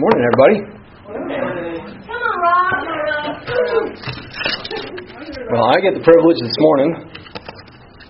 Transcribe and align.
Morning, 0.00 0.24
everybody. 0.24 0.56
Come 1.04 2.22
on, 2.24 2.36
Rob. 2.40 2.72
Well, 5.52 5.66
I 5.68 5.76
get 5.84 5.92
the 5.92 6.00
privilege 6.00 6.40
this 6.40 6.56
morning 6.56 6.96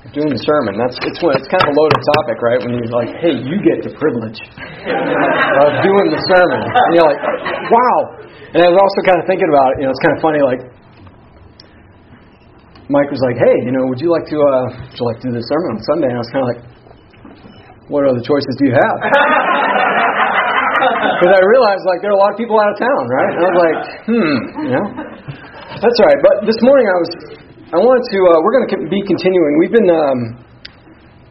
of 0.06 0.10
doing 0.14 0.30
the 0.30 0.38
sermon. 0.38 0.78
That's 0.78 0.94
it's 1.02 1.18
when 1.18 1.34
it's 1.34 1.50
kind 1.50 1.66
of 1.66 1.74
a 1.74 1.74
loaded 1.74 1.98
topic, 2.14 2.38
right? 2.46 2.62
When 2.62 2.78
you're 2.78 2.94
like, 2.94 3.10
"Hey, 3.18 3.34
you 3.42 3.58
get 3.66 3.82
the 3.82 3.90
privilege 3.98 4.38
of 4.38 5.70
doing 5.82 6.14
the 6.14 6.22
sermon," 6.30 6.62
and 6.62 6.94
you're 6.94 7.10
like, 7.10 7.18
"Wow!" 7.74 8.22
And 8.54 8.62
I 8.62 8.70
was 8.70 8.78
also 8.78 9.00
kind 9.10 9.18
of 9.18 9.26
thinking 9.26 9.50
about, 9.50 9.74
it, 9.74 9.82
you 9.82 9.90
know, 9.90 9.90
it's 9.90 10.04
kind 10.06 10.14
of 10.14 10.22
funny, 10.22 10.46
like. 10.46 10.62
Mike 12.86 13.10
was 13.10 13.18
like, 13.26 13.34
"Hey, 13.34 13.66
you 13.66 13.74
know, 13.74 13.90
would 13.90 13.98
you 13.98 14.14
like 14.14 14.30
to 14.30 14.38
uh, 14.38 14.78
would 14.78 14.94
you 14.94 15.06
like 15.10 15.18
to 15.26 15.34
do 15.34 15.34
the 15.34 15.42
sermon 15.42 15.74
on 15.74 15.82
Sunday?" 15.90 16.06
And 16.06 16.18
I 16.18 16.22
was 16.22 16.30
kind 16.30 16.42
of 16.46 16.50
like, 16.54 16.62
"What 17.90 18.06
other 18.06 18.22
choices 18.22 18.54
do 18.62 18.70
you 18.70 18.78
have?" 18.78 19.89
Because 20.80 21.32
I 21.36 21.40
realized 21.44 21.84
like 21.84 22.00
there 22.00 22.12
are 22.12 22.18
a 22.18 22.22
lot 22.22 22.32
of 22.32 22.38
people 22.40 22.56
out 22.56 22.72
of 22.72 22.78
town, 22.80 23.02
right? 23.08 23.30
And 23.36 23.40
I 23.40 23.48
was 23.48 23.60
like, 23.60 23.78
"Hmm, 24.08 24.36
you 24.64 24.72
know." 24.72 24.86
That's 25.80 25.96
all 26.00 26.08
right. 26.08 26.20
But 26.20 26.34
this 26.44 26.60
morning 26.60 26.86
I 26.88 26.96
was, 26.98 27.10
I 27.72 27.78
wanted 27.80 28.04
to. 28.04 28.18
Uh, 28.20 28.38
we're 28.42 28.54
going 28.58 28.68
to 28.68 28.90
be 28.90 29.00
continuing. 29.06 29.52
We've 29.60 29.72
been, 29.72 29.88
um, 29.88 30.18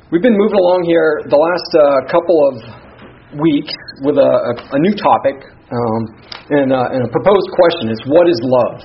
we've 0.09 0.25
been 0.25 0.37
moving 0.37 0.57
along 0.57 0.87
here 0.87 1.21
the 1.27 1.37
last 1.37 1.69
uh, 1.75 1.83
couple 2.09 2.37
of 2.49 2.53
weeks 3.37 3.75
with 4.01 4.17
a, 4.17 4.31
a, 4.49 4.53
a 4.73 4.79
new 4.81 4.95
topic 4.97 5.37
um, 5.69 6.01
and, 6.49 6.73
uh, 6.73 6.95
and 6.95 7.05
a 7.05 7.11
proposed 7.13 7.49
question. 7.53 7.93
It's 7.93 8.01
what 8.09 8.25
is 8.25 8.39
love? 8.41 8.81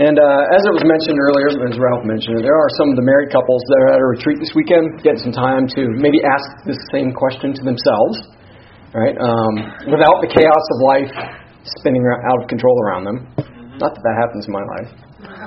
And 0.00 0.16
uh, 0.16 0.56
as 0.56 0.62
it 0.64 0.72
was 0.72 0.84
mentioned 0.88 1.20
earlier, 1.20 1.52
as 1.68 1.76
Ralph 1.76 2.08
mentioned, 2.08 2.40
there 2.40 2.56
are 2.56 2.70
some 2.80 2.88
of 2.88 2.96
the 2.96 3.04
married 3.04 3.28
couples 3.28 3.60
that 3.68 3.78
are 3.84 3.90
at 3.92 4.00
a 4.00 4.08
retreat 4.08 4.40
this 4.40 4.56
weekend, 4.56 5.04
getting 5.04 5.20
some 5.20 5.36
time 5.36 5.68
to 5.76 5.92
maybe 6.00 6.24
ask 6.24 6.48
this 6.64 6.80
same 6.88 7.12
question 7.12 7.52
to 7.52 7.62
themselves, 7.62 8.32
right? 8.94 9.16
Um, 9.16 9.54
without 9.88 10.20
the 10.20 10.30
chaos 10.30 10.64
of 10.72 10.78
life 10.84 11.42
spinning 11.78 12.02
out 12.04 12.42
of 12.42 12.48
control 12.48 12.76
around 12.84 13.04
them. 13.04 13.18
Not 13.78 13.94
that 13.94 14.02
that 14.02 14.16
happens 14.18 14.46
in 14.46 14.52
my 14.52 14.64
life. 14.78 14.90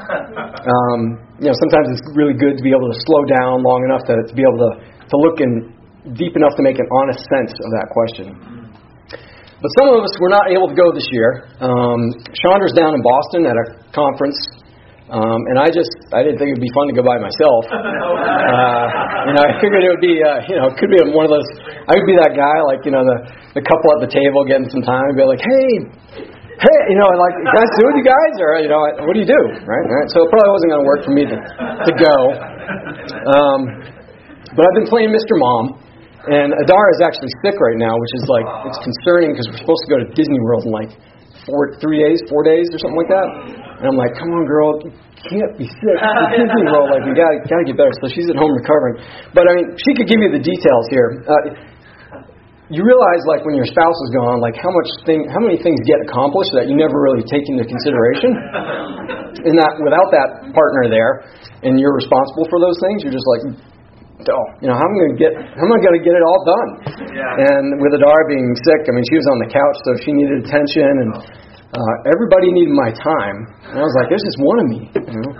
Um, 0.06 1.18
you 1.42 1.50
know, 1.50 1.58
sometimes 1.66 1.90
it's 1.90 2.06
really 2.14 2.38
good 2.38 2.58
to 2.58 2.64
be 2.64 2.70
able 2.70 2.86
to 2.90 2.98
slow 3.10 3.26
down 3.26 3.66
long 3.66 3.82
enough 3.90 4.06
to, 4.06 4.14
to 4.22 4.34
be 4.38 4.46
able 4.46 4.62
to, 4.62 4.72
to 4.86 5.16
look 5.18 5.42
in 5.42 5.74
deep 6.14 6.38
enough 6.38 6.54
to 6.58 6.64
make 6.64 6.78
an 6.78 6.86
honest 6.94 7.26
sense 7.26 7.50
of 7.50 7.70
that 7.74 7.90
question. 7.90 8.26
But 9.10 9.70
some 9.82 9.90
of 9.90 10.06
us 10.06 10.14
were 10.22 10.30
not 10.30 10.54
able 10.54 10.70
to 10.70 10.78
go 10.78 10.94
this 10.94 11.09
year. 11.09 11.50
Um, 11.58 12.14
Chandra's 12.38 12.74
down 12.78 12.94
in 12.94 13.02
Boston 13.02 13.50
at 13.50 13.58
a 13.58 13.66
conference, 13.98 14.38
um, 15.06 15.39
and 15.53 15.61
I 15.61 15.70
just 15.70 15.94
I 16.09 16.25
didn't 16.25 16.42
think 16.42 16.53
it'd 16.53 16.66
be 16.66 16.73
fun 16.73 16.89
to 16.89 16.95
go 16.98 17.06
by 17.06 17.22
myself. 17.22 17.64
Uh, 18.45 18.88
you 19.25 19.34
know, 19.34 19.42
I 19.42 19.58
figured 19.58 19.81
it 19.81 19.89
would 19.89 20.06
be 20.06 20.22
uh, 20.22 20.38
you 20.45 20.56
know 20.56 20.70
it 20.70 20.78
could 20.78 20.88
be 20.94 21.02
one 21.12 21.25
of 21.25 21.34
those. 21.34 21.50
I 21.89 21.97
would 21.97 22.08
be 22.08 22.14
that 22.22 22.38
guy 22.38 22.58
like 22.70 22.86
you 22.86 22.94
know 22.94 23.02
the 23.02 23.17
the 23.58 23.64
couple 23.66 23.89
at 23.97 24.06
the 24.06 24.12
table 24.12 24.45
getting 24.45 24.70
some 24.70 24.86
time 24.86 25.02
and 25.02 25.17
be 25.17 25.25
like, 25.25 25.42
hey, 25.42 25.66
hey, 26.62 26.80
you 26.94 26.97
know, 27.00 27.09
like, 27.09 27.36
can 27.36 27.58
I 27.58 27.66
sit 27.66 27.84
you 28.00 28.06
guys, 28.06 28.34
or 28.39 28.50
you 28.62 28.70
know, 28.72 28.80
what 29.03 29.14
do 29.17 29.20
you 29.20 29.28
do, 29.28 29.42
right? 29.66 29.86
right? 29.88 30.08
So 30.14 30.23
it 30.23 30.30
probably 30.30 30.52
wasn't 30.56 30.70
going 30.72 30.84
to 30.84 30.89
work 30.89 31.02
for 31.03 31.14
me 31.16 31.23
to 31.25 31.38
to 31.42 31.92
go. 31.95 32.16
Um, 33.34 33.59
but 34.56 34.62
I've 34.64 34.78
been 34.78 34.88
playing 34.88 35.12
Mr. 35.12 35.36
Mom, 35.36 35.66
and 36.31 36.53
Adara 36.53 36.90
is 36.95 37.02
actually 37.03 37.34
sick 37.44 37.58
right 37.59 37.80
now, 37.81 37.92
which 37.97 38.14
is 38.22 38.25
like 38.30 38.47
it's 38.72 38.80
concerning 38.81 39.36
because 39.36 39.47
we're 39.52 39.62
supposed 39.62 39.84
to 39.86 39.90
go 39.90 39.97
to 40.06 40.08
Disney 40.16 40.40
World 40.40 40.64
in 40.69 40.72
like 40.72 40.92
four, 41.44 41.75
three 41.81 42.00
days, 42.00 42.23
four 42.30 42.45
days, 42.45 42.69
or 42.72 42.80
something 42.80 43.00
like 43.00 43.12
that. 43.12 43.65
And 43.80 43.86
I'm 43.92 43.98
like, 44.00 44.16
come 44.16 44.31
on, 44.31 44.44
girl, 44.48 44.80
you 44.84 44.92
can't 45.28 45.54
be 45.59 45.68
sick 45.68 45.98
at 46.00 46.31
Disney 46.31 46.64
World. 46.72 46.95
Like, 46.95 47.04
you 47.08 47.14
gotta 47.16 47.44
gotta 47.44 47.66
get 47.68 47.76
better. 47.76 47.92
So 48.00 48.08
she's 48.08 48.30
at 48.31 48.38
home 48.40 48.56
recovering. 48.56 49.04
But 49.36 49.48
I 49.48 49.52
mean, 49.59 49.68
she 49.84 49.92
could 49.95 50.08
give 50.08 50.20
you 50.23 50.31
the 50.31 50.44
details 50.44 50.86
here. 50.92 51.09
Uh, 51.28 51.36
you 52.73 52.81
realize 52.81 53.22
like 53.30 53.46
when 53.46 53.53
your 53.53 53.70
spouse 53.70 54.00
is 54.09 54.12
gone, 54.18 54.42
like 54.42 54.58
how 54.58 54.73
much 54.73 54.90
thing, 55.06 55.30
how 55.30 55.38
many 55.38 55.62
things 55.62 55.78
get 55.86 56.02
accomplished 56.02 56.50
that 56.58 56.66
you 56.66 56.73
never 56.73 56.98
really 56.98 57.22
take 57.30 57.46
into 57.46 57.66
consideration. 57.66 58.34
And 59.36 59.59
that 59.59 59.78
without 59.84 60.09
that 60.16 60.30
partner 60.56 60.90
there, 60.90 61.28
and 61.62 61.76
you're 61.76 61.94
responsible 61.94 62.48
for 62.50 62.58
those 62.58 62.80
things, 62.81 63.03
you're 63.03 63.13
just 63.13 63.28
like, 63.30 63.44
oh, 64.31 64.46
you 64.63 64.72
know, 64.72 64.74
how 64.74 64.88
am 64.88 64.96
I 64.96 64.97
going 65.06 65.13
to 65.13 65.19
get, 65.22 65.31
how 65.38 65.63
am 65.68 65.75
I 65.75 65.80
going 65.84 65.97
to 66.00 66.06
get 66.07 66.16
it 66.16 66.24
all 66.24 66.42
done? 66.47 66.69
Yeah. 67.13 67.46
And 67.52 67.78
with 67.84 67.94
Adara 68.00 68.25
being 68.31 68.47
sick, 68.63 68.88
I 68.88 68.96
mean, 68.96 69.06
she 69.12 69.19
was 69.19 69.28
on 69.36 69.38
the 69.44 69.50
couch, 69.52 69.78
so 69.86 69.90
she 70.02 70.16
needed 70.16 70.47
attention, 70.47 70.88
and 70.88 71.09
uh, 71.75 71.96
everybody 72.08 72.56
needed 72.56 72.72
my 72.72 72.91
time. 72.96 73.38
And 73.68 73.75
I 73.78 73.84
was 73.84 73.96
like, 74.00 74.08
there's 74.08 74.24
just 74.24 74.40
one 74.40 74.58
of 74.63 74.68
me, 74.72 74.80
you 74.96 75.19
know. 75.19 75.31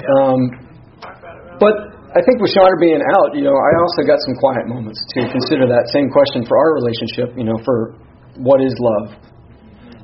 Um, 0.00 0.40
but 1.60 1.74
I 2.16 2.20
think 2.24 2.40
with 2.40 2.50
Chandra 2.56 2.80
being 2.80 2.98
out, 2.98 3.36
you 3.36 3.44
know, 3.44 3.54
I 3.54 3.72
also 3.84 4.02
got 4.08 4.18
some 4.24 4.34
quiet 4.40 4.64
moments 4.66 4.98
to 5.14 5.28
consider 5.28 5.68
that 5.68 5.92
same 5.92 6.08
question 6.08 6.42
for 6.48 6.56
our 6.56 6.74
relationship, 6.80 7.36
you 7.36 7.44
know, 7.44 7.54
for 7.62 8.00
what 8.40 8.64
is 8.64 8.72
love. 8.80 9.14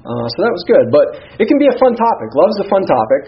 Uh, 0.06 0.26
so 0.36 0.38
that 0.44 0.52
was 0.54 0.62
good, 0.70 0.86
but 0.94 1.06
it 1.42 1.50
can 1.50 1.58
be 1.58 1.66
a 1.66 1.76
fun 1.82 1.98
topic. 1.98 2.28
Love's 2.38 2.60
a 2.62 2.68
fun 2.70 2.86
topic, 2.86 3.22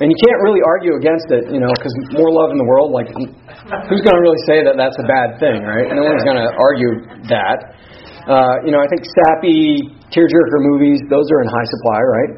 and 0.00 0.08
you 0.08 0.16
can't 0.24 0.40
really 0.40 0.64
argue 0.64 0.96
against 0.96 1.28
it, 1.28 1.52
you 1.52 1.60
know, 1.60 1.68
because 1.68 1.92
more 2.16 2.32
love 2.32 2.48
in 2.48 2.56
the 2.56 2.64
world, 2.64 2.96
like, 2.96 3.12
who's 3.12 4.00
going 4.00 4.16
to 4.16 4.24
really 4.24 4.40
say 4.48 4.64
that 4.64 4.80
that's 4.80 4.96
a 4.96 5.04
bad 5.04 5.36
thing, 5.36 5.60
right? 5.60 5.92
No 5.92 6.00
one's 6.08 6.24
going 6.24 6.40
to 6.40 6.48
argue 6.56 6.92
that. 7.28 7.76
Uh, 8.22 8.62
you 8.62 8.70
know, 8.70 8.78
I 8.78 8.86
think 8.86 9.02
sappy, 9.02 9.82
tearjerker 10.14 10.60
movies, 10.62 11.02
those 11.10 11.26
are 11.32 11.40
in 11.42 11.48
high 11.50 11.68
supply, 11.74 12.00
right? 12.00 12.32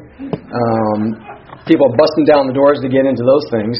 Um, 0.49 0.99
people 1.69 1.89
busting 1.93 2.25
down 2.25 2.49
the 2.49 2.57
doors 2.57 2.81
to 2.81 2.89
get 2.89 3.05
into 3.05 3.21
those 3.21 3.45
things. 3.53 3.77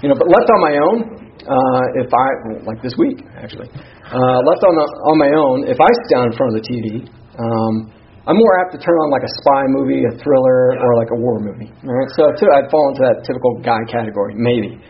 You 0.00 0.08
know, 0.12 0.16
but 0.16 0.28
left 0.28 0.48
on 0.48 0.60
my 0.60 0.74
own, 0.80 0.96
uh, 1.44 2.00
if 2.00 2.08
I 2.08 2.26
like 2.64 2.80
this 2.80 2.96
week 2.96 3.20
actually, 3.36 3.68
uh, 3.68 4.38
left 4.44 4.62
on 4.64 4.72
the, 4.72 4.86
on 5.12 5.16
my 5.20 5.32
own, 5.36 5.56
if 5.68 5.80
I 5.80 5.88
sit 6.04 6.08
down 6.16 6.32
in 6.32 6.34
front 6.36 6.56
of 6.56 6.56
the 6.60 6.66
TV, 6.68 7.04
um, 7.36 7.92
I'm 8.24 8.40
more 8.40 8.56
apt 8.64 8.72
to 8.72 8.80
turn 8.80 8.96
on 9.04 9.12
like 9.12 9.24
a 9.24 9.32
spy 9.44 9.68
movie, 9.68 10.00
a 10.08 10.12
thriller, 10.16 10.80
or 10.80 10.96
like 10.96 11.12
a 11.12 11.18
war 11.20 11.44
movie. 11.44 11.68
Right, 11.84 12.08
so 12.16 12.32
I'd 12.32 12.72
fall 12.72 12.88
into 12.96 13.04
that 13.04 13.20
typical 13.28 13.60
guy 13.60 13.84
category, 13.84 14.32
maybe. 14.32 14.80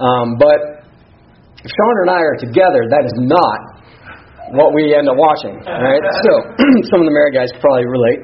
Um, 0.00 0.40
but 0.40 0.88
if 1.60 1.68
Chandra 1.68 2.02
and 2.08 2.12
I 2.16 2.22
are 2.24 2.38
together, 2.40 2.88
that 2.88 3.04
is 3.04 3.16
not 3.28 3.77
what 4.54 4.72
we 4.72 4.94
end 4.94 5.08
up 5.08 5.16
watching. 5.16 5.56
Right, 5.64 6.04
so 6.24 6.32
some 6.92 7.02
of 7.02 7.06
the 7.08 7.14
married 7.14 7.34
guys 7.34 7.52
could 7.52 7.64
probably 7.64 7.88
relate. 7.88 8.20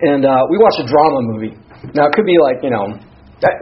And 0.00 0.24
uh, 0.24 0.42
we 0.50 0.56
watch 0.58 0.76
a 0.80 0.86
drama 0.86 1.20
movie. 1.34 1.54
Now 1.94 2.08
it 2.08 2.12
could 2.16 2.26
be 2.26 2.38
like 2.40 2.64
you 2.64 2.72
know. 2.72 2.96
That, 3.42 3.54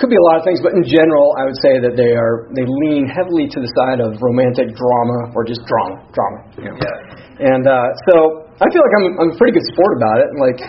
could 0.00 0.08
be 0.08 0.16
a 0.16 0.26
lot 0.32 0.40
of 0.40 0.44
things, 0.48 0.64
but 0.64 0.72
in 0.72 0.80
general, 0.80 1.36
I 1.36 1.44
would 1.44 1.60
say 1.60 1.76
that 1.76 1.92
they 1.92 2.16
are 2.16 2.48
they 2.56 2.64
lean 2.64 3.04
heavily 3.04 3.44
to 3.52 3.58
the 3.60 3.68
side 3.76 4.00
of 4.00 4.16
romantic 4.24 4.72
drama 4.72 5.28
or 5.36 5.44
just 5.44 5.60
drama, 5.68 6.00
drama. 6.16 6.38
You 6.56 6.72
know? 6.72 6.76
Yeah. 6.80 7.52
And 7.52 7.68
uh, 7.68 7.84
so 8.08 8.48
I 8.48 8.66
feel 8.72 8.80
like 8.80 8.94
I'm 8.96 9.06
I'm 9.20 9.30
a 9.32 9.36
pretty 9.36 9.52
good 9.60 9.68
sport 9.76 9.92
about 10.00 10.24
it. 10.24 10.28
Like, 10.40 10.60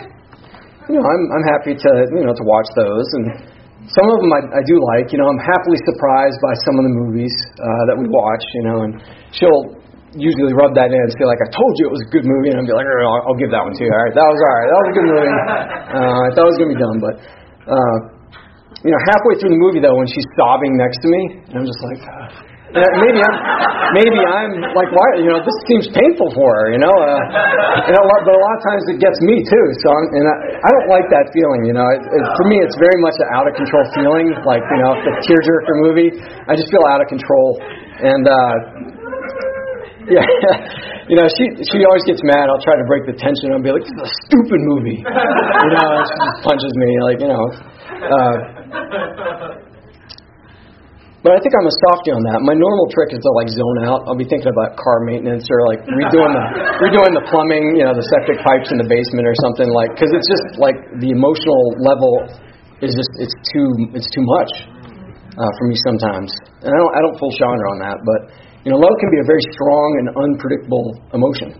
you 0.92 1.00
know, 1.00 1.04
I'm 1.08 1.22
I'm 1.32 1.46
happy 1.48 1.72
to 1.72 1.90
you 2.12 2.28
know 2.28 2.36
to 2.36 2.44
watch 2.44 2.68
those, 2.76 3.08
and 3.16 3.24
some 3.88 4.06
of 4.12 4.20
them 4.20 4.36
I, 4.36 4.40
I 4.52 4.62
do 4.68 4.76
like. 4.92 5.16
You 5.16 5.24
know, 5.24 5.32
I'm 5.32 5.40
happily 5.40 5.80
surprised 5.80 6.36
by 6.44 6.52
some 6.68 6.76
of 6.76 6.84
the 6.84 6.94
movies 7.00 7.32
uh, 7.56 7.82
that 7.88 7.96
we 7.96 8.12
watch. 8.12 8.44
You 8.60 8.64
know, 8.68 8.78
and 8.84 8.92
she'll 9.32 9.80
usually 10.16 10.52
rub 10.52 10.76
that 10.76 10.92
in 10.92 10.98
and 10.98 11.12
say 11.16 11.24
like, 11.24 11.40
I 11.40 11.48
told 11.52 11.72
you 11.80 11.88
it 11.88 11.94
was 11.94 12.04
a 12.04 12.10
good 12.12 12.24
movie, 12.28 12.52
and 12.52 12.60
I'll 12.60 12.68
be 12.68 12.76
like, 12.76 12.84
I'll, 12.84 13.32
I'll 13.32 13.40
give 13.40 13.52
that 13.52 13.64
one 13.64 13.72
to 13.76 13.82
you. 13.82 13.92
All 13.92 14.02
right, 14.04 14.14
that 14.14 14.28
was 14.28 14.40
all 14.40 14.54
right. 14.56 14.68
That 14.68 14.78
was 14.80 14.88
a 14.88 14.94
good 14.96 15.08
movie. 15.08 15.32
Uh, 15.92 16.24
I 16.24 16.28
thought 16.32 16.48
it 16.48 16.52
was 16.56 16.60
gonna 16.60 16.72
be 16.72 16.80
dumb, 16.80 16.98
but. 17.04 17.14
Uh, 17.68 17.96
you 18.82 18.90
know, 18.90 19.00
halfway 19.12 19.38
through 19.38 19.54
the 19.54 19.60
movie 19.62 19.78
though, 19.78 19.94
when 19.94 20.10
she's 20.10 20.26
sobbing 20.34 20.74
next 20.74 20.98
to 21.04 21.08
me, 21.08 21.22
and 21.52 21.54
I'm 21.62 21.66
just 21.68 21.78
like, 21.86 22.00
uh, 22.02 22.82
maybe 22.98 23.20
I'm, 23.22 23.36
maybe 23.94 24.18
I'm 24.18 24.52
like, 24.74 24.90
why? 24.90 25.22
You 25.22 25.30
know, 25.30 25.38
this 25.38 25.54
seems 25.70 25.86
painful 25.94 26.34
for 26.34 26.48
her. 26.50 26.66
You 26.74 26.80
know, 26.82 26.90
uh, 26.90 27.86
and 27.86 27.94
a 27.94 28.04
lot, 28.08 28.20
but 28.26 28.34
a 28.34 28.42
lot 28.42 28.54
of 28.58 28.62
times 28.66 28.82
it 28.90 28.98
gets 28.98 29.14
me 29.22 29.38
too. 29.44 29.66
So, 29.84 29.86
I'm, 29.92 30.06
and 30.18 30.24
I, 30.26 30.34
I 30.66 30.68
don't 30.74 30.88
like 30.90 31.06
that 31.14 31.30
feeling. 31.30 31.62
You 31.70 31.74
know, 31.78 31.86
it, 31.94 32.02
it, 32.02 32.22
for 32.40 32.46
me, 32.50 32.58
it's 32.58 32.74
very 32.80 32.98
much 33.04 33.14
an 33.22 33.28
out 33.36 33.46
of 33.46 33.54
control 33.54 33.84
feeling. 33.94 34.34
Like, 34.42 34.64
you 34.66 34.80
know, 34.82 34.92
the 34.98 35.12
tearjerker 35.30 35.76
movie, 35.86 36.10
I 36.50 36.58
just 36.58 36.72
feel 36.72 36.82
out 36.90 37.04
of 37.04 37.06
control, 37.06 37.60
and. 38.02 38.24
uh 38.26 38.98
yeah, 40.16 40.26
you 41.06 41.14
know, 41.14 41.26
she 41.30 41.44
she 41.62 41.78
always 41.86 42.02
gets 42.08 42.22
mad. 42.26 42.50
I'll 42.50 42.64
try 42.64 42.74
to 42.74 42.86
break 42.90 43.06
the 43.06 43.14
tension. 43.14 43.54
I'll 43.54 43.62
be 43.62 43.70
like, 43.70 43.86
"This 43.86 43.94
is 43.94 44.02
a 44.02 44.12
stupid 44.26 44.60
movie," 44.66 44.98
you 44.98 45.70
know. 45.78 45.90
She 46.02 46.14
just 46.18 46.38
punches 46.42 46.74
me, 46.74 46.90
like 47.06 47.18
you 47.22 47.30
know. 47.30 47.44
Uh, 48.02 48.34
but 51.22 51.30
I 51.30 51.38
think 51.38 51.54
I'm 51.54 51.70
a 51.70 51.76
softie 51.86 52.10
on 52.10 52.22
that. 52.34 52.42
My 52.42 52.58
normal 52.58 52.90
trick 52.90 53.14
is 53.14 53.22
to 53.22 53.30
like 53.38 53.46
zone 53.46 53.86
out. 53.86 54.02
I'll 54.10 54.18
be 54.18 54.26
thinking 54.26 54.50
about 54.50 54.74
car 54.74 55.06
maintenance 55.06 55.46
or 55.46 55.62
like 55.70 55.78
redoing 55.86 56.34
the 56.34 56.44
redoing 56.82 57.14
the 57.14 57.22
plumbing, 57.30 57.78
you 57.78 57.86
know, 57.86 57.94
the 57.94 58.02
septic 58.10 58.42
pipes 58.42 58.74
in 58.74 58.82
the 58.82 58.88
basement 58.90 59.30
or 59.30 59.36
something 59.38 59.70
like. 59.70 59.94
Because 59.94 60.10
it's 60.10 60.26
just 60.26 60.58
like 60.58 60.74
the 60.98 61.14
emotional 61.14 61.78
level 61.78 62.26
is 62.82 62.98
just 62.98 63.12
it's 63.22 63.36
too 63.54 63.70
it's 63.94 64.10
too 64.10 64.26
much 64.26 64.50
uh, 65.38 65.52
for 65.62 65.64
me 65.70 65.78
sometimes. 65.86 66.34
And 66.66 66.74
I 66.74 66.78
don't 66.82 66.90
I 66.90 67.00
don't 67.06 67.16
full 67.22 67.30
Chandra 67.38 67.66
on 67.70 67.78
that, 67.86 68.02
but 68.02 68.20
you 68.64 68.70
know, 68.70 68.78
love 68.78 68.96
can 69.02 69.10
be 69.10 69.20
a 69.22 69.26
very 69.26 69.44
strong 69.54 69.88
and 70.00 70.06
unpredictable 70.14 70.86
emotion 71.12 71.50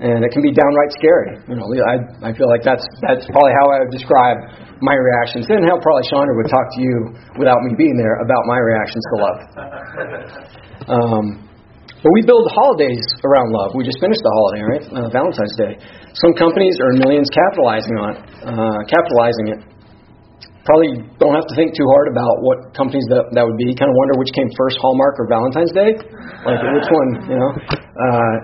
and 0.00 0.22
it 0.22 0.30
can 0.30 0.42
be 0.42 0.54
downright 0.54 0.92
scary. 0.94 1.42
You 1.50 1.56
know, 1.58 1.66
I 1.66 1.98
I 2.22 2.30
feel 2.30 2.46
like 2.46 2.62
that's 2.62 2.86
that's 3.02 3.26
probably 3.34 3.54
how 3.58 3.66
I 3.74 3.76
would 3.82 3.90
describe 3.90 4.38
my 4.78 4.94
reactions, 4.94 5.50
and 5.50 5.66
how 5.66 5.74
probably 5.82 6.06
Chandra 6.06 6.34
would 6.38 6.50
talk 6.50 6.66
to 6.78 6.80
you 6.80 6.94
without 7.34 7.58
me 7.66 7.74
being 7.74 7.98
there 7.98 8.22
about 8.22 8.42
my 8.46 8.58
reactions 8.58 9.04
to 9.10 9.16
love. 9.18 9.38
Um, 10.88 11.44
But 12.00 12.14
we 12.14 12.22
build 12.22 12.46
holidays 12.54 13.02
around 13.26 13.50
love. 13.50 13.74
We 13.74 13.82
just 13.82 13.98
finished 13.98 14.22
the 14.22 14.30
holiday, 14.30 14.62
right? 14.62 14.84
Uh, 14.86 15.08
Valentine's 15.10 15.56
Day. 15.58 15.74
Some 16.14 16.32
companies 16.38 16.78
are 16.78 16.94
millions 17.02 17.26
capitalizing 17.34 17.96
on 17.98 18.08
it, 18.14 18.20
uh, 18.46 18.78
capitalizing 18.86 19.46
it. 19.58 19.60
Probably 20.68 21.00
don't 21.16 21.32
have 21.32 21.48
to 21.48 21.56
think 21.56 21.72
too 21.72 21.88
hard 21.96 22.12
about 22.12 22.44
what 22.44 22.76
companies 22.76 23.08
that 23.08 23.32
that 23.32 23.40
would 23.40 23.56
be. 23.56 23.72
Kind 23.72 23.88
of 23.88 23.96
wonder 23.96 24.20
which 24.20 24.28
came 24.36 24.52
first, 24.52 24.76
Hallmark 24.84 25.16
or 25.16 25.24
Valentine's 25.24 25.72
Day. 25.72 25.96
Like 26.44 26.60
which 26.60 26.90
one, 26.92 27.10
you 27.24 27.38
know? 27.40 27.50
Uh, 27.56 28.34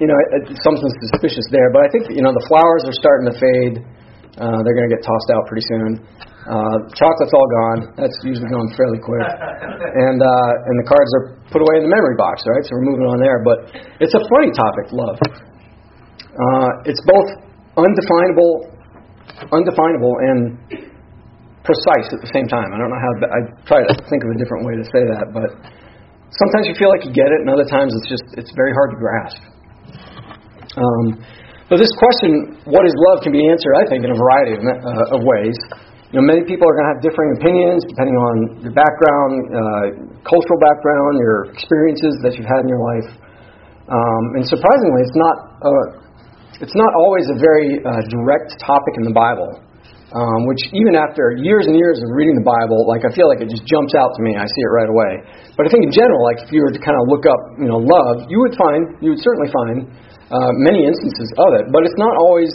you 0.00 0.08
know, 0.08 0.16
it, 0.40 0.56
something 0.64 0.88
suspicious 1.12 1.44
there. 1.52 1.68
But 1.76 1.84
I 1.84 1.88
think 1.92 2.08
you 2.16 2.24
know 2.24 2.32
the 2.32 2.46
flowers 2.48 2.88
are 2.88 2.96
starting 2.96 3.28
to 3.28 3.36
fade. 3.36 3.74
Uh, 4.40 4.64
they're 4.64 4.72
going 4.72 4.88
to 4.88 4.94
get 4.96 5.04
tossed 5.04 5.28
out 5.36 5.44
pretty 5.44 5.66
soon. 5.68 6.00
Uh, 6.48 6.88
chocolate's 6.96 7.34
all 7.36 7.50
gone. 7.52 7.80
That's 8.00 8.16
usually 8.24 8.48
gone 8.48 8.72
fairly 8.72 8.96
quick. 8.96 9.20
And 9.20 10.18
uh, 10.24 10.68
and 10.72 10.74
the 10.80 10.86
cards 10.88 11.10
are 11.20 11.24
put 11.52 11.60
away 11.60 11.84
in 11.84 11.84
the 11.84 11.92
memory 11.92 12.16
box, 12.16 12.40
right? 12.48 12.64
So 12.64 12.80
we're 12.80 12.88
moving 12.88 13.04
on 13.12 13.20
there. 13.20 13.44
But 13.44 13.76
it's 14.00 14.16
a 14.16 14.22
funny 14.24 14.48
topic, 14.56 14.88
love. 14.96 15.20
Uh, 16.32 16.88
it's 16.88 17.04
both 17.04 17.28
undefinable, 17.76 18.72
undefinable, 19.52 20.14
and 20.24 20.40
precise 21.62 22.08
at 22.12 22.20
the 22.24 22.30
same 22.32 22.48
time. 22.48 22.72
I 22.72 22.76
don't 22.80 22.88
know 22.88 23.02
how. 23.02 23.12
I 23.28 23.40
try 23.68 23.78
to 23.84 23.92
think 24.08 24.20
of 24.24 24.30
a 24.32 24.38
different 24.40 24.64
way 24.64 24.74
to 24.80 24.86
say 24.88 25.02
that, 25.12 25.26
but 25.32 25.50
sometimes 26.32 26.64
you 26.70 26.74
feel 26.76 26.88
like 26.88 27.04
you 27.04 27.12
get 27.12 27.28
it, 27.28 27.44
and 27.44 27.48
other 27.52 27.68
times 27.68 27.92
it's 27.96 28.08
just 28.08 28.26
it's 28.40 28.52
very 28.56 28.72
hard 28.72 28.90
to 28.94 28.98
grasp. 28.98 29.40
Um, 30.78 31.04
but 31.70 31.78
this 31.78 31.90
question, 31.98 32.58
what 32.66 32.82
is 32.82 32.94
love, 33.10 33.22
can 33.22 33.30
be 33.30 33.46
answered, 33.46 33.74
I 33.78 33.86
think, 33.86 34.02
in 34.02 34.10
a 34.10 34.18
variety 34.18 34.58
of, 34.58 34.62
uh, 34.66 35.16
of 35.16 35.20
ways. 35.22 35.54
You 36.10 36.18
know, 36.18 36.26
many 36.26 36.42
people 36.42 36.66
are 36.66 36.74
going 36.74 36.86
to 36.90 36.92
have 36.98 37.02
differing 37.06 37.30
opinions 37.38 37.86
depending 37.86 38.18
on 38.18 38.34
your 38.66 38.74
background, 38.74 39.32
uh, 39.54 39.86
cultural 40.26 40.58
background, 40.58 41.12
your 41.22 41.54
experiences 41.54 42.18
that 42.26 42.34
you've 42.34 42.50
had 42.50 42.66
in 42.66 42.68
your 42.70 42.82
life. 42.82 43.08
Um, 43.86 44.22
and 44.34 44.42
surprisingly, 44.46 45.00
it's 45.06 45.18
not 45.18 45.36
uh, 45.62 45.86
it's 46.58 46.74
not 46.74 46.92
always 46.98 47.26
a 47.30 47.38
very 47.38 47.78
uh, 47.78 48.02
direct 48.10 48.58
topic 48.58 48.94
in 48.98 49.04
the 49.06 49.14
Bible. 49.14 49.62
Um, 50.10 50.42
which 50.50 50.58
even 50.74 50.98
after 50.98 51.38
years 51.38 51.70
and 51.70 51.78
years 51.78 52.02
of 52.02 52.10
reading 52.10 52.34
the 52.34 52.42
Bible, 52.42 52.82
like 52.90 53.06
I 53.06 53.14
feel 53.14 53.30
like 53.30 53.38
it 53.38 53.46
just 53.46 53.62
jumps 53.62 53.94
out 53.94 54.10
to 54.18 54.20
me. 54.26 54.34
I 54.34 54.42
see 54.42 54.62
it 54.66 54.72
right 54.74 54.90
away. 54.90 55.22
But 55.54 55.64
I 55.64 55.68
think 55.70 55.86
in 55.86 55.94
general, 55.94 56.18
like 56.26 56.42
if 56.42 56.50
you 56.50 56.66
were 56.66 56.74
to 56.74 56.82
kind 56.82 56.98
of 56.98 57.06
look 57.06 57.30
up, 57.30 57.38
you 57.62 57.70
know, 57.70 57.78
love, 57.78 58.26
you 58.26 58.42
would 58.42 58.58
find, 58.58 58.98
you 58.98 59.14
would 59.14 59.22
certainly 59.22 59.54
find 59.54 59.86
uh, 60.34 60.50
many 60.66 60.82
instances 60.82 61.30
of 61.38 61.62
it. 61.62 61.70
But 61.70 61.86
it's 61.86 61.94
not 61.94 62.18
always 62.18 62.50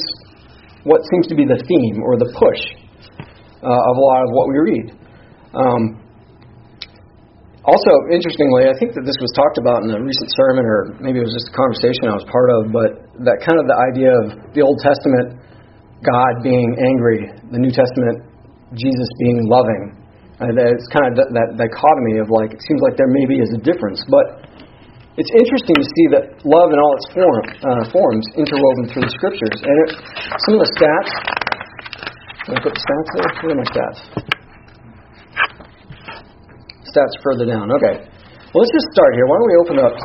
what 0.84 1.00
seems 1.08 1.32
to 1.32 1.36
be 1.40 1.48
the 1.48 1.56
theme 1.56 2.04
or 2.04 2.20
the 2.20 2.28
push 2.36 2.60
uh, 3.64 3.90
of 3.90 3.94
a 3.96 4.04
lot 4.04 4.22
of 4.28 4.30
what 4.36 4.46
we 4.52 4.56
read. 4.60 4.88
Um, 5.56 5.84
also, 7.66 7.92
interestingly, 8.14 8.70
I 8.70 8.76
think 8.78 8.94
that 8.94 9.08
this 9.10 9.18
was 9.18 9.32
talked 9.34 9.58
about 9.58 9.82
in 9.82 9.90
a 9.90 9.98
recent 9.98 10.30
sermon, 10.38 10.68
or 10.68 11.00
maybe 11.02 11.18
it 11.18 11.26
was 11.26 11.34
just 11.34 11.50
a 11.50 11.56
conversation 11.58 12.06
I 12.12 12.20
was 12.20 12.28
part 12.30 12.54
of, 12.54 12.70
but 12.70 12.90
that 13.26 13.42
kind 13.42 13.58
of 13.58 13.66
the 13.66 13.78
idea 13.80 14.12
of 14.12 14.26
the 14.54 14.62
Old 14.62 14.78
Testament 14.86 15.42
God 16.04 16.34
being 16.44 16.76
angry, 16.82 17.32
the 17.52 17.62
New 17.62 17.72
Testament 17.72 18.28
Jesus 18.76 19.10
being 19.24 19.48
loving. 19.48 19.96
Uh, 20.42 20.52
it's 20.52 20.90
kind 20.92 21.08
of 21.08 21.16
that, 21.16 21.56
dichotomy 21.56 22.20
of 22.20 22.28
like, 22.28 22.52
it 22.52 22.60
seems 22.60 22.82
like 22.84 23.00
there 23.00 23.08
maybe 23.08 23.40
is 23.40 23.52
a 23.56 23.62
difference, 23.64 24.04
but 24.12 24.52
it's 25.16 25.32
interesting 25.32 25.80
to 25.80 25.88
see 25.88 26.06
that 26.12 26.26
love 26.44 26.76
in 26.76 26.78
all 26.82 26.94
its 27.00 27.08
form, 27.16 27.46
uh, 27.64 27.84
forms 27.88 28.26
interwoven 28.36 28.92
through 28.92 29.08
the 29.08 29.14
scriptures. 29.16 29.56
And 29.64 29.76
it, 29.88 29.90
some 30.44 30.60
of 30.60 30.62
the 30.68 30.72
stats 30.76 31.36
can 32.46 32.54
I 32.54 32.62
put 32.62 32.78
the 32.78 32.84
stats 32.86 33.10
there? 33.18 33.30
Where 33.42 33.52
are 33.54 33.58
my 33.58 33.70
stats? 33.74 34.00
Stats 36.86 37.16
further 37.26 37.50
down. 37.50 37.74
Okay. 37.74 38.06
Well, 38.54 38.62
let's 38.62 38.70
just 38.70 38.86
start 38.94 39.18
here. 39.18 39.26
Why 39.26 39.36
don't 39.42 39.50
we 39.50 39.58
open 39.66 39.78
up, 39.82 39.96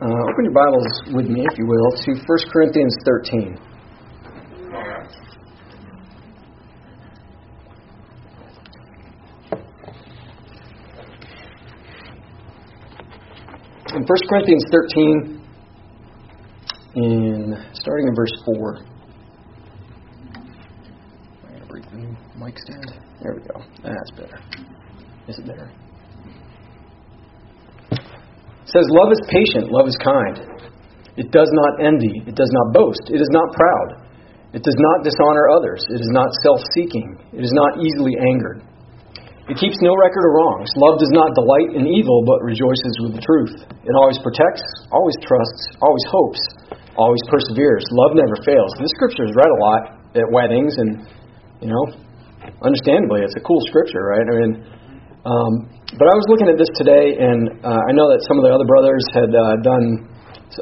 uh, 0.00 0.22
open 0.32 0.42
your 0.48 0.56
Bibles 0.56 0.88
with 1.12 1.28
me, 1.28 1.44
if 1.44 1.58
you 1.60 1.68
will, 1.68 1.92
to 1.92 2.10
1 2.16 2.24
Corinthians 2.56 2.96
13. 3.04 3.69
In 14.00 14.06
1 14.06 14.16
Corinthians 14.32 14.64
13, 14.72 15.44
in 16.94 17.52
starting 17.74 18.08
in 18.08 18.14
verse 18.16 18.32
4. 18.46 18.78
I'm 21.44 21.52
gonna 21.52 21.66
bring 21.68 21.84
the 21.84 21.98
mic 22.40 22.56
stand? 22.64 22.96
There 23.20 23.36
we 23.36 23.42
go. 23.44 23.60
That's 23.84 24.10
better. 24.16 24.40
Is 25.28 25.38
it 25.38 25.46
better? 25.46 25.70
It 27.92 28.72
says, 28.72 28.88
Love 28.88 29.12
is 29.12 29.20
patient, 29.28 29.70
love 29.70 29.86
is 29.86 29.96
kind. 30.02 30.48
It 31.18 31.30
does 31.30 31.50
not 31.52 31.84
envy, 31.84 32.24
it 32.26 32.34
does 32.34 32.50
not 32.52 32.72
boast, 32.72 33.02
it 33.12 33.20
is 33.20 33.28
not 33.32 33.52
proud, 33.52 34.08
it 34.54 34.62
does 34.62 34.76
not 34.78 35.04
dishonor 35.04 35.50
others, 35.50 35.84
it 35.90 36.00
is 36.00 36.08
not 36.12 36.32
self 36.42 36.60
seeking, 36.72 37.18
it 37.34 37.44
is 37.44 37.52
not 37.52 37.84
easily 37.84 38.16
angered. 38.16 38.64
It 39.50 39.58
keeps 39.58 39.82
no 39.82 39.98
record 39.98 40.22
of 40.22 40.32
wrongs. 40.38 40.70
Love 40.78 41.02
does 41.02 41.10
not 41.10 41.34
delight 41.34 41.74
in 41.74 41.82
evil, 41.90 42.22
but 42.22 42.38
rejoices 42.46 42.94
with 43.02 43.18
the 43.18 43.22
truth. 43.26 43.66
It 43.66 43.94
always 43.98 44.14
protects, 44.22 44.62
always 44.94 45.18
trusts, 45.26 45.74
always 45.82 46.06
hopes, 46.06 46.42
always 46.94 47.18
perseveres. 47.26 47.82
Love 47.90 48.14
never 48.14 48.38
fails. 48.46 48.70
This 48.78 48.94
scripture 48.94 49.26
is 49.26 49.34
read 49.34 49.50
a 49.50 49.58
lot 49.58 49.82
at 50.14 50.26
weddings, 50.30 50.78
and 50.78 51.02
you 51.58 51.66
know, 51.66 51.82
understandably, 52.62 53.26
it's 53.26 53.34
a 53.34 53.42
cool 53.42 53.58
scripture, 53.66 54.14
right? 54.14 54.22
I 54.22 54.34
mean, 54.38 54.52
um, 55.26 55.52
but 55.98 56.06
I 56.06 56.14
was 56.14 56.26
looking 56.30 56.46
at 56.46 56.54
this 56.54 56.70
today, 56.78 57.18
and 57.18 57.50
uh, 57.66 57.90
I 57.90 57.92
know 57.98 58.06
that 58.06 58.22
some 58.30 58.38
of 58.38 58.46
the 58.46 58.54
other 58.54 58.70
brothers 58.70 59.02
had 59.10 59.34
uh, 59.34 59.58
done 59.66 60.06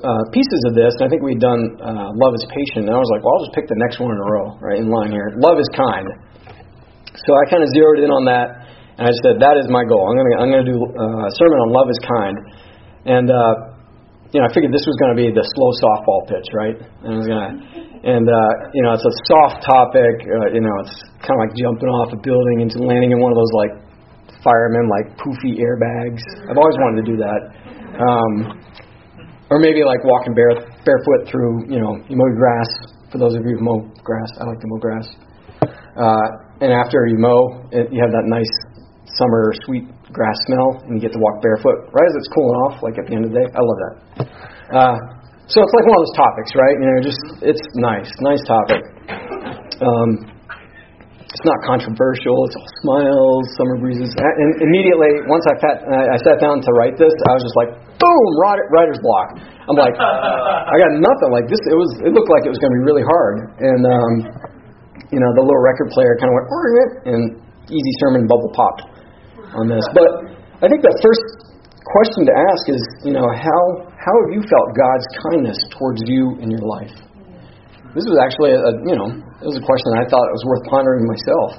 uh, 0.01 0.25
pieces 0.33 0.65
of 0.65 0.73
this, 0.73 0.97
and 0.97 1.05
I 1.05 1.09
think 1.13 1.21
we'd 1.21 1.45
done 1.45 1.61
uh, 1.85 2.09
Love 2.17 2.33
is 2.41 2.45
Patient, 2.49 2.89
and 2.89 2.97
I 2.97 3.01
was 3.01 3.13
like, 3.13 3.21
well, 3.21 3.37
I'll 3.37 3.45
just 3.45 3.53
pick 3.53 3.69
the 3.69 3.77
next 3.77 4.01
one 4.01 4.17
in 4.17 4.19
a 4.21 4.29
row, 4.33 4.57
right, 4.65 4.81
in 4.81 4.89
line 4.89 5.13
here. 5.13 5.29
Love 5.37 5.61
is 5.61 5.69
Kind. 5.77 6.09
So 7.13 7.37
I 7.37 7.45
kind 7.53 7.61
of 7.61 7.69
zeroed 7.77 8.01
in 8.01 8.09
on 8.09 8.25
that, 8.25 8.68
and 8.99 9.07
I 9.07 9.15
said, 9.23 9.39
that 9.39 9.55
is 9.63 9.71
my 9.71 9.87
goal. 9.87 10.11
I'm 10.11 10.19
going 10.19 10.27
to 10.27 10.37
I'm 10.43 10.51
going 10.51 10.65
to 10.67 10.71
do 10.75 10.79
uh, 10.83 11.31
a 11.31 11.33
sermon 11.39 11.59
on 11.63 11.69
Love 11.71 11.87
is 11.87 12.01
Kind. 12.03 12.37
And, 13.07 13.31
uh, 13.31 13.55
you 14.35 14.43
know, 14.43 14.47
I 14.47 14.51
figured 14.51 14.75
this 14.75 14.85
was 14.85 14.99
going 14.99 15.15
to 15.15 15.19
be 15.19 15.31
the 15.31 15.47
slow 15.55 15.71
softball 15.79 16.27
pitch, 16.27 16.49
right? 16.51 16.77
And 17.07 17.09
I 17.15 17.17
was 17.17 17.29
going 17.31 17.39
to, 17.39 17.51
and 17.99 18.27
uh, 18.27 18.53
you 18.75 18.83
know, 18.83 18.99
it's 18.99 19.07
a 19.07 19.15
soft 19.31 19.63
topic. 19.63 20.15
Uh, 20.27 20.51
you 20.51 20.61
know, 20.61 20.75
it's 20.83 20.99
kind 21.23 21.39
of 21.39 21.47
like 21.47 21.55
jumping 21.55 21.89
off 21.89 22.11
a 22.11 22.21
building 22.21 22.67
into 22.67 22.83
landing 22.83 23.15
in 23.15 23.19
one 23.23 23.31
of 23.31 23.39
those 23.39 23.55
like 23.55 23.73
firemen 24.43 24.91
like 24.91 25.15
poofy 25.15 25.63
airbags. 25.63 26.23
I've 26.51 26.59
always 26.59 26.79
wanted 26.83 27.03
to 27.03 27.07
do 27.07 27.17
that. 27.23 27.41
Um, 28.03 28.33
or 29.51 29.59
maybe 29.59 29.87
like 29.87 30.05
walking 30.05 30.35
bare, 30.35 30.59
barefoot 30.85 31.31
through, 31.31 31.73
you 31.73 31.81
know, 31.81 31.97
you 32.11 32.19
mow 32.19 32.31
grass. 32.37 32.69
For 33.11 33.19
those 33.19 33.35
of 33.35 33.41
you 33.47 33.57
who 33.57 33.65
mow 33.65 33.81
grass, 34.05 34.31
I 34.43 34.45
like 34.45 34.61
to 34.61 34.69
mow 34.69 34.81
grass. 34.83 35.07
Uh, 35.97 36.29
and 36.61 36.71
after 36.75 37.07
you 37.09 37.17
mow, 37.17 37.65
it, 37.73 37.89
you 37.91 37.99
have 38.03 38.13
that 38.13 38.27
nice 38.29 38.53
summer 39.19 39.53
sweet 39.67 39.85
grass 40.15 40.39
smell, 40.47 40.81
and 40.87 40.97
you 40.97 41.01
get 41.03 41.13
to 41.13 41.21
walk 41.21 41.43
barefoot 41.43 41.91
right 41.93 42.09
as 42.09 42.15
it's 42.17 42.31
cooling 42.33 42.57
off, 42.71 42.75
like 42.81 42.97
at 42.97 43.11
the 43.11 43.15
end 43.19 43.27
of 43.27 43.31
the 43.35 43.39
day. 43.43 43.49
I 43.53 43.61
love 43.61 43.79
that. 43.83 43.95
Uh, 44.73 44.97
so 45.51 45.65
it's 45.65 45.75
like 45.75 45.87
one 45.89 45.97
of 45.97 46.03
those 46.07 46.17
topics, 46.17 46.51
right? 46.55 46.77
You 46.77 46.87
know, 46.89 46.99
just 47.01 47.23
it's 47.41 47.65
nice, 47.81 48.11
nice 48.21 48.43
topic. 48.45 48.81
Um, 49.81 50.39
it's 51.29 51.45
not 51.45 51.61
controversial. 51.65 52.37
It's 52.49 52.57
all 52.57 52.73
smiles, 52.85 53.45
summer 53.61 53.77
breezes. 53.77 54.13
And 54.17 54.49
immediately, 54.65 55.29
once 55.29 55.45
I, 55.45 55.55
sat, 55.61 55.77
I 55.85 56.17
sat 56.25 56.41
down 56.41 56.65
to 56.65 56.71
write 56.73 56.97
this, 56.97 57.13
I 57.29 57.33
was 57.37 57.45
just 57.45 57.57
like, 57.57 57.71
boom, 58.01 58.29
writer's 58.73 59.01
block. 59.05 59.37
I'm 59.69 59.77
like, 59.77 59.93
I 59.93 60.75
got 60.81 60.93
nothing. 60.97 61.31
Like 61.33 61.49
this, 61.49 61.61
it 61.69 61.77
was. 61.77 61.91
It 62.01 62.13
looked 62.17 62.33
like 62.33 62.49
it 62.49 62.53
was 62.53 62.61
going 62.61 62.73
to 62.73 62.79
be 62.81 62.85
really 62.89 63.05
hard. 63.05 63.37
And 63.61 63.81
um, 63.85 64.13
you 65.13 65.21
know, 65.21 65.31
the 65.37 65.45
little 65.45 65.61
record 65.61 65.93
player 65.93 66.17
kind 66.17 66.29
of 66.29 66.37
went, 66.37 66.93
and 67.09 67.21
easy 67.69 67.93
sermon 68.01 68.25
bubble 68.25 68.53
popped 68.57 68.98
on 69.55 69.69
this. 69.69 69.85
But 69.95 70.11
I 70.61 70.67
think 70.67 70.83
the 70.83 70.97
first 71.01 71.25
question 71.87 72.29
to 72.29 72.35
ask 72.35 72.63
is, 72.69 72.83
you 73.05 73.15
know, 73.15 73.25
how 73.25 73.63
how 73.97 74.15
have 74.25 74.31
you 74.33 74.43
felt 74.45 74.69
God's 74.77 75.07
kindness 75.29 75.59
towards 75.77 76.01
you 76.07 76.37
in 76.41 76.49
your 76.51 76.65
life? 76.65 76.95
This 77.97 78.05
was 78.05 78.21
actually 78.21 78.53
a, 78.53 78.71
you 78.85 78.97
know, 78.97 79.09
it 79.11 79.47
was 79.49 79.57
a 79.57 79.65
question 79.65 79.89
I 79.97 80.05
thought 80.07 80.25
it 80.29 80.37
was 80.37 80.47
worth 80.47 80.65
pondering 80.69 81.05
myself. 81.09 81.51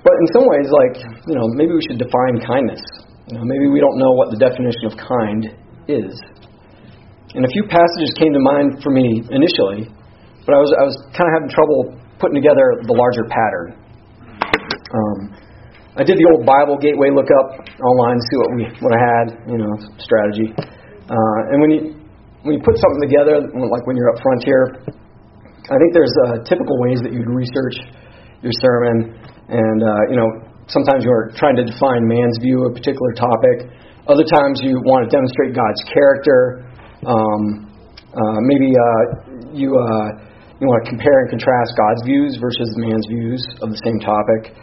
But 0.00 0.16
in 0.16 0.26
some 0.32 0.48
ways, 0.48 0.68
like, 0.72 0.96
you 1.28 1.36
know, 1.36 1.44
maybe 1.52 1.76
we 1.76 1.82
should 1.84 2.00
define 2.00 2.40
kindness. 2.40 2.80
You 3.28 3.36
know, 3.36 3.44
maybe 3.44 3.68
we 3.68 3.78
don't 3.78 4.00
know 4.00 4.10
what 4.16 4.32
the 4.32 4.40
definition 4.40 4.88
of 4.88 4.96
kind 4.96 5.52
is. 5.86 6.16
And 7.36 7.44
a 7.44 7.50
few 7.52 7.68
passages 7.68 8.10
came 8.18 8.32
to 8.32 8.42
mind 8.42 8.82
for 8.82 8.90
me 8.90 9.22
initially, 9.30 9.86
but 10.42 10.56
I 10.56 10.58
was 10.58 10.70
I 10.74 10.84
was 10.88 10.96
kind 11.14 11.28
of 11.28 11.32
having 11.38 11.50
trouble 11.52 11.94
putting 12.18 12.34
together 12.34 12.82
the 12.82 12.96
larger 12.96 13.28
pattern. 13.30 13.78
Um, 14.90 15.18
I 15.98 16.06
did 16.06 16.14
the 16.22 16.26
old 16.30 16.46
Bible 16.46 16.78
Gateway 16.78 17.10
lookup 17.10 17.66
online 17.82 18.14
to 18.14 18.24
see 18.30 18.38
what 18.38 18.50
we 18.54 18.62
what 18.78 18.92
I 18.94 19.00
had, 19.02 19.26
you 19.50 19.58
know, 19.58 19.74
strategy. 19.98 20.54
Uh, 20.54 21.50
and 21.50 21.58
when 21.58 21.70
you 21.74 21.80
when 22.46 22.54
you 22.54 22.62
put 22.62 22.78
something 22.78 23.02
together, 23.02 23.42
like 23.42 23.84
when 23.90 23.98
you're 23.98 24.14
up 24.14 24.22
front 24.22 24.46
here, 24.46 24.86
I 25.66 25.76
think 25.82 25.90
there's 25.90 26.14
uh, 26.30 26.46
typical 26.46 26.78
ways 26.86 27.02
that 27.02 27.10
you'd 27.10 27.26
research 27.26 27.82
your 28.38 28.54
sermon, 28.62 29.18
and 29.50 29.78
uh, 29.82 30.02
you 30.14 30.16
know 30.16 30.30
sometimes 30.70 31.02
you're 31.02 31.34
trying 31.34 31.58
to 31.58 31.66
define 31.66 32.06
man's 32.06 32.38
view 32.38 32.70
of 32.70 32.70
a 32.70 32.74
particular 32.78 33.10
topic. 33.18 33.74
Other 34.06 34.24
times 34.30 34.62
you 34.62 34.78
want 34.86 35.04
to 35.04 35.10
demonstrate 35.10 35.58
God's 35.58 35.82
character. 35.90 36.70
Um, 37.02 37.66
uh, 38.14 38.38
maybe 38.46 38.70
uh, 38.70 39.02
you 39.50 39.74
uh, 39.74 40.06
you 40.62 40.70
want 40.70 40.86
to 40.86 40.94
compare 40.94 41.26
and 41.26 41.34
contrast 41.34 41.74
God's 41.74 42.06
views 42.06 42.38
versus 42.38 42.70
man's 42.78 43.10
views 43.10 43.42
of 43.58 43.74
the 43.74 43.80
same 43.82 43.98
topic. 43.98 44.54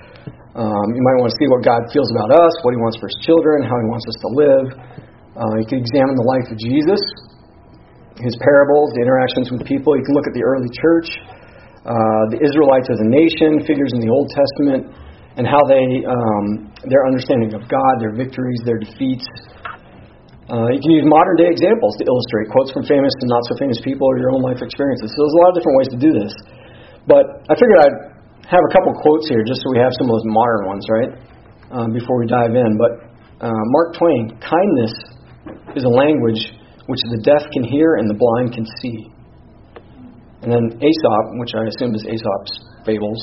Um, 0.58 0.88
you 0.90 1.04
might 1.06 1.22
want 1.22 1.30
to 1.30 1.38
see 1.38 1.46
what 1.54 1.62
God 1.62 1.86
feels 1.94 2.10
about 2.18 2.34
us, 2.34 2.50
what 2.66 2.74
He 2.74 2.82
wants 2.82 2.98
for 2.98 3.06
His 3.06 3.20
children, 3.30 3.62
how 3.62 3.78
He 3.78 3.88
wants 3.94 4.10
us 4.10 4.18
to 4.26 4.30
live. 4.34 4.68
Uh, 5.38 5.54
you 5.62 5.68
can 5.70 5.78
examine 5.86 6.18
the 6.18 6.26
life 6.26 6.50
of 6.50 6.58
Jesus, 6.58 6.98
His 8.18 8.34
parables, 8.42 8.90
the 8.98 9.06
interactions 9.06 9.54
with 9.54 9.62
people. 9.70 9.94
You 9.94 10.02
can 10.02 10.18
look 10.18 10.26
at 10.26 10.34
the 10.34 10.42
early 10.42 10.66
church, 10.74 11.10
uh, 11.86 12.34
the 12.34 12.42
Israelites 12.42 12.90
as 12.90 12.98
a 12.98 13.06
nation, 13.06 13.62
figures 13.70 13.94
in 13.94 14.02
the 14.02 14.10
Old 14.10 14.34
Testament, 14.34 14.90
and 15.38 15.46
how 15.46 15.62
they 15.70 16.02
um, 16.10 16.74
their 16.90 17.06
understanding 17.06 17.54
of 17.54 17.62
God, 17.70 17.94
their 18.02 18.18
victories, 18.18 18.58
their 18.66 18.82
defeats. 18.82 19.30
Uh, 20.50 20.74
you 20.74 20.82
can 20.82 20.90
use 20.90 21.06
modern 21.06 21.38
day 21.38 21.54
examples 21.54 21.94
to 22.02 22.04
illustrate 22.10 22.50
quotes 22.50 22.74
from 22.74 22.82
famous 22.82 23.14
and 23.22 23.30
not 23.30 23.46
so 23.46 23.54
famous 23.62 23.78
people 23.86 24.10
or 24.10 24.18
your 24.18 24.34
own 24.34 24.42
life 24.42 24.58
experiences. 24.58 25.14
So 25.14 25.18
there's 25.22 25.38
a 25.38 25.42
lot 25.46 25.50
of 25.54 25.56
different 25.62 25.78
ways 25.78 25.90
to 25.94 26.00
do 26.02 26.12
this. 26.18 26.34
But 27.06 27.46
I 27.46 27.54
figured 27.54 27.78
I'd 27.78 28.17
have 28.48 28.64
a 28.64 28.72
couple 28.72 28.96
quotes 29.04 29.28
here 29.28 29.44
just 29.44 29.60
so 29.60 29.76
we 29.76 29.80
have 29.84 29.92
some 30.00 30.08
of 30.08 30.16
those 30.16 30.28
modern 30.32 30.64
ones, 30.72 30.84
right? 30.88 31.12
Um, 31.68 31.92
before 31.92 32.16
we 32.24 32.32
dive 32.32 32.56
in. 32.56 32.80
But 32.80 32.92
uh, 33.44 33.64
Mark 33.76 34.00
Twain, 34.00 34.40
kindness 34.40 34.94
is 35.76 35.84
a 35.84 35.92
language 35.92 36.56
which 36.88 37.04
the 37.12 37.20
deaf 37.28 37.44
can 37.52 37.68
hear 37.68 38.00
and 38.00 38.08
the 38.08 38.16
blind 38.16 38.56
can 38.56 38.64
see. 38.80 39.12
And 40.48 40.48
then 40.48 40.64
Aesop, 40.80 41.24
which 41.44 41.52
I 41.60 41.68
assume 41.68 41.92
is 41.92 42.08
Aesop's 42.08 42.54
fables, 42.88 43.20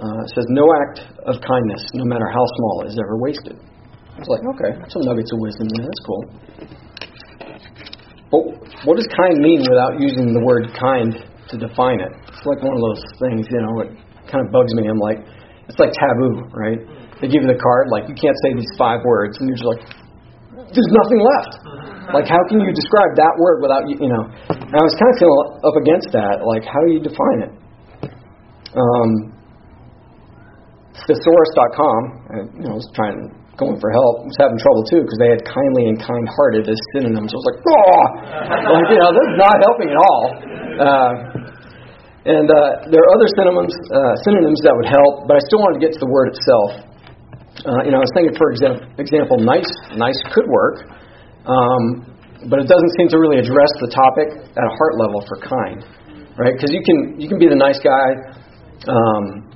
uh, 0.00 0.24
says, 0.32 0.46
No 0.48 0.64
act 0.88 1.04
of 1.28 1.36
kindness, 1.44 1.84
no 1.92 2.08
matter 2.08 2.24
how 2.32 2.44
small, 2.56 2.88
is 2.88 2.96
ever 2.96 3.20
wasted. 3.20 3.60
It's 4.16 4.28
like, 4.32 4.40
okay, 4.56 4.72
some 4.88 5.04
nuggets 5.04 5.28
of 5.36 5.38
wisdom 5.44 5.68
there. 5.76 5.84
That's 5.84 6.04
cool. 6.08 6.22
But 8.32 8.42
what 8.88 8.96
does 8.96 9.08
kind 9.12 9.36
mean 9.44 9.60
without 9.68 10.00
using 10.00 10.32
the 10.32 10.40
word 10.40 10.72
kind 10.72 11.12
to 11.52 11.54
define 11.60 12.00
it? 12.00 12.12
It's 12.32 12.46
like 12.48 12.64
one 12.64 12.72
of 12.72 12.80
those 12.80 13.04
things, 13.20 13.44
you 13.52 13.60
know, 13.60 13.84
it 13.84 14.05
kind 14.30 14.42
of 14.44 14.52
bugs 14.52 14.72
me. 14.74 14.86
I'm 14.86 15.00
like, 15.00 15.22
it's 15.66 15.78
like 15.78 15.90
taboo, 15.94 16.46
right? 16.54 16.80
They 17.18 17.32
give 17.32 17.42
you 17.42 17.50
the 17.50 17.58
card, 17.58 17.88
like, 17.88 18.06
you 18.06 18.16
can't 18.16 18.36
say 18.44 18.52
these 18.52 18.70
five 18.76 19.00
words, 19.02 19.40
and 19.40 19.48
you're 19.48 19.56
just 19.56 19.66
like, 19.66 19.82
there's 20.68 20.92
nothing 20.92 21.20
left. 21.24 21.52
Like, 22.12 22.28
how 22.28 22.38
can 22.50 22.60
you 22.60 22.70
describe 22.70 23.16
that 23.16 23.34
word 23.40 23.64
without, 23.64 23.88
you, 23.88 23.96
you 24.02 24.10
know? 24.10 24.24
And 24.52 24.74
I 24.76 24.82
was 24.84 24.94
kind 24.98 25.10
of 25.10 25.16
feeling 25.16 25.40
up 25.64 25.76
against 25.80 26.08
that. 26.12 26.44
Like, 26.44 26.64
how 26.68 26.80
do 26.84 26.90
you 26.92 27.00
define 27.00 27.38
it? 27.46 27.52
Um, 28.76 29.10
thesaurus.com, 31.06 32.00
and 32.36 32.44
you 32.60 32.64
know, 32.68 32.76
I 32.76 32.78
was 32.78 32.88
trying 32.92 33.32
going 33.56 33.80
for 33.80 33.88
help 33.88 34.20
was 34.28 34.36
having 34.36 34.60
trouble 34.60 34.84
too 34.84 35.00
because 35.00 35.16
they 35.16 35.32
had 35.32 35.40
kindly 35.48 35.88
and 35.88 35.96
kind-hearted 35.96 36.68
as 36.68 36.76
synonyms. 36.92 37.32
I 37.32 37.36
was 37.40 37.46
like, 37.48 37.60
oh, 37.64 38.00
like 38.68 38.88
you 38.92 39.00
know, 39.00 39.10
this 39.16 39.26
is 39.32 39.38
not 39.40 39.56
helping 39.64 39.88
at 39.88 39.98
all. 39.98 40.22
Uh, 40.76 41.12
and 42.26 42.50
uh, 42.50 42.90
there 42.90 42.98
are 42.98 43.10
other 43.14 43.28
synonyms 43.38 43.74
uh, 43.86 44.14
synonyms 44.26 44.58
that 44.66 44.74
would 44.74 44.90
help, 44.90 45.30
but 45.30 45.38
I 45.38 45.42
still 45.46 45.62
wanted 45.62 45.78
to 45.78 45.82
get 45.86 45.94
to 45.94 46.02
the 46.02 46.10
word 46.10 46.34
itself. 46.34 46.70
Uh, 47.62 47.86
you 47.86 47.94
know, 47.94 48.02
I 48.02 48.04
was 48.04 48.14
thinking, 48.18 48.34
for 48.34 48.50
example, 48.50 48.82
example, 48.98 49.38
nice, 49.38 49.70
nice 49.94 50.18
could 50.34 50.46
work, 50.50 50.90
um, 51.46 51.82
but 52.50 52.58
it 52.58 52.66
doesn't 52.66 52.92
seem 52.98 53.06
to 53.14 53.18
really 53.22 53.38
address 53.38 53.70
the 53.78 53.90
topic 53.94 54.28
at 54.42 54.64
a 54.66 54.72
heart 54.74 54.98
level 54.98 55.22
for 55.24 55.38
kind, 55.38 55.80
right? 56.34 56.52
Because 56.58 56.74
you 56.74 56.82
can 56.82 57.14
you 57.16 57.30
can 57.30 57.38
be 57.38 57.46
the 57.46 57.58
nice 57.58 57.78
guy. 57.78 58.08
Um, 58.90 59.46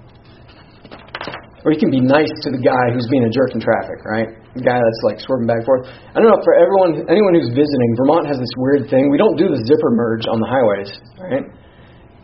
or 1.60 1.76
you 1.76 1.80
can 1.80 1.92
be 1.92 2.00
nice 2.00 2.32
to 2.40 2.48
the 2.48 2.62
guy 2.62 2.88
who's 2.88 3.04
being 3.12 3.28
a 3.28 3.32
jerk 3.32 3.52
in 3.52 3.60
traffic, 3.60 4.00
right? 4.08 4.32
The 4.56 4.64
guy 4.64 4.80
that's 4.80 5.02
like 5.04 5.20
swerving 5.20 5.44
back 5.44 5.60
and 5.60 5.68
forth. 5.68 5.84
I 5.92 6.16
don't 6.16 6.32
know 6.32 6.40
for 6.40 6.56
everyone, 6.56 7.04
anyone 7.04 7.36
who's 7.36 7.52
visiting, 7.52 7.90
Vermont 8.00 8.24
has 8.32 8.40
this 8.40 8.54
weird 8.56 8.88
thing. 8.88 9.12
We 9.12 9.20
don't 9.20 9.36
do 9.36 9.52
the 9.52 9.60
zipper 9.68 9.92
merge 9.92 10.24
on 10.24 10.40
the 10.40 10.48
highways, 10.48 10.90
right? 11.20 11.44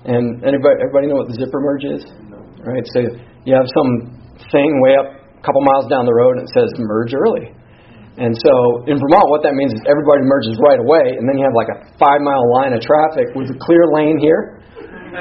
And 0.06 0.42
anybody, 0.46 0.78
everybody 0.80 1.10
know 1.10 1.18
what 1.18 1.28
the 1.28 1.34
zipper 1.34 1.58
merge 1.58 1.84
is, 1.84 2.02
No. 2.30 2.38
right? 2.62 2.86
So 2.94 3.02
you 3.42 3.52
have 3.58 3.66
some 3.74 4.22
thing 4.54 4.70
way 4.82 4.94
up 4.94 5.06
a 5.18 5.42
couple 5.42 5.60
miles 5.66 5.90
down 5.90 6.06
the 6.06 6.14
road 6.14 6.38
and 6.38 6.46
it 6.46 6.52
says 6.54 6.70
merge 6.78 7.10
early. 7.14 7.50
And 8.16 8.32
so 8.32 8.52
in 8.88 8.96
Vermont, 8.96 9.28
what 9.28 9.44
that 9.44 9.52
means 9.52 9.76
is 9.76 9.80
everybody 9.84 10.24
merges 10.24 10.56
right 10.64 10.80
away, 10.80 11.04
and 11.20 11.28
then 11.28 11.36
you 11.36 11.44
have 11.44 11.52
like 11.52 11.68
a 11.68 11.84
five 12.00 12.24
mile 12.24 12.48
line 12.56 12.72
of 12.72 12.80
traffic 12.80 13.28
with 13.36 13.52
a 13.52 13.58
clear 13.60 13.84
lane 13.92 14.16
here, 14.16 14.55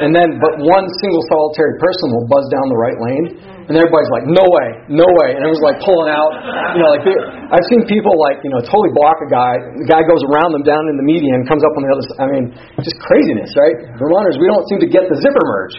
and 0.02 0.12
then 0.12 0.40
but 0.42 0.60
one 0.64 0.86
single 1.00 1.24
solitary 1.32 1.76
person 1.80 2.12
will 2.12 2.28
buzz 2.28 2.46
down 2.52 2.66
the 2.68 2.80
right 2.80 3.00
lane, 3.00 3.26
and 3.66 3.74
everybody's 3.74 4.14
like, 4.14 4.30
no 4.30 4.46
way, 4.46 4.68
no 4.94 5.08
way. 5.22 5.34
And 5.34 5.42
it 5.42 5.50
was 5.50 5.64
like 5.66 5.82
pulling 5.82 6.10
out, 6.12 6.30
you 6.78 6.80
know, 6.86 6.90
like 6.94 7.06
I've 7.50 7.66
seen 7.74 7.82
people 7.90 8.14
like, 8.14 8.38
you 8.46 8.54
know, 8.54 8.62
totally 8.62 8.94
block 8.94 9.18
a 9.26 9.30
guy. 9.30 9.58
The 9.82 9.90
guy 9.90 10.06
goes 10.06 10.22
around 10.30 10.54
them 10.54 10.62
down 10.62 10.86
in 10.94 11.02
the 11.02 11.06
median, 11.06 11.42
comes 11.50 11.66
up 11.66 11.74
on 11.74 11.82
the 11.82 11.92
other 11.92 12.06
side. 12.06 12.20
I 12.22 12.28
mean, 12.30 12.46
just 12.86 12.98
craziness, 13.02 13.50
right? 13.58 13.98
Vermonters, 13.98 14.38
we 14.38 14.46
don't 14.46 14.66
seem 14.70 14.80
to 14.86 14.90
get 14.90 15.10
the 15.10 15.18
zipper 15.18 15.46
merge. 15.50 15.76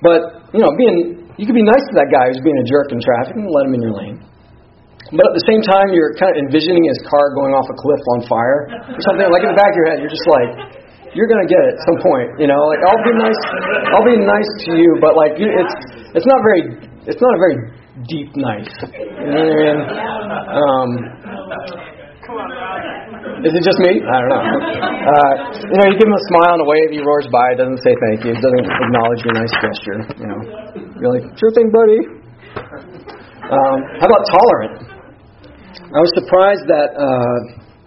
But, 0.00 0.20
you 0.56 0.60
know, 0.64 0.72
being, 0.80 1.28
you 1.36 1.44
can 1.44 1.56
be 1.56 1.64
nice 1.64 1.84
to 1.84 1.94
that 2.00 2.08
guy 2.08 2.32
who's 2.32 2.40
being 2.40 2.56
a 2.56 2.66
jerk 2.68 2.96
in 2.96 3.00
traffic 3.00 3.36
and 3.36 3.44
let 3.44 3.68
him 3.68 3.76
in 3.76 3.82
your 3.84 3.92
lane. 3.92 4.16
But 5.12 5.28
at 5.28 5.34
the 5.36 5.44
same 5.44 5.60
time, 5.60 5.92
you're 5.92 6.16
kind 6.16 6.32
of 6.32 6.48
envisioning 6.48 6.88
his 6.88 6.96
car 7.04 7.36
going 7.36 7.52
off 7.52 7.68
a 7.68 7.76
cliff 7.76 8.00
on 8.16 8.24
fire 8.24 8.72
or 8.88 9.00
something. 9.04 9.28
Like 9.28 9.44
in 9.44 9.52
the 9.52 9.58
back 9.60 9.68
of 9.68 9.76
your 9.76 9.88
head, 9.92 9.98
you're 10.00 10.08
just 10.08 10.24
like, 10.32 10.80
you're 11.14 11.30
gonna 11.30 11.48
get 11.48 11.58
it 11.62 11.78
at 11.78 11.80
some 11.86 11.98
point. 12.02 12.28
You 12.42 12.50
know, 12.50 12.60
like 12.68 12.82
I'll 12.84 13.04
be 13.06 13.14
nice, 13.16 13.40
I'll 13.94 14.06
be 14.06 14.18
nice 14.20 14.50
to 14.66 14.70
you, 14.76 14.90
but 15.00 15.14
like 15.16 15.38
it's 15.38 15.74
it's 16.18 16.26
not 16.26 16.42
very 16.42 16.62
it's 17.06 17.22
not 17.22 17.32
a 17.34 17.40
very 17.40 17.56
deep 18.10 18.30
nice. 18.34 18.74
You 18.90 19.30
know 19.30 19.46
what 19.46 19.54
I 19.54 19.62
mean? 19.62 19.78
Um, 20.50 20.88
is 23.44 23.52
it 23.52 23.62
just 23.62 23.78
me? 23.84 24.00
I 24.00 24.16
don't 24.24 24.32
know. 24.32 24.42
Uh, 24.42 25.32
you 25.68 25.76
know, 25.76 25.86
you 25.92 25.96
give 26.00 26.08
him 26.08 26.16
a 26.16 26.24
smile 26.32 26.56
and 26.56 26.62
a 26.64 26.68
wave. 26.68 26.90
He 26.96 27.00
roars 27.04 27.28
by. 27.30 27.54
Doesn't 27.54 27.78
say 27.84 27.94
thank 28.10 28.24
you. 28.24 28.32
Doesn't 28.34 28.64
acknowledge 28.64 29.20
your 29.22 29.36
nice 29.36 29.54
gesture. 29.60 29.98
You 30.18 30.26
know, 30.32 30.40
you're 30.98 31.12
like, 31.12 31.28
sure 31.36 31.52
thing, 31.52 31.68
buddy. 31.68 32.00
Um, 33.44 33.78
how 34.00 34.06
about 34.08 34.24
tolerant? 34.24 34.74
I 35.94 36.00
was 36.00 36.10
surprised 36.16 36.64
that 36.66 36.96
uh, 36.96 37.38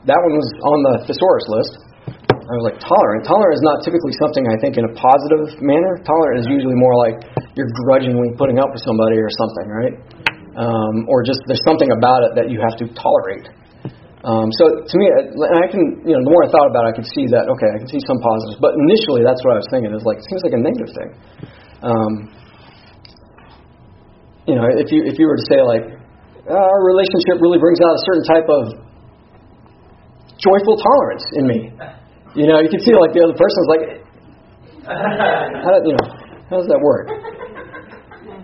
that 0.05 0.19
one 0.21 0.33
was 0.37 0.49
on 0.63 0.77
the 0.85 0.95
thesaurus 1.09 1.47
list. 1.49 1.73
I 2.47 2.55
was 2.55 2.65
like, 2.71 2.79
tolerant. 2.79 3.27
Tolerant 3.27 3.59
is 3.59 3.65
not 3.67 3.83
typically 3.83 4.15
something 4.23 4.47
I 4.47 4.55
think 4.63 4.79
in 4.79 4.87
a 4.87 4.93
positive 4.95 5.59
manner. 5.59 5.99
Tolerant 5.99 6.39
is 6.39 6.47
usually 6.47 6.79
more 6.79 6.95
like 6.95 7.19
you're 7.59 7.67
grudgingly 7.83 8.31
putting 8.39 8.55
up 8.55 8.71
with 8.71 8.79
somebody 8.87 9.19
or 9.19 9.27
something, 9.35 9.67
right? 9.67 9.95
Um, 10.55 11.11
or 11.11 11.27
just 11.27 11.43
there's 11.51 11.61
something 11.67 11.91
about 11.91 12.23
it 12.23 12.31
that 12.39 12.47
you 12.47 12.63
have 12.63 12.79
to 12.79 12.87
tolerate. 12.95 13.51
Um, 14.23 14.47
so 14.55 14.63
to 14.79 14.95
me, 14.95 15.05
and 15.11 15.59
I 15.59 15.67
can, 15.67 16.07
you 16.07 16.15
know, 16.15 16.23
the 16.23 16.31
more 16.31 16.47
I 16.47 16.49
thought 16.49 16.71
about 16.71 16.87
it, 16.87 16.89
I 16.91 16.95
could 16.95 17.09
see 17.11 17.27
that, 17.35 17.51
okay, 17.51 17.69
I 17.69 17.77
can 17.83 17.91
see 17.91 17.99
some 18.07 18.19
positives. 18.23 18.57
But 18.63 18.79
initially, 18.79 19.27
that's 19.27 19.43
what 19.43 19.55
I 19.55 19.59
was 19.59 19.67
thinking. 19.67 19.91
Is 19.91 20.07
like, 20.07 20.23
it 20.23 20.27
seems 20.31 20.41
like 20.47 20.55
a 20.55 20.63
negative 20.63 20.91
thing. 20.95 21.09
Um, 21.83 22.11
you 24.47 24.55
know, 24.55 24.63
if 24.71 24.87
you 24.87 25.03
if 25.03 25.19
you 25.19 25.27
were 25.27 25.35
to 25.35 25.47
say 25.51 25.59
like, 25.59 25.83
uh, 26.47 26.55
our 26.55 26.81
relationship 26.87 27.43
really 27.43 27.59
brings 27.59 27.83
out 27.83 27.91
a 27.91 28.01
certain 28.07 28.25
type 28.25 28.47
of 28.47 28.63
joyful 30.39 30.79
tolerance 30.79 31.25
in 31.35 31.43
me. 31.43 31.59
You 32.37 32.45
know, 32.45 32.61
you 32.61 32.69
can 32.69 32.77
see 32.85 32.93
like 32.93 33.17
the 33.17 33.25
other 33.25 33.33
person's 33.33 33.67
like, 33.73 33.83
how 34.85 35.73
do, 35.73 35.77
you 35.89 35.97
know, 35.97 36.07
how 36.53 36.61
does 36.61 36.69
that 36.69 36.77
work? 36.77 37.09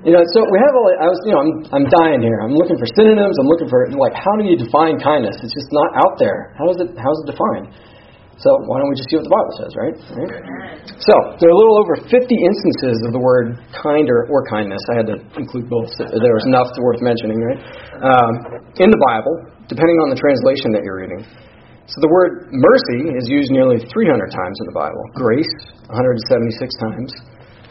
You 0.01 0.11
know, 0.11 0.19
so 0.35 0.43
we 0.49 0.57
have 0.59 0.73
all. 0.75 0.89
I 0.99 1.07
was, 1.07 1.19
you 1.23 1.31
know, 1.31 1.39
I'm 1.39 1.53
I'm 1.71 1.87
dying 1.87 2.19
here. 2.19 2.43
I'm 2.43 2.57
looking 2.57 2.75
for 2.75 2.83
synonyms. 2.91 3.39
I'm 3.39 3.47
looking 3.47 3.71
for 3.71 3.87
like, 3.95 4.11
how 4.11 4.35
do 4.35 4.43
you 4.43 4.59
define 4.59 4.99
kindness? 4.99 5.39
It's 5.39 5.55
just 5.55 5.71
not 5.71 5.95
out 5.95 6.19
there. 6.19 6.51
How 6.59 6.67
is 6.73 6.77
it? 6.83 6.91
How 6.99 7.07
is 7.07 7.19
it 7.23 7.27
defined? 7.31 7.71
So 8.43 8.49
why 8.67 8.83
don't 8.83 8.91
we 8.91 8.99
just 8.99 9.07
see 9.07 9.15
what 9.15 9.23
the 9.23 9.31
Bible 9.31 9.53
says, 9.55 9.71
right? 9.79 9.95
right? 10.19 10.83
So 10.99 11.13
there 11.39 11.47
are 11.47 11.55
a 11.55 11.59
little 11.63 11.79
over 11.79 11.95
50 11.95 12.11
instances 12.11 12.99
of 13.07 13.15
the 13.15 13.21
word 13.21 13.55
kind 13.71 14.09
or, 14.11 14.43
kindness. 14.51 14.83
I 14.91 14.99
had 14.99 15.07
to 15.07 15.17
include 15.39 15.71
both. 15.71 15.87
There 15.95 16.35
was 16.35 16.43
enough 16.49 16.73
worth 16.81 16.99
mentioning, 16.99 17.39
right? 17.39 17.61
Um, 18.03 18.31
in 18.83 18.91
the 18.91 18.99
Bible, 18.99 19.47
depending 19.71 19.95
on 20.03 20.11
the 20.11 20.19
translation 20.19 20.75
that 20.75 20.83
you're 20.83 20.99
reading. 20.99 21.23
So 21.87 21.99
the 21.99 22.07
word 22.07 22.47
mercy 22.55 23.11
is 23.11 23.27
used 23.27 23.51
nearly 23.51 23.75
300 23.75 23.91
times 24.31 24.55
in 24.63 24.65
the 24.71 24.75
Bible. 24.75 25.03
Grace, 25.19 25.51
176 25.91 26.55
times. 26.79 27.11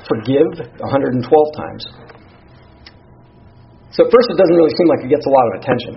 Forgive, 0.04 0.68
112 0.84 1.24
times. 1.56 1.82
So 3.96 4.04
at 4.04 4.08
first, 4.12 4.28
it 4.28 4.36
doesn't 4.36 4.56
really 4.56 4.72
seem 4.76 4.88
like 4.88 5.00
it 5.04 5.10
gets 5.12 5.24
a 5.24 5.32
lot 5.32 5.46
of 5.48 5.54
attention. 5.64 5.94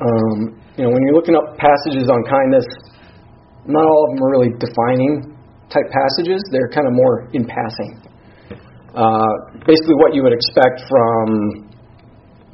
Um, 0.00 0.36
you 0.80 0.88
know, 0.88 0.90
when 0.92 1.00
you're 1.04 1.16
looking 1.16 1.36
up 1.36 1.56
passages 1.60 2.08
on 2.08 2.20
kindness, 2.24 2.64
not 3.68 3.84
all 3.84 4.02
of 4.08 4.16
them 4.16 4.20
are 4.24 4.32
really 4.32 4.52
defining 4.56 5.36
type 5.68 5.88
passages. 5.92 6.40
They're 6.48 6.72
kind 6.72 6.88
of 6.88 6.96
more 6.96 7.28
in 7.36 7.44
passing. 7.44 8.00
Uh, 8.96 9.32
basically, 9.68 9.96
what 10.00 10.16
you 10.16 10.24
would 10.24 10.32
expect 10.32 10.84
from 10.88 11.68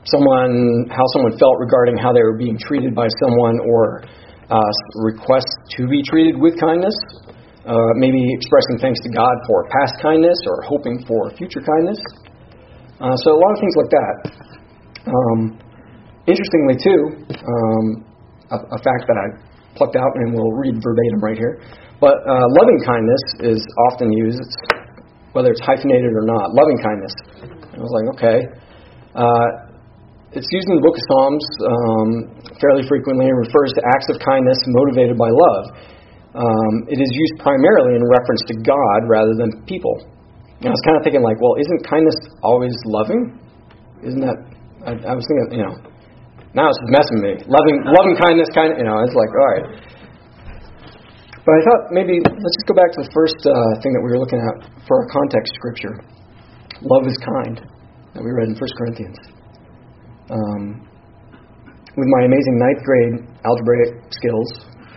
someone, 0.03 0.87
how 0.91 1.07
someone 1.15 1.35
felt 1.38 1.59
regarding 1.59 1.99
how 1.99 2.11
they 2.11 2.23
were 2.23 2.38
being 2.38 2.59
treated 2.59 2.95
by 2.95 3.07
someone, 3.23 3.59
or 3.67 4.03
uh, 4.50 4.61
requests 5.05 5.52
to 5.76 5.87
be 5.87 6.02
treated 6.02 6.40
with 6.40 6.59
kindness. 6.61 6.95
Uh, 7.69 7.76
maybe 8.00 8.25
expressing 8.33 8.81
thanks 8.81 8.99
to 9.05 9.11
God 9.12 9.37
for 9.47 9.69
past 9.69 10.00
kindness 10.00 10.38
or 10.49 10.62
hoping 10.64 11.05
for 11.05 11.28
future 11.37 11.61
kindness. 11.61 12.00
Uh, 12.97 13.12
so 13.23 13.37
a 13.37 13.38
lot 13.38 13.52
of 13.52 13.61
things 13.61 13.76
like 13.76 13.93
that. 13.93 14.17
Um, 15.05 15.40
interestingly, 16.26 16.76
too, 16.81 17.00
um, 17.37 17.85
a, 18.50 18.57
a, 18.57 18.78
fact 18.81 19.05
that 19.05 19.17
I 19.21 19.26
plucked 19.76 19.97
out 19.97 20.12
and 20.17 20.33
will 20.33 20.52
read 20.57 20.81
verbatim 20.81 21.21
right 21.21 21.37
here, 21.37 21.61
but 22.00 22.17
uh, 22.25 22.47
loving 22.57 22.81
kindness 22.85 23.23
is 23.55 23.61
often 23.93 24.12
used, 24.12 24.50
whether 25.33 25.50
it's 25.50 25.61
hyphenated 25.61 26.11
or 26.11 26.25
not. 26.25 26.55
Loving 26.57 26.78
kindness. 26.83 27.14
I 27.45 27.78
was 27.78 27.93
like, 27.93 28.09
okay. 28.17 28.38
It's 30.37 30.45
used 30.53 30.69
in 30.69 30.77
the 30.77 30.85
book 30.85 30.93
of 30.93 31.05
Psalms 31.09 31.45
um, 31.65 32.11
fairly 32.61 32.85
frequently 32.85 33.33
and 33.33 33.39
refers 33.49 33.73
to 33.73 33.83
acts 33.97 34.13
of 34.13 34.21
kindness 34.21 34.61
motivated 34.69 35.17
by 35.17 35.33
love. 35.33 35.65
Um, 36.37 36.75
it 36.93 37.01
is 37.01 37.09
used 37.09 37.41
primarily 37.41 37.97
in 37.97 38.05
reference 38.05 38.45
to 38.53 38.55
God 38.61 39.09
rather 39.09 39.33
than 39.41 39.65
people. 39.65 39.97
And 40.61 40.69
I 40.69 40.75
was 40.77 40.85
kind 40.85 41.01
of 41.01 41.03
thinking, 41.09 41.25
like, 41.25 41.41
well, 41.41 41.57
isn't 41.57 41.81
kindness 41.89 42.19
always 42.45 42.77
loving? 42.85 43.41
Isn't 44.05 44.21
that? 44.21 44.37
I, 44.85 44.93
I 45.01 45.15
was 45.17 45.25
thinking, 45.25 45.49
you 45.57 45.65
know, 45.65 45.75
now 46.53 46.69
it's 46.69 46.83
messing 46.93 47.25
me. 47.25 47.33
Loving, 47.49 47.89
loving 47.89 48.21
kindness, 48.21 48.53
kind 48.53 48.77
of, 48.77 48.77
you 48.77 48.85
know, 48.85 49.01
it's 49.01 49.17
like, 49.17 49.33
all 49.33 49.49
right. 49.49 49.67
But 51.41 51.53
I 51.57 51.61
thought 51.65 51.83
maybe 51.89 52.21
let's 52.21 52.57
just 52.61 52.69
go 52.69 52.77
back 52.77 52.93
to 53.01 53.09
the 53.09 53.13
first 53.17 53.41
uh, 53.49 53.81
thing 53.81 53.97
that 53.97 54.05
we 54.05 54.13
were 54.13 54.21
looking 54.21 54.45
at 54.45 54.69
for 54.85 55.01
our 55.01 55.09
context 55.09 55.57
scripture. 55.57 56.05
Love 56.85 57.09
is 57.09 57.17
kind 57.17 57.65
that 58.13 58.21
we 58.21 58.29
read 58.29 58.53
in 58.53 58.57
1 58.61 58.61
Corinthians. 58.77 59.38
Um, 60.29 60.89
with 61.97 62.09
my 62.15 62.23
amazing 62.25 62.57
ninth 62.61 62.83
grade 62.85 63.15
algebraic 63.43 64.07
skills 64.13 64.49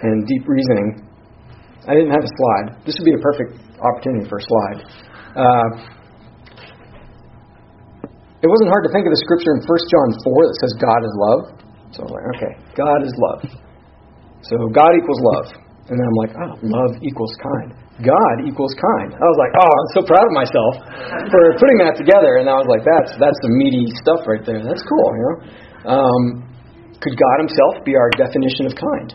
and 0.03 0.27
deep 0.27 0.43
reasoning, 0.47 1.07
I 1.87 1.95
didn't 1.95 2.11
have 2.11 2.23
a 2.23 2.33
slide. 2.37 2.85
This 2.85 2.95
would 2.99 3.05
be 3.09 3.15
a 3.17 3.23
perfect 3.23 3.57
opportunity 3.81 4.29
for 4.29 4.37
a 4.37 4.45
slide. 4.45 4.79
Uh, 5.33 5.67
it 8.41 8.49
wasn't 8.49 8.69
hard 8.69 8.85
to 8.85 8.91
think 8.93 9.05
of 9.05 9.13
the 9.13 9.21
scripture 9.21 9.53
in 9.57 9.61
1 9.65 9.93
John 9.93 10.09
4 10.21 10.45
that 10.45 10.57
says 10.61 10.71
God 10.77 11.01
is 11.01 11.13
love. 11.17 11.41
So 11.93 11.97
I'm 12.05 12.11
like, 12.13 12.27
okay, 12.37 12.53
God 12.77 12.99
is 13.01 13.13
love. 13.17 13.41
So 14.45 14.55
God 14.69 14.91
equals 14.97 15.21
love. 15.33 15.47
And 15.89 15.95
then 15.97 16.05
I'm 16.05 16.19
like, 16.21 16.33
oh, 16.37 16.53
love 16.61 16.91
equals 17.01 17.33
kind. 17.37 17.80
God 17.99 18.35
equals 18.47 18.71
kind. 18.79 19.11
I 19.11 19.27
was 19.27 19.39
like, 19.41 19.53
oh, 19.59 19.71
I'm 19.75 19.91
so 19.91 20.01
proud 20.07 20.23
of 20.23 20.33
myself 20.33 20.73
for 21.27 21.41
putting 21.59 21.83
that 21.83 21.99
together. 21.99 22.39
And 22.39 22.47
I 22.47 22.55
was 22.55 22.65
like, 22.71 22.87
that's 22.87 23.11
that's 23.19 23.39
some 23.43 23.53
meaty 23.59 23.91
stuff 23.99 24.23
right 24.23 24.41
there. 24.41 24.63
That's 24.63 24.81
cool, 24.87 25.07
you 25.11 25.23
know. 25.27 25.37
Um, 25.91 26.23
could 27.03 27.13
God 27.17 27.37
Himself 27.43 27.83
be 27.83 27.99
our 27.99 28.09
definition 28.15 28.71
of 28.71 28.73
kind? 28.79 29.09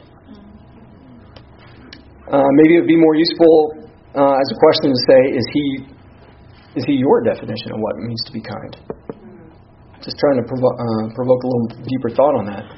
Uh, 2.27 2.51
maybe 2.59 2.77
it 2.77 2.81
would 2.85 2.91
be 2.91 3.01
more 3.01 3.15
useful 3.15 3.89
uh, 4.19 4.37
as 4.43 4.49
a 4.51 4.59
question 4.59 4.91
to 4.93 5.01
say, 5.09 5.21
is 5.35 5.47
He 5.55 5.65
is 6.77 6.85
He 6.85 7.01
your 7.01 7.25
definition 7.25 7.73
of 7.73 7.79
what 7.81 7.97
it 7.97 8.03
means 8.05 8.23
to 8.29 8.33
be 8.37 8.43
kind? 8.45 8.73
Just 10.05 10.21
trying 10.21 10.39
to 10.39 10.47
provo- 10.47 10.77
uh, 10.77 11.05
provoke 11.17 11.43
a 11.43 11.49
little 11.49 11.69
deeper 11.83 12.11
thought 12.13 12.37
on 12.39 12.47
that. 12.53 12.69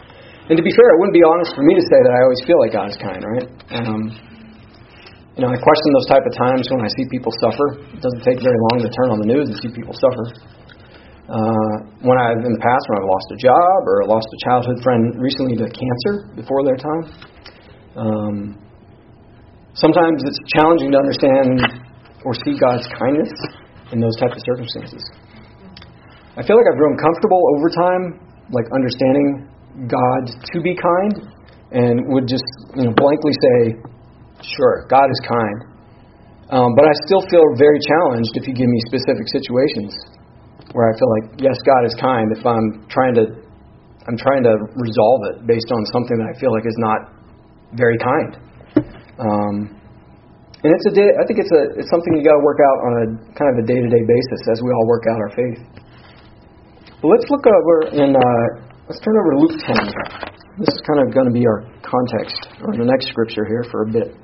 And 0.48 0.56
to 0.56 0.64
be 0.64 0.72
fair, 0.72 0.88
it 0.94 0.96
wouldn't 1.02 1.12
be 1.12 1.26
honest 1.26 1.52
for 1.52 1.60
me 1.60 1.76
to 1.76 1.84
say 1.84 2.00
that 2.00 2.12
I 2.14 2.20
always 2.24 2.40
feel 2.48 2.56
like 2.56 2.72
God 2.72 2.88
is 2.88 2.96
kind, 2.96 3.20
right? 3.20 3.48
Um, 3.76 4.27
you 5.38 5.46
know, 5.46 5.54
I 5.54 5.58
question 5.62 5.88
those 5.94 6.10
type 6.10 6.26
of 6.26 6.34
times 6.34 6.66
when 6.66 6.82
I 6.82 6.90
see 6.98 7.06
people 7.14 7.30
suffer. 7.38 7.78
It 7.94 8.02
doesn't 8.02 8.26
take 8.26 8.42
very 8.42 8.58
long 8.58 8.82
to 8.82 8.90
turn 8.90 9.14
on 9.14 9.22
the 9.22 9.30
news 9.30 9.46
and 9.46 9.54
see 9.62 9.70
people 9.70 9.94
suffer. 9.94 10.34
Uh, 11.30 11.74
when 12.02 12.18
I've 12.18 12.42
in 12.42 12.58
the 12.58 12.58
past, 12.58 12.82
when 12.90 12.98
I've 12.98 13.06
lost 13.06 13.28
a 13.30 13.38
job 13.38 13.78
or 13.86 14.02
lost 14.10 14.26
a 14.26 14.38
childhood 14.50 14.82
friend 14.82 15.14
recently 15.14 15.54
to 15.62 15.70
cancer 15.70 16.34
before 16.34 16.66
their 16.66 16.74
time, 16.74 17.04
um, 17.94 18.36
sometimes 19.78 20.26
it's 20.26 20.42
challenging 20.58 20.90
to 20.90 20.98
understand 20.98 21.62
or 22.26 22.34
see 22.42 22.58
God's 22.58 22.90
kindness 22.98 23.30
in 23.94 24.02
those 24.02 24.18
types 24.18 24.34
of 24.34 24.42
circumstances. 24.42 25.06
I 26.34 26.42
feel 26.42 26.58
like 26.58 26.66
I've 26.66 26.80
grown 26.82 26.98
comfortable 26.98 27.42
over 27.54 27.70
time, 27.70 28.02
like 28.50 28.66
understanding 28.74 29.46
God 29.86 30.34
to 30.34 30.56
be 30.66 30.74
kind, 30.74 31.30
and 31.70 32.10
would 32.10 32.26
just 32.26 32.42
you 32.74 32.90
know 32.90 32.94
blankly 32.98 33.34
say, 33.38 33.78
Sure, 34.42 34.86
God 34.88 35.10
is 35.10 35.20
kind. 35.26 35.78
Um, 36.48 36.72
but 36.76 36.88
I 36.88 36.94
still 37.04 37.20
feel 37.28 37.44
very 37.60 37.78
challenged 37.84 38.32
if 38.40 38.48
you 38.48 38.54
give 38.54 38.68
me 38.68 38.80
specific 38.88 39.28
situations 39.28 39.92
where 40.72 40.88
I 40.88 40.92
feel 40.96 41.10
like, 41.20 41.26
yes, 41.40 41.56
God 41.64 41.84
is 41.84 41.94
kind. 42.00 42.32
If 42.32 42.44
I'm 42.44 42.88
trying 42.88 43.14
to, 43.20 43.24
I'm 44.08 44.16
trying 44.16 44.44
to 44.48 44.56
resolve 44.76 45.20
it 45.32 45.46
based 45.46 45.68
on 45.68 45.80
something 45.92 46.16
that 46.16 46.28
I 46.32 46.34
feel 46.40 46.52
like 46.52 46.64
is 46.64 46.80
not 46.80 47.00
very 47.76 47.98
kind. 48.00 48.32
Um, 49.20 49.78
and 50.64 50.70
it's 50.74 50.86
a 50.90 50.94
day, 50.94 51.06
I 51.06 51.22
think 51.28 51.38
it's 51.38 51.54
a 51.54 51.62
it's 51.78 51.90
something 51.90 52.18
you 52.18 52.24
got 52.24 52.34
to 52.34 52.42
work 52.42 52.58
out 52.58 52.78
on 52.82 52.92
a 52.98 53.06
kind 53.38 53.48
of 53.54 53.56
a 53.62 53.66
day 53.66 53.78
to 53.78 53.88
day 53.90 54.02
basis 54.02 54.40
as 54.50 54.58
we 54.58 54.72
all 54.74 54.86
work 54.88 55.04
out 55.06 55.18
our 55.22 55.32
faith. 55.36 55.60
But 56.98 57.08
let's 57.14 57.28
look 57.30 57.46
over 57.46 57.74
in 57.94 58.10
uh, 58.16 58.46
let's 58.90 58.98
turn 59.04 59.14
over 59.14 59.30
to 59.34 59.38
Luke 59.38 59.56
10. 59.62 60.58
This 60.58 60.74
is 60.74 60.82
kind 60.82 60.98
of 61.06 61.14
going 61.14 61.30
to 61.30 61.34
be 61.34 61.46
our 61.46 61.62
context 61.86 62.50
or 62.66 62.74
the 62.74 62.88
next 62.88 63.06
scripture 63.06 63.46
here 63.46 63.62
for 63.70 63.86
a 63.86 63.88
bit. 63.92 64.18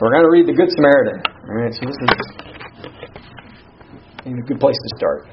We're 0.00 0.12
going 0.12 0.22
to 0.22 0.30
read 0.30 0.46
the 0.46 0.52
Good 0.54 0.70
Samaritan. 0.70 1.18
All 1.26 1.58
right, 1.58 1.74
so 1.74 1.80
this 1.82 1.98
is 4.26 4.38
a 4.38 4.46
good 4.46 4.60
place 4.60 4.78
to 4.78 4.88
start. 4.94 5.26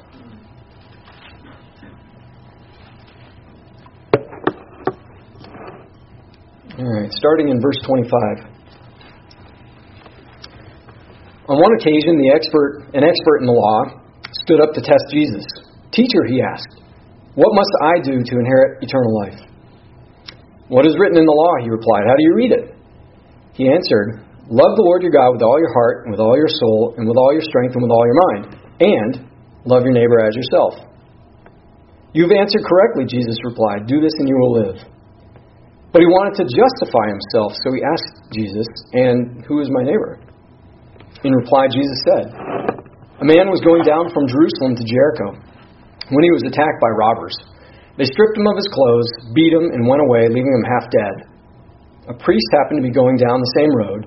All 6.80 6.90
right, 6.98 7.12
starting 7.12 7.50
in 7.50 7.60
verse 7.62 7.78
25. 7.86 8.10
On 11.46 11.62
one 11.62 11.70
occasion, 11.78 12.18
the 12.18 12.32
expert, 12.34 12.90
an 12.92 13.04
expert 13.06 13.38
in 13.42 13.46
the 13.46 13.54
law, 13.54 14.02
stood 14.42 14.60
up 14.60 14.74
to 14.74 14.80
test 14.80 15.04
Jesus. 15.12 15.46
Teacher, 15.92 16.26
he 16.26 16.42
asked, 16.42 16.82
what 17.36 17.54
must 17.54 17.70
I 17.84 18.02
do 18.02 18.18
to 18.18 18.34
inherit 18.34 18.82
eternal 18.82 19.14
life? 19.22 19.38
What 20.66 20.86
is 20.86 20.98
written 20.98 21.18
in 21.18 21.24
the 21.24 21.30
law? 21.30 21.54
He 21.62 21.70
replied. 21.70 22.02
How 22.08 22.16
do 22.18 22.24
you 22.24 22.34
read 22.34 22.50
it? 22.50 22.74
He 23.54 23.70
answered, 23.70 24.25
Love 24.46 24.78
the 24.78 24.86
Lord 24.86 25.02
your 25.02 25.10
God 25.10 25.34
with 25.34 25.42
all 25.42 25.58
your 25.58 25.74
heart, 25.74 26.06
and 26.06 26.14
with 26.14 26.22
all 26.22 26.38
your 26.38 26.46
soul, 26.46 26.94
and 26.94 27.02
with 27.02 27.18
all 27.18 27.34
your 27.34 27.42
strength, 27.42 27.74
and 27.74 27.82
with 27.82 27.90
all 27.90 28.06
your 28.06 28.20
mind. 28.30 28.44
And 28.78 29.12
love 29.66 29.82
your 29.82 29.90
neighbor 29.90 30.22
as 30.22 30.38
yourself. 30.38 30.86
You've 32.14 32.30
answered 32.30 32.62
correctly, 32.62 33.10
Jesus 33.10 33.34
replied. 33.42 33.90
Do 33.90 33.98
this 33.98 34.14
and 34.22 34.30
you 34.30 34.38
will 34.38 34.54
live. 34.54 34.78
But 35.90 36.00
he 36.00 36.08
wanted 36.08 36.38
to 36.38 36.46
justify 36.46 37.10
himself, 37.10 37.58
so 37.58 37.74
he 37.74 37.82
asked 37.82 38.30
Jesus, 38.30 38.68
And 38.94 39.42
who 39.50 39.58
is 39.58 39.68
my 39.68 39.82
neighbor? 39.82 40.22
In 41.26 41.34
reply, 41.34 41.66
Jesus 41.66 41.98
said, 42.06 42.30
A 43.18 43.26
man 43.26 43.50
was 43.50 43.58
going 43.66 43.82
down 43.82 44.14
from 44.14 44.30
Jerusalem 44.30 44.78
to 44.78 44.84
Jericho 44.86 45.42
when 46.14 46.22
he 46.22 46.30
was 46.30 46.46
attacked 46.46 46.78
by 46.78 46.92
robbers. 46.94 47.34
They 47.98 48.06
stripped 48.06 48.38
him 48.38 48.46
of 48.46 48.54
his 48.54 48.70
clothes, 48.70 49.10
beat 49.34 49.50
him, 49.50 49.74
and 49.74 49.88
went 49.88 50.06
away, 50.06 50.30
leaving 50.30 50.54
him 50.54 50.64
half 50.70 50.86
dead. 50.92 51.16
A 52.12 52.14
priest 52.14 52.46
happened 52.62 52.78
to 52.78 52.86
be 52.86 52.94
going 52.94 53.18
down 53.18 53.42
the 53.42 53.54
same 53.58 53.72
road 53.74 54.06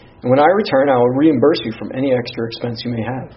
when 0.29 0.39
I 0.39 0.45
return, 0.53 0.89
I 0.89 0.97
will 0.97 1.17
reimburse 1.17 1.61
you 1.65 1.71
from 1.79 1.91
any 1.95 2.13
extra 2.13 2.45
expense 2.45 2.81
you 2.85 2.91
may 2.91 3.01
have. 3.01 3.33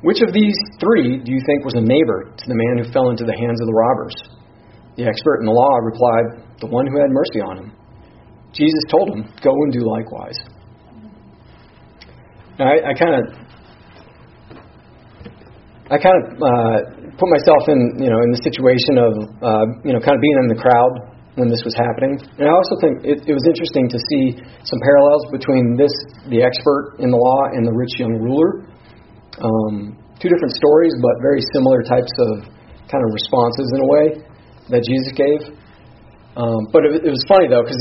Which 0.00 0.22
of 0.22 0.32
these 0.32 0.56
three 0.80 1.20
do 1.20 1.30
you 1.30 1.40
think 1.44 1.64
was 1.64 1.74
a 1.74 1.84
neighbor 1.84 2.32
to 2.32 2.44
the 2.48 2.56
man 2.56 2.80
who 2.80 2.92
fell 2.92 3.10
into 3.10 3.24
the 3.24 3.36
hands 3.36 3.60
of 3.60 3.66
the 3.68 3.76
robbers? 3.76 4.16
The 4.96 5.04
expert 5.04 5.40
in 5.40 5.46
the 5.46 5.52
law 5.52 5.76
replied, 5.84 6.56
The 6.60 6.68
one 6.68 6.86
who 6.86 6.96
had 7.00 7.10
mercy 7.12 7.40
on 7.44 7.56
him. 7.58 7.72
Jesus 8.52 8.80
told 8.90 9.10
him, 9.12 9.28
Go 9.44 9.52
and 9.52 9.72
do 9.72 9.84
likewise. 9.84 10.40
Now, 12.58 12.72
I 12.72 12.92
kind 12.96 13.14
of, 13.16 13.24
I 15.90 15.96
kind 16.00 16.16
of 16.16 16.24
uh, 16.40 16.76
put 17.20 17.28
myself 17.28 17.68
in, 17.68 18.00
you 18.00 18.08
know, 18.08 18.20
in 18.24 18.30
the 18.32 18.40
situation 18.40 18.96
of, 18.96 19.12
uh, 19.44 19.64
you 19.84 19.92
know, 19.92 20.00
kind 20.00 20.16
of 20.16 20.22
being 20.24 20.38
in 20.44 20.48
the 20.48 20.60
crowd 20.60 21.09
when 21.38 21.46
this 21.46 21.62
was 21.62 21.74
happening. 21.78 22.18
And 22.38 22.46
I 22.48 22.52
also 22.54 22.74
think 22.82 23.06
it, 23.06 23.22
it 23.26 23.34
was 23.34 23.46
interesting 23.46 23.86
to 23.86 23.98
see 24.10 24.24
some 24.66 24.80
parallels 24.82 25.30
between 25.30 25.78
this, 25.78 25.92
the 26.26 26.42
expert 26.42 26.98
in 26.98 27.10
the 27.10 27.20
law, 27.20 27.54
and 27.54 27.62
the 27.62 27.74
rich 27.74 27.94
young 28.02 28.18
ruler. 28.18 28.66
Um, 29.38 29.94
two 30.18 30.28
different 30.28 30.52
stories, 30.52 30.92
but 31.00 31.22
very 31.22 31.40
similar 31.54 31.86
types 31.86 32.12
of 32.18 32.50
kind 32.90 33.02
of 33.06 33.10
responses 33.14 33.66
in 33.70 33.78
a 33.78 33.88
way 33.88 34.06
that 34.74 34.82
Jesus 34.82 35.10
gave. 35.14 35.40
Um, 36.34 36.60
but 36.74 36.86
it, 36.86 37.06
it 37.06 37.10
was 37.10 37.22
funny 37.26 37.46
though, 37.46 37.62
because 37.62 37.80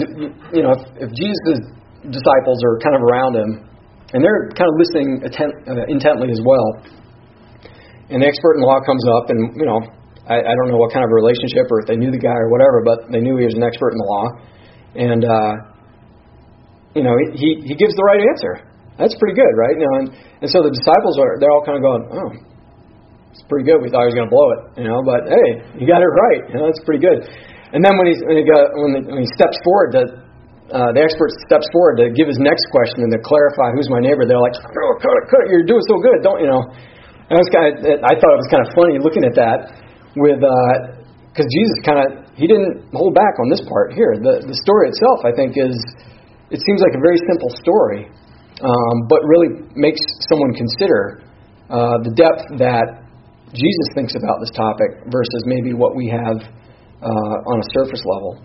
you 0.54 0.62
know, 0.62 0.74
if, 0.74 1.10
if 1.10 1.10
Jesus' 1.14 1.62
disciples 2.10 2.60
are 2.66 2.78
kind 2.82 2.96
of 2.98 3.04
around 3.06 3.34
him, 3.38 3.52
and 4.14 4.26
they're 4.26 4.50
kind 4.58 4.66
of 4.66 4.76
listening 4.78 5.22
attent, 5.22 5.54
uh, 5.70 5.86
intently 5.86 6.34
as 6.34 6.42
well, 6.42 6.70
and 8.10 8.22
the 8.22 8.28
expert 8.30 8.58
in 8.58 8.66
law 8.66 8.82
comes 8.82 9.06
up, 9.06 9.30
and 9.30 9.54
you 9.54 9.66
know, 9.70 9.82
I, 10.30 10.46
I 10.46 10.54
don't 10.54 10.70
know 10.70 10.78
what 10.78 10.94
kind 10.94 11.02
of 11.02 11.10
relationship 11.10 11.66
or 11.74 11.82
if 11.82 11.90
they 11.90 11.98
knew 11.98 12.14
the 12.14 12.22
guy 12.22 12.38
or 12.38 12.54
whatever, 12.54 12.86
but 12.86 13.10
they 13.10 13.18
knew 13.18 13.42
he 13.42 13.50
was 13.50 13.58
an 13.58 13.66
expert 13.66 13.98
in 13.98 14.00
the 14.00 14.10
law. 14.10 14.26
And, 14.94 15.22
uh, 15.26 15.54
you 16.94 17.02
know, 17.02 17.18
he, 17.34 17.66
he 17.66 17.74
gives 17.74 17.98
the 17.98 18.06
right 18.06 18.22
answer. 18.22 18.70
That's 19.02 19.18
pretty 19.18 19.34
good, 19.34 19.54
right? 19.58 19.74
You 19.74 19.86
know, 19.90 19.96
and, 20.06 20.08
and 20.46 20.50
so 20.54 20.62
the 20.62 20.70
disciples 20.70 21.18
are, 21.18 21.42
they're 21.42 21.50
all 21.50 21.66
kind 21.66 21.82
of 21.82 21.84
going, 21.84 22.04
oh, 22.14 22.30
it's 23.34 23.42
pretty 23.50 23.66
good. 23.66 23.82
We 23.82 23.90
thought 23.90 24.06
he 24.06 24.12
was 24.14 24.18
going 24.18 24.30
to 24.30 24.34
blow 24.34 24.48
it, 24.54 24.62
you 24.82 24.86
know, 24.86 25.02
but 25.02 25.26
hey, 25.26 25.82
you 25.82 25.90
got 25.90 26.06
it 26.06 26.12
right. 26.14 26.42
You 26.54 26.56
know, 26.62 26.66
that's 26.70 26.84
pretty 26.86 27.02
good. 27.02 27.26
And 27.74 27.82
then 27.82 27.98
when, 27.98 28.06
he's, 28.10 28.22
when, 28.22 28.38
he, 28.38 28.46
got, 28.46 28.70
when, 28.78 28.92
the, 28.98 29.02
when 29.10 29.22
he 29.26 29.30
steps 29.34 29.58
forward 29.66 29.90
to, 29.98 30.02
uh, 30.70 30.94
the 30.94 31.02
expert 31.02 31.34
steps 31.50 31.66
forward 31.74 31.98
to 31.98 32.14
give 32.14 32.30
his 32.30 32.38
next 32.38 32.70
question 32.70 33.02
and 33.02 33.10
to 33.10 33.22
clarify 33.26 33.74
who's 33.74 33.90
my 33.90 33.98
neighbor, 33.98 34.30
they're 34.30 34.42
like, 34.42 34.54
oh, 34.54 34.94
cut 35.02 35.10
cut 35.26 35.50
you're 35.50 35.66
doing 35.66 35.82
so 35.90 35.98
good, 35.98 36.22
don't 36.22 36.38
you 36.42 36.50
know? 36.50 36.62
And 37.30 37.34
I 37.38 37.42
was 37.42 37.50
kind 37.50 37.66
of, 37.74 37.74
I 38.06 38.14
thought 38.14 38.34
it 38.38 38.42
was 38.46 38.52
kind 38.54 38.64
of 38.66 38.70
funny 38.78 39.02
looking 39.02 39.26
at 39.26 39.34
that 39.34 39.89
with, 40.20 40.40
because 40.40 41.48
uh, 41.48 41.56
Jesus 41.58 41.78
kind 41.84 42.00
of, 42.04 42.08
he 42.36 42.48
didn't 42.48 42.88
hold 42.94 43.16
back 43.16 43.36
on 43.40 43.50
this 43.50 43.64
part 43.68 43.92
here. 43.96 44.16
The, 44.16 44.44
the 44.46 44.58
story 44.64 44.92
itself, 44.92 45.24
I 45.28 45.34
think, 45.36 45.60
is, 45.60 45.76
it 46.52 46.60
seems 46.64 46.80
like 46.80 46.96
a 46.96 47.04
very 47.04 47.20
simple 47.28 47.52
story, 47.60 48.08
um, 48.64 48.96
but 49.08 49.20
really 49.28 49.68
makes 49.76 50.00
someone 50.28 50.56
consider 50.56 51.24
uh, 51.70 52.00
the 52.04 52.14
depth 52.16 52.44
that 52.60 53.06
Jesus 53.54 53.88
thinks 53.98 54.14
about 54.14 54.40
this 54.40 54.54
topic 54.54 55.10
versus 55.10 55.42
maybe 55.46 55.74
what 55.74 55.96
we 55.96 56.08
have 56.08 56.38
uh, 57.02 57.52
on 57.52 57.58
a 57.60 57.68
surface 57.74 58.04
level. 58.06 58.38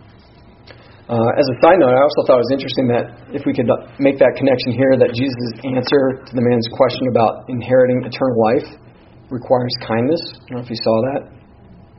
Uh, 1.05 1.21
as 1.37 1.45
a 1.45 1.57
side 1.61 1.77
note, 1.77 1.93
I 1.93 2.01
also 2.01 2.25
thought 2.25 2.41
it 2.41 2.49
was 2.49 2.57
interesting 2.57 2.89
that 2.89 3.05
if 3.37 3.45
we 3.45 3.53
could 3.53 3.69
make 4.01 4.17
that 4.17 4.33
connection 4.41 4.73
here, 4.73 4.97
that 4.97 5.13
Jesus' 5.13 5.53
answer 5.61 6.25
to 6.25 6.33
the 6.33 6.41
man's 6.41 6.65
question 6.73 7.13
about 7.13 7.45
inheriting 7.53 8.01
eternal 8.09 8.39
life 8.41 8.69
requires 9.29 9.73
kindness. 9.85 10.23
I 10.33 10.37
don't 10.49 10.53
know 10.57 10.65
if 10.65 10.73
you 10.73 10.81
saw 10.81 10.97
that. 11.13 11.21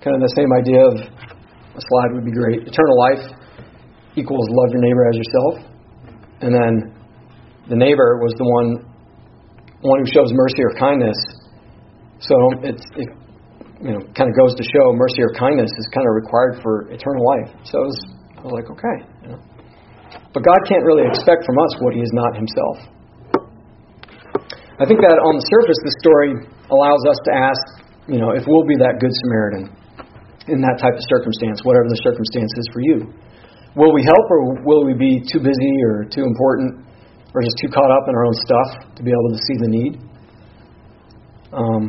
Kind 0.06 0.22
of 0.22 0.30
the 0.30 0.38
same 0.38 0.54
idea 0.54 0.86
of 0.86 0.94
a 1.02 1.82
slide 1.82 2.13
would 2.13 2.30
be 2.30 2.36
great. 2.38 2.62
Eternal 2.62 2.94
life 3.10 3.26
equals 4.13 4.46
love 4.54 4.70
your 4.70 4.86
neighbor 4.86 5.10
as 5.10 5.18
yourself. 5.18 5.54
And 6.46 6.54
then 6.54 6.74
the 7.65 7.74
neighbor 7.74 8.22
was 8.22 8.38
the 8.38 8.46
one 8.46 8.86
one 9.82 10.06
who 10.06 10.06
shows 10.06 10.30
mercy 10.30 10.62
or 10.62 10.78
kindness. 10.78 11.18
So 12.22 12.38
it's, 12.62 12.86
it 13.02 13.10
you 13.82 13.98
know 13.98 14.02
kind 14.13 14.30
of 14.30 14.38
goes 14.38 14.54
to 14.54 14.62
show 14.62 14.94
mercy 14.94 15.26
or 15.26 15.34
kindness 15.41 15.74
is 15.74 15.89
kind 15.89 16.06
of 16.06 16.13
required 16.13 16.62
for 16.62 16.86
eternal 16.94 17.26
life. 17.26 17.50
So 17.65 17.74
it 17.82 17.89
was 17.89 18.00
I 18.38 18.41
was 18.46 18.54
like, 18.62 18.70
okay. 18.78 18.98
You 19.26 19.30
know. 19.34 19.41
But 20.38 20.46
God 20.46 20.60
can't 20.70 20.86
really 20.86 21.10
expect 21.10 21.50
from 21.50 21.58
us 21.58 21.82
what 21.82 21.98
He 21.98 22.06
is 22.06 22.13
not 22.13 22.38
Himself. 22.38 22.78
I 24.78 24.86
think 24.86 25.02
that 25.02 25.18
on 25.18 25.34
the 25.41 25.46
surface, 25.50 25.82
the 25.82 25.98
story 25.98 26.38
allows 26.70 27.02
us 27.10 27.18
to 27.26 27.32
ask, 27.34 27.63
you 28.06 28.22
know, 28.22 28.38
if 28.38 28.46
we'll 28.46 28.70
be 28.70 28.78
that 28.78 29.02
good 29.02 29.10
Samaritan 29.26 29.85
in 30.47 30.62
that 30.62 30.77
type 30.77 30.93
of 30.93 31.03
circumstance, 31.10 31.65
whatever 31.65 31.89
the 31.89 31.99
circumstance 32.05 32.53
is 32.58 32.67
for 32.69 32.81
you. 32.81 32.97
Will 33.75 33.91
we 33.91 34.05
help, 34.05 34.25
or 34.29 34.63
will 34.63 34.86
we 34.86 34.93
be 34.93 35.19
too 35.25 35.41
busy, 35.41 35.73
or 35.84 36.05
too 36.08 36.23
important, 36.23 36.86
or 37.34 37.43
just 37.43 37.58
too 37.60 37.67
caught 37.67 37.91
up 37.91 38.08
in 38.08 38.13
our 38.15 38.25
own 38.25 38.38
stuff 38.45 38.69
to 38.95 39.01
be 39.03 39.12
able 39.12 39.29
to 39.36 39.41
see 39.43 39.58
the 39.60 39.69
need? 39.69 39.93
Um, 41.51 41.84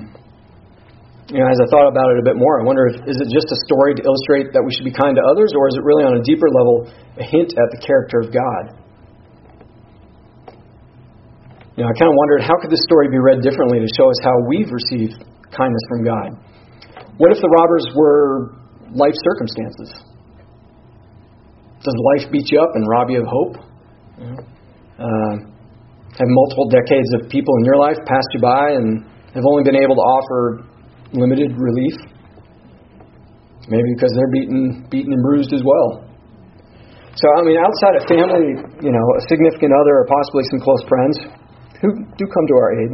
you 1.31 1.43
know, 1.43 1.49
as 1.51 1.59
I 1.59 1.67
thought 1.71 1.91
about 1.91 2.15
it 2.15 2.23
a 2.23 2.27
bit 2.27 2.39
more, 2.39 2.63
I 2.63 2.65
wonder 2.65 2.87
if 2.87 3.03
is 3.07 3.19
it 3.19 3.29
just 3.31 3.51
a 3.51 3.59
story 3.67 3.99
to 3.99 4.03
illustrate 4.03 4.55
that 4.55 4.63
we 4.63 4.71
should 4.71 4.87
be 4.87 4.95
kind 4.95 5.15
to 5.19 5.25
others, 5.27 5.51
or 5.59 5.67
is 5.69 5.75
it 5.75 5.83
really 5.83 6.07
on 6.07 6.15
a 6.19 6.23
deeper 6.23 6.47
level 6.47 6.87
a 7.19 7.25
hint 7.27 7.55
at 7.55 7.69
the 7.75 7.81
character 7.83 8.23
of 8.23 8.31
God? 8.31 8.79
You 11.75 11.85
know, 11.85 11.91
I 11.91 11.95
kind 11.99 12.09
of 12.09 12.17
wondered 12.17 12.41
how 12.47 12.57
could 12.63 12.71
this 12.71 12.81
story 12.89 13.11
be 13.13 13.19
read 13.19 13.43
differently 13.43 13.83
to 13.83 13.91
show 13.99 14.09
us 14.09 14.17
how 14.23 14.33
we've 14.49 14.71
received 14.71 15.19
kindness 15.53 15.85
from 15.91 16.07
God? 16.07 16.29
What 17.19 17.33
if 17.33 17.41
the 17.41 17.49
robbers 17.49 17.87
were 17.97 18.53
life 18.93 19.17
circumstances? 19.25 19.91
Does 21.81 21.97
life 22.17 22.31
beat 22.31 22.53
you 22.53 22.61
up 22.61 22.71
and 22.75 22.85
rob 22.89 23.09
you 23.09 23.21
of 23.21 23.29
hope? 23.29 23.55
Uh, 24.97 25.35
have 26.17 26.29
multiple 26.29 26.69
decades 26.69 27.09
of 27.21 27.29
people 27.29 27.53
in 27.61 27.65
your 27.65 27.77
life 27.77 27.97
passed 28.05 28.29
you 28.33 28.41
by 28.41 28.73
and 28.77 29.05
have 29.33 29.45
only 29.49 29.65
been 29.65 29.77
able 29.77 29.97
to 29.97 30.05
offer 30.05 30.65
limited 31.13 31.53
relief. 31.57 31.97
Maybe 33.69 33.89
because 33.97 34.13
they're 34.15 34.33
beaten, 34.33 34.87
beaten 34.91 35.13
and 35.13 35.23
bruised 35.23 35.53
as 35.53 35.65
well. 35.65 36.05
So, 37.17 37.27
I 37.33 37.43
mean, 37.49 37.57
outside 37.57 37.97
of 37.97 38.05
family, 38.09 38.61
you 38.85 38.93
know, 38.93 39.07
a 39.17 39.23
significant 39.25 39.73
other, 39.73 40.05
or 40.05 40.07
possibly 40.07 40.45
some 40.53 40.61
close 40.61 40.85
friends, 40.85 41.17
who 41.81 41.89
do 42.13 42.25
come 42.29 42.45
to 42.45 42.57
our 42.61 42.71
aid. 42.77 42.93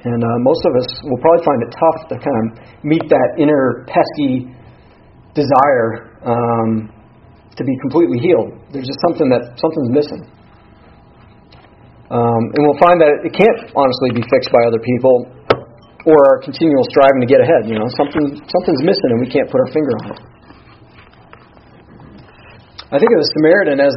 And 0.00 0.20
uh, 0.24 0.36
most 0.40 0.64
of 0.64 0.72
us 0.80 0.88
will 1.04 1.20
probably 1.20 1.44
find 1.44 1.60
it 1.60 1.70
tough 1.76 1.98
to 2.08 2.14
kind 2.16 2.36
of 2.40 2.44
meet 2.84 3.04
that 3.12 3.36
inner 3.36 3.84
pesky 3.84 4.48
desire 5.36 6.16
um, 6.24 6.88
to 7.56 7.62
be 7.64 7.74
completely 7.84 8.16
healed. 8.16 8.56
There's 8.72 8.88
just 8.88 9.00
something 9.04 9.28
that 9.28 9.60
something's 9.60 9.92
missing. 9.92 10.22
Um, 12.10 12.42
and 12.56 12.60
we'll 12.64 12.80
find 12.80 12.98
that 12.98 13.22
it 13.22 13.30
can't 13.36 13.70
honestly 13.76 14.10
be 14.16 14.24
fixed 14.26 14.50
by 14.50 14.58
other 14.66 14.82
people 14.82 15.30
or 16.08 16.16
our 16.26 16.38
continual 16.42 16.82
striving 16.90 17.20
to 17.20 17.28
get 17.28 17.44
ahead. 17.44 17.68
You 17.68 17.76
know, 17.76 17.86
something 17.94 18.40
something's 18.40 18.82
missing 18.82 19.10
and 19.14 19.20
we 19.20 19.28
can't 19.28 19.46
put 19.46 19.60
our 19.60 19.70
finger 19.70 19.94
on 20.02 20.06
it. 20.16 20.20
I 22.90 22.98
think 22.98 23.12
of 23.14 23.20
the 23.22 23.30
Samaritan 23.38 23.78
as 23.78 23.94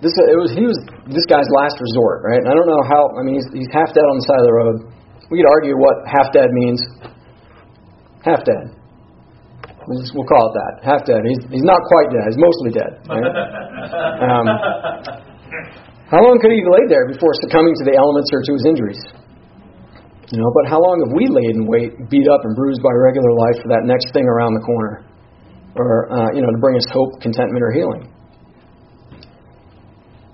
this. 0.00 0.12
It 0.16 0.38
was 0.40 0.52
he 0.56 0.64
was 0.64 0.78
this 1.08 1.26
guy's 1.28 1.48
last 1.52 1.76
resort, 1.76 2.24
right? 2.24 2.40
And 2.40 2.48
I 2.48 2.54
don't 2.56 2.68
know 2.68 2.84
how. 2.88 3.02
I 3.16 3.22
mean, 3.24 3.36
he's, 3.36 3.48
he's 3.52 3.70
half 3.72 3.92
dead 3.92 4.04
on 4.04 4.16
the 4.16 4.26
side 4.26 4.40
of 4.40 4.46
the 4.48 4.56
road. 4.56 4.76
We 5.28 5.44
could 5.44 5.50
argue 5.52 5.76
what 5.76 6.02
half 6.08 6.32
dead 6.32 6.48
means. 6.50 6.80
Half 8.24 8.44
dead. 8.44 8.76
We'll, 9.88 10.00
just, 10.00 10.12
we'll 10.12 10.28
call 10.28 10.52
it 10.52 10.54
that. 10.56 10.72
Half 10.84 11.02
dead. 11.08 11.24
He's 11.24 11.40
he's 11.60 11.66
not 11.68 11.80
quite 11.88 12.08
dead. 12.12 12.24
He's 12.28 12.40
mostly 12.40 12.70
dead. 12.72 12.92
Right? 13.08 13.24
um, 14.28 14.46
how 16.10 16.20
long 16.26 16.42
could 16.42 16.50
he 16.50 16.58
have 16.58 16.72
laid 16.74 16.88
there 16.90 17.06
before 17.06 17.30
succumbing 17.46 17.76
to 17.80 17.84
the 17.86 17.94
elements 17.94 18.28
or 18.34 18.42
to 18.42 18.52
his 18.56 18.64
injuries? 18.66 19.02
You 20.30 20.38
know, 20.38 20.50
but 20.54 20.70
how 20.70 20.78
long 20.78 21.02
have 21.06 21.12
we 21.14 21.26
laid 21.26 21.58
in 21.58 21.66
wait, 21.66 21.90
beat 22.06 22.26
up 22.30 22.42
and 22.46 22.54
bruised 22.54 22.82
by 22.82 22.94
regular 22.94 23.34
life 23.34 23.58
for 23.62 23.68
that 23.74 23.82
next 23.82 24.14
thing 24.14 24.26
around 24.26 24.54
the 24.54 24.62
corner, 24.62 25.06
or 25.74 26.06
uh, 26.10 26.30
you 26.34 26.42
know, 26.42 26.50
to 26.50 26.60
bring 26.62 26.78
us 26.78 26.86
hope, 26.90 27.18
contentment, 27.18 27.62
or 27.62 27.70
healing? 27.74 28.02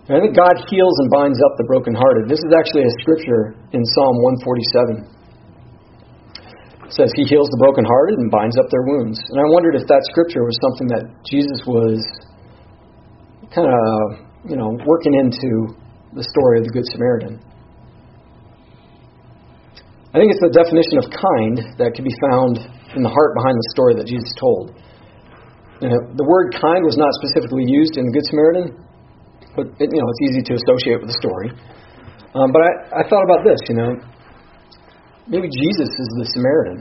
I 0.07 0.23
think 0.23 0.38
God 0.38 0.55
heals 0.71 0.95
and 1.03 1.11
binds 1.11 1.42
up 1.42 1.59
the 1.59 1.66
brokenhearted. 1.66 2.31
This 2.31 2.38
is 2.38 2.55
actually 2.55 2.87
a 2.87 2.95
scripture 3.03 3.59
in 3.75 3.83
Psalm 3.99 4.23
147. 4.47 5.03
It 6.87 6.95
says 6.95 7.11
he 7.19 7.27
heals 7.27 7.51
the 7.51 7.59
brokenhearted 7.59 8.14
and 8.23 8.31
binds 8.31 8.55
up 8.55 8.71
their 8.71 8.87
wounds. 8.87 9.19
And 9.19 9.42
I 9.42 9.47
wondered 9.51 9.75
if 9.75 9.83
that 9.90 10.07
scripture 10.14 10.47
was 10.47 10.55
something 10.62 10.87
that 10.95 11.11
Jesus 11.27 11.59
was 11.66 11.99
kind 13.51 13.66
of, 13.66 14.47
you 14.47 14.55
know, 14.55 14.79
working 14.87 15.19
into 15.19 15.75
the 16.14 16.23
story 16.23 16.62
of 16.62 16.71
the 16.71 16.73
Good 16.79 16.87
Samaritan. 16.95 17.42
I 20.14 20.23
think 20.23 20.31
it's 20.31 20.38
the 20.38 20.55
definition 20.55 21.03
of 21.03 21.11
kind 21.11 21.83
that 21.83 21.99
can 21.99 22.07
be 22.07 22.14
found 22.31 22.62
in 22.95 23.03
the 23.03 23.11
heart 23.11 23.35
behind 23.35 23.59
the 23.59 23.69
story 23.75 23.99
that 23.99 24.07
Jesus 24.07 24.31
told. 24.38 24.71
You 25.83 25.90
know, 25.90 25.99
the 26.14 26.23
word 26.23 26.55
kind 26.55 26.87
was 26.87 26.95
not 26.95 27.11
specifically 27.19 27.66
used 27.66 27.99
in 27.99 28.07
the 28.07 28.14
Good 28.14 28.31
Samaritan, 28.31 28.86
but 29.57 29.66
it, 29.81 29.88
you 29.88 29.99
know 29.99 30.09
it's 30.12 30.23
easy 30.29 30.42
to 30.47 30.55
associate 30.55 31.01
with 31.01 31.11
the 31.11 31.19
story. 31.19 31.49
Um, 32.37 32.53
but 32.53 32.61
I, 32.61 33.01
I 33.01 33.03
thought 33.09 33.25
about 33.25 33.42
this. 33.42 33.59
You 33.66 33.77
know, 33.81 33.90
maybe 35.27 35.49
Jesus 35.49 35.88
is 35.88 36.09
the 36.21 36.27
Samaritan. 36.37 36.79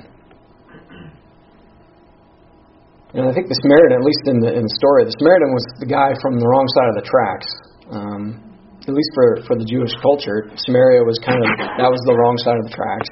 And 3.16 3.24
I 3.24 3.32
think 3.32 3.48
the 3.48 3.56
Samaritan, 3.64 3.96
at 3.96 4.04
least 4.04 4.24
in 4.28 4.38
the 4.44 4.52
in 4.52 4.64
the 4.68 4.76
story, 4.76 5.08
the 5.08 5.16
Samaritan 5.16 5.56
was 5.56 5.66
the 5.80 5.88
guy 5.88 6.12
from 6.20 6.36
the 6.36 6.44
wrong 6.44 6.68
side 6.76 6.90
of 6.92 6.96
the 7.00 7.08
tracks. 7.08 7.50
Um, 7.90 8.46
at 8.86 8.94
least 8.94 9.12
for, 9.18 9.28
for 9.50 9.56
the 9.58 9.66
Jewish 9.66 9.94
culture, 9.98 10.46
Samaria 10.62 11.02
was 11.02 11.18
kind 11.26 11.42
of, 11.42 11.50
that 11.82 11.90
was 11.90 12.02
the 12.06 12.14
wrong 12.14 12.38
side 12.38 12.62
of 12.62 12.70
the 12.70 12.76
tracks. 12.78 13.10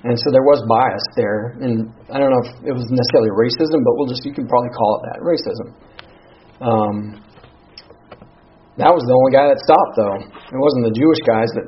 And 0.00 0.16
so 0.16 0.32
there 0.32 0.44
was 0.44 0.64
bias 0.64 1.04
there. 1.12 1.60
And 1.60 1.92
I 2.08 2.16
don't 2.16 2.32
know 2.32 2.40
if 2.40 2.72
it 2.72 2.74
was 2.76 2.88
necessarily 2.88 3.32
racism, 3.36 3.84
but 3.84 3.92
we'll 4.00 4.08
just, 4.08 4.24
you 4.24 4.32
can 4.32 4.48
probably 4.48 4.72
call 4.72 5.00
it 5.00 5.02
that 5.12 5.20
racism. 5.20 5.68
Um, 6.64 6.96
that 8.76 8.90
was 8.90 9.02
the 9.06 9.14
only 9.14 9.30
guy 9.30 9.46
that 9.46 9.58
stopped, 9.62 9.94
though. 9.94 10.18
It 10.18 10.58
wasn't 10.58 10.90
the 10.90 10.96
Jewish 10.98 11.22
guys 11.22 11.50
that 11.54 11.66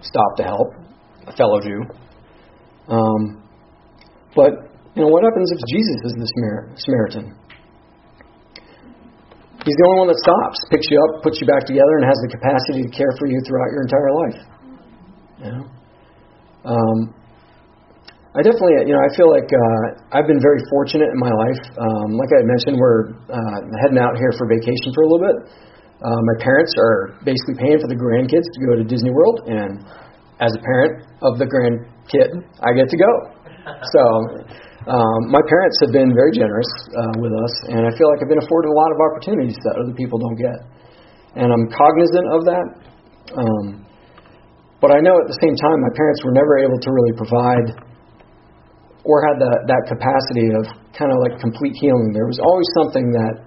stopped 0.00 0.40
to 0.40 0.44
help 0.48 0.68
a 1.28 1.32
fellow 1.36 1.60
Jew. 1.60 1.84
Um, 2.88 3.44
but, 4.32 4.72
you 4.96 5.04
know, 5.04 5.10
what 5.12 5.22
happens 5.22 5.52
if 5.52 5.60
Jesus 5.68 5.98
is 6.08 6.14
the 6.16 6.26
Samaritan? 6.80 7.36
He's 9.60 9.76
the 9.76 9.86
only 9.92 10.08
one 10.08 10.08
that 10.08 10.20
stops, 10.24 10.56
picks 10.72 10.88
you 10.88 10.96
up, 10.96 11.20
puts 11.20 11.36
you 11.36 11.46
back 11.46 11.68
together, 11.68 12.00
and 12.00 12.08
has 12.08 12.16
the 12.24 12.32
capacity 12.32 12.88
to 12.88 12.90
care 12.96 13.12
for 13.20 13.28
you 13.28 13.36
throughout 13.44 13.70
your 13.76 13.82
entire 13.84 14.12
life. 14.16 14.40
You 15.36 15.48
know? 15.52 15.64
Um, 16.64 16.98
I 18.32 18.40
definitely, 18.40 18.88
you 18.88 18.96
know, 18.96 19.02
I 19.04 19.10
feel 19.12 19.28
like 19.28 19.50
uh, 19.52 20.16
I've 20.16 20.24
been 20.24 20.40
very 20.40 20.64
fortunate 20.72 21.12
in 21.12 21.20
my 21.20 21.34
life. 21.34 21.60
Um, 21.76 22.16
like 22.16 22.32
I 22.32 22.40
mentioned, 22.48 22.80
we're 22.80 23.12
uh, 23.28 23.58
heading 23.84 24.00
out 24.00 24.16
here 24.16 24.32
for 24.40 24.48
vacation 24.48 24.96
for 24.96 25.04
a 25.04 25.08
little 25.12 25.24
bit. 25.28 25.36
Uh, 26.00 26.20
my 26.32 26.36
parents 26.40 26.72
are 26.80 27.20
basically 27.28 27.60
paying 27.60 27.76
for 27.76 27.88
the 27.88 27.96
grandkids 27.96 28.48
to 28.48 28.58
go 28.64 28.72
to 28.80 28.84
Disney 28.84 29.12
World, 29.12 29.44
and 29.44 29.84
as 30.40 30.56
a 30.56 30.62
parent 30.64 31.04
of 31.20 31.36
the 31.36 31.44
grandkid, 31.44 32.30
I 32.64 32.72
get 32.72 32.88
to 32.88 32.98
go. 32.98 33.12
So, 33.60 34.02
um, 34.88 35.20
my 35.28 35.44
parents 35.44 35.76
have 35.84 35.92
been 35.92 36.16
very 36.16 36.32
generous 36.32 36.66
uh, 36.96 37.14
with 37.20 37.28
us, 37.28 37.54
and 37.76 37.84
I 37.84 37.92
feel 37.92 38.08
like 38.08 38.24
I've 38.24 38.32
been 38.32 38.40
afforded 38.40 38.72
a 38.72 38.76
lot 38.80 38.88
of 38.88 38.98
opportunities 39.12 39.54
that 39.68 39.76
other 39.76 39.92
people 39.92 40.16
don't 40.16 40.40
get. 40.40 40.58
And 41.36 41.52
I'm 41.52 41.68
cognizant 41.68 42.26
of 42.32 42.40
that. 42.48 42.66
Um, 43.36 43.66
but 44.80 44.96
I 44.96 45.04
know 45.04 45.12
at 45.20 45.28
the 45.28 45.38
same 45.44 45.52
time, 45.52 45.76
my 45.84 45.92
parents 45.92 46.24
were 46.24 46.32
never 46.32 46.56
able 46.64 46.80
to 46.80 46.90
really 46.90 47.12
provide 47.12 47.66
or 49.04 49.20
had 49.28 49.36
that, 49.40 49.58
that 49.68 49.82
capacity 49.88 50.48
of 50.56 50.64
kind 50.96 51.12
of 51.12 51.20
like 51.28 51.36
complete 51.40 51.76
healing. 51.76 52.12
There 52.16 52.28
was 52.28 52.40
always 52.40 52.68
something 52.80 53.12
that, 53.12 53.44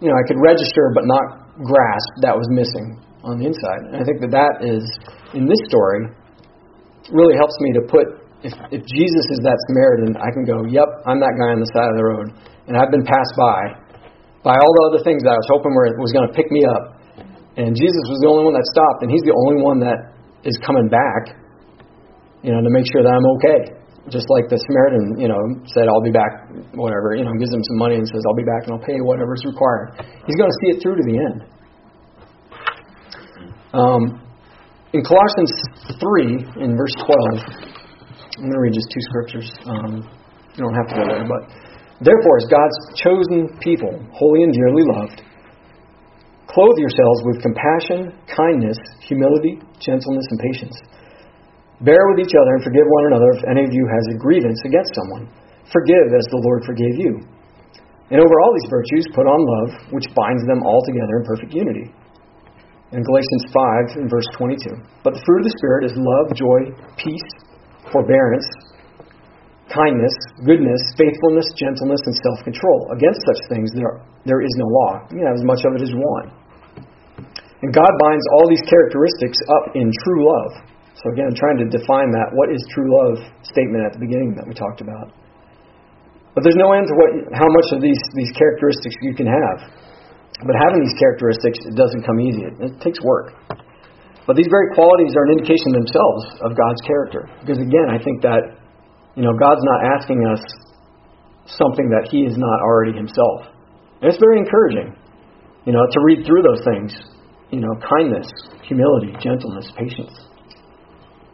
you 0.00 0.08
know, 0.08 0.16
I 0.16 0.24
could 0.24 0.40
register 0.40 0.92
but 0.96 1.04
not 1.04 1.39
grasp 1.62 2.10
that 2.24 2.34
was 2.34 2.48
missing 2.50 2.98
on 3.24 3.38
the 3.38 3.46
inside. 3.46 3.92
And 3.92 3.96
I 4.00 4.04
think 4.04 4.20
that 4.24 4.32
that 4.32 4.64
is, 4.64 4.84
in 5.36 5.44
this 5.44 5.60
story, 5.68 6.08
really 7.12 7.36
helps 7.36 7.56
me 7.60 7.72
to 7.76 7.82
put 7.88 8.20
if, 8.40 8.56
if 8.72 8.82
Jesus 8.88 9.24
is 9.36 9.40
that 9.44 9.56
Samaritan, 9.68 10.16
I 10.16 10.32
can 10.32 10.48
go, 10.48 10.64
yep, 10.64 10.88
I'm 11.04 11.20
that 11.20 11.36
guy 11.36 11.52
on 11.52 11.60
the 11.60 11.68
side 11.76 11.92
of 11.92 11.96
the 12.00 12.06
road, 12.08 12.32
and 12.68 12.72
I've 12.72 12.88
been 12.88 13.04
passed 13.04 13.36
by 13.36 13.76
by 14.40 14.56
all 14.56 14.72
the 14.80 14.84
other 14.88 15.04
things 15.04 15.20
that 15.28 15.36
I 15.36 15.38
was 15.38 15.48
hoping 15.52 15.76
were 15.76 15.92
was 16.00 16.16
going 16.16 16.24
to 16.24 16.32
pick 16.32 16.48
me 16.48 16.64
up, 16.64 16.96
and 17.60 17.76
Jesus 17.76 18.04
was 18.08 18.24
the 18.24 18.28
only 18.32 18.48
one 18.48 18.56
that 18.56 18.64
stopped, 18.72 19.04
and 19.04 19.12
He's 19.12 19.24
the 19.28 19.36
only 19.36 19.60
one 19.60 19.84
that 19.84 20.16
is 20.48 20.56
coming 20.64 20.88
back, 20.88 21.36
you 22.40 22.48
know, 22.48 22.64
to 22.64 22.72
make 22.72 22.88
sure 22.88 23.04
that 23.04 23.12
I'm 23.12 23.28
okay. 23.36 23.76
Just 24.10 24.26
like 24.26 24.50
the 24.50 24.58
Samaritan, 24.58 25.22
you 25.22 25.30
know, 25.30 25.38
said, 25.70 25.86
"I'll 25.86 26.02
be 26.02 26.10
back," 26.10 26.50
whatever, 26.74 27.14
you 27.14 27.22
know, 27.22 27.30
gives 27.38 27.54
him 27.54 27.62
some 27.62 27.78
money 27.78 27.94
and 27.94 28.06
says, 28.06 28.22
"I'll 28.26 28.36
be 28.38 28.44
back 28.44 28.66
and 28.66 28.74
I'll 28.74 28.86
pay 28.86 28.98
whatever's 29.00 29.42
required." 29.46 30.02
He's 30.26 30.34
going 30.34 30.50
to 30.50 30.58
see 30.66 30.68
it 30.74 30.78
through 30.82 30.98
to 30.98 31.04
the 31.06 31.16
end. 31.16 31.38
Um, 33.72 34.02
in 34.92 35.02
Colossians 35.06 35.54
3, 36.02 36.66
in 36.66 36.74
verse 36.74 36.94
12, 36.98 37.06
I'm 37.06 38.50
going 38.50 38.52
to 38.52 38.58
read 38.58 38.74
just 38.74 38.90
two 38.90 39.04
scriptures. 39.14 39.48
Um, 39.62 40.02
you 40.58 40.60
don't 40.66 40.74
have 40.74 40.88
to 40.90 40.94
go 40.98 41.04
there, 41.06 41.22
but 41.22 41.42
therefore, 42.02 42.34
as 42.42 42.46
God's 42.50 42.78
chosen 42.98 43.46
people, 43.62 43.94
holy 44.10 44.42
and 44.42 44.52
dearly 44.52 44.82
loved, 44.98 45.22
clothe 46.50 46.78
yourselves 46.82 47.22
with 47.30 47.38
compassion, 47.46 48.10
kindness, 48.26 48.78
humility, 49.06 49.62
gentleness, 49.78 50.26
and 50.34 50.38
patience. 50.50 50.76
Bear 51.80 52.12
with 52.12 52.20
each 52.20 52.36
other 52.36 52.52
and 52.60 52.62
forgive 52.64 52.84
one 52.84 53.06
another 53.08 53.30
if 53.36 53.42
any 53.48 53.64
of 53.64 53.72
you 53.72 53.88
has 53.88 54.04
a 54.12 54.20
grievance 54.20 54.60
against 54.68 54.92
someone. 54.92 55.32
Forgive 55.72 56.12
as 56.12 56.26
the 56.28 56.42
Lord 56.44 56.60
forgave 56.68 56.96
you. 57.00 57.12
And 58.10 58.18
over 58.18 58.36
all 58.42 58.52
these 58.52 58.68
virtues, 58.68 59.06
put 59.14 59.24
on 59.24 59.38
love, 59.38 59.70
which 59.94 60.04
binds 60.12 60.44
them 60.44 60.60
all 60.66 60.82
together 60.84 61.22
in 61.22 61.24
perfect 61.24 61.52
unity. 61.54 61.88
In 62.90 63.06
Galatians 63.06 63.44
5, 63.54 64.02
in 64.02 64.06
verse 64.10 64.26
22. 64.34 64.66
But 65.06 65.14
the 65.14 65.22
fruit 65.22 65.46
of 65.46 65.48
the 65.48 65.56
Spirit 65.56 65.86
is 65.86 65.94
love, 65.94 66.26
joy, 66.34 66.74
peace, 66.98 67.28
forbearance, 67.94 68.44
kindness, 69.70 70.12
goodness, 70.42 70.82
faithfulness, 70.98 71.46
gentleness, 71.54 72.02
and 72.02 72.16
self 72.18 72.38
control. 72.42 72.90
Against 72.90 73.22
such 73.22 73.40
things 73.46 73.70
there, 73.78 74.02
there 74.26 74.42
is 74.42 74.50
no 74.58 74.66
law. 74.66 75.06
You 75.14 75.22
have 75.22 75.38
as 75.38 75.46
much 75.46 75.62
of 75.62 75.78
it 75.78 75.82
as 75.86 75.94
want. 75.94 76.34
And 77.62 77.70
God 77.70 77.92
binds 78.02 78.26
all 78.34 78.50
these 78.50 78.64
characteristics 78.66 79.38
up 79.48 79.78
in 79.78 79.86
true 80.02 80.20
love. 80.26 80.52
So 80.98 81.04
again, 81.14 81.30
trying 81.36 81.58
to 81.62 81.68
define 81.70 82.10
that, 82.12 82.34
what 82.34 82.50
is 82.50 82.60
true 82.74 82.88
love 82.88 83.22
statement 83.46 83.86
at 83.86 83.92
the 83.94 84.02
beginning 84.02 84.34
that 84.36 84.44
we 84.44 84.52
talked 84.52 84.82
about. 84.82 85.14
But 86.34 86.46
there's 86.46 86.58
no 86.58 86.72
end 86.72 86.86
to 86.86 86.94
what, 86.94 87.10
how 87.34 87.50
much 87.50 87.68
of 87.74 87.80
these, 87.82 87.98
these 88.14 88.30
characteristics 88.34 88.94
you 89.02 89.14
can 89.14 89.26
have. 89.26 89.58
But 90.46 90.56
having 90.56 90.80
these 90.80 90.96
characteristics, 90.96 91.58
it 91.66 91.76
doesn't 91.76 92.02
come 92.06 92.20
easy. 92.20 92.42
It, 92.46 92.54
it 92.60 92.72
takes 92.80 93.00
work. 93.02 93.34
But 94.30 94.36
these 94.36 94.48
very 94.48 94.70
qualities 94.78 95.12
are 95.18 95.24
an 95.26 95.42
indication 95.42 95.74
themselves 95.74 96.22
of 96.46 96.54
God's 96.54 96.80
character. 96.86 97.26
Because 97.42 97.58
again, 97.58 97.90
I 97.90 97.98
think 97.98 98.22
that 98.22 98.62
you 99.18 99.26
know 99.26 99.34
God's 99.34 99.64
not 99.64 99.98
asking 99.98 100.22
us 100.22 100.38
something 101.58 101.90
that 101.90 102.08
He 102.14 102.22
is 102.22 102.38
not 102.38 102.58
already 102.62 102.94
Himself. 102.94 103.50
And 104.00 104.06
it's 104.06 104.22
very 104.22 104.38
encouraging, 104.38 104.94
you 105.66 105.72
know, 105.72 105.82
to 105.82 105.98
read 106.06 106.24
through 106.24 106.46
those 106.46 106.62
things. 106.62 106.94
You 107.50 107.58
know, 107.58 107.74
kindness, 107.82 108.30
humility, 108.62 109.10
gentleness, 109.18 109.66
patience, 109.74 110.14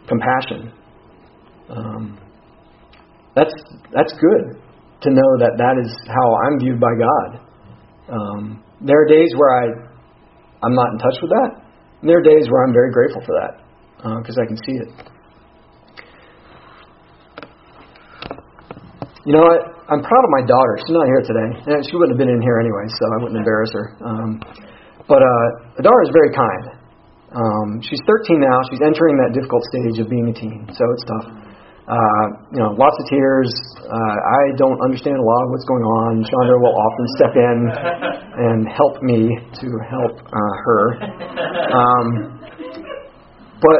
compassion. 0.08 0.72
Um, 1.68 2.18
that's 3.34 3.52
that's 3.92 4.12
good 4.12 4.56
to 5.02 5.10
know 5.10 5.30
that 5.44 5.58
that 5.58 5.76
is 5.82 5.92
how 6.08 6.26
I'm 6.46 6.58
viewed 6.58 6.80
by 6.80 6.94
God. 6.96 7.28
Um, 8.08 8.64
there 8.80 9.02
are 9.02 9.06
days 9.06 9.28
where 9.36 9.52
I 9.52 9.64
I'm 10.64 10.74
not 10.74 10.92
in 10.92 10.98
touch 10.98 11.18
with 11.20 11.30
that, 11.30 11.50
and 12.00 12.08
there 12.08 12.18
are 12.18 12.22
days 12.22 12.48
where 12.48 12.64
I'm 12.64 12.72
very 12.72 12.92
grateful 12.92 13.22
for 13.26 13.34
that 13.40 13.60
because 14.22 14.38
uh, 14.38 14.42
I 14.42 14.46
can 14.46 14.56
see 14.56 14.76
it. 14.78 14.90
You 19.26 19.34
know 19.34 19.42
what? 19.42 19.60
I'm 19.90 20.02
proud 20.02 20.24
of 20.26 20.30
my 20.30 20.46
daughter. 20.46 20.78
She's 20.82 20.94
not 20.94 21.06
here 21.06 21.22
today. 21.22 21.48
She 21.90 21.94
wouldn't 21.94 22.14
have 22.14 22.20
been 22.22 22.30
in 22.30 22.42
here 22.42 22.58
anyway, 22.58 22.86
so 22.90 23.02
I 23.10 23.16
wouldn't 23.22 23.38
embarrass 23.38 23.70
her. 23.74 23.86
Um, 24.02 24.30
but 25.06 25.22
uh, 25.22 25.82
daughter 25.82 26.02
is 26.06 26.10
very 26.14 26.30
kind. 26.34 26.75
Um, 27.34 27.82
she's 27.82 27.98
13 28.06 28.38
now. 28.38 28.58
She's 28.70 28.82
entering 28.86 29.18
that 29.18 29.34
difficult 29.34 29.62
stage 29.74 29.98
of 29.98 30.06
being 30.06 30.30
a 30.30 30.34
teen, 30.34 30.62
so 30.70 30.82
it's 30.94 31.06
tough. 31.10 31.26
Uh, 31.86 32.26
you 32.50 32.58
know, 32.58 32.74
lots 32.74 32.98
of 32.98 33.04
tears. 33.06 33.50
Uh, 33.78 34.16
I 34.18 34.42
don't 34.58 34.78
understand 34.82 35.18
a 35.18 35.26
lot 35.26 35.40
of 35.46 35.48
what's 35.54 35.66
going 35.70 35.86
on. 35.86 36.10
Chandra 36.26 36.58
will 36.58 36.74
often 36.74 37.06
step 37.14 37.34
in 37.38 37.58
and 38.42 38.58
help 38.66 39.02
me 39.02 39.30
to 39.30 39.66
help 39.86 40.14
uh, 40.18 40.54
her. 40.66 40.82
Um, 41.70 42.06
but 43.62 43.78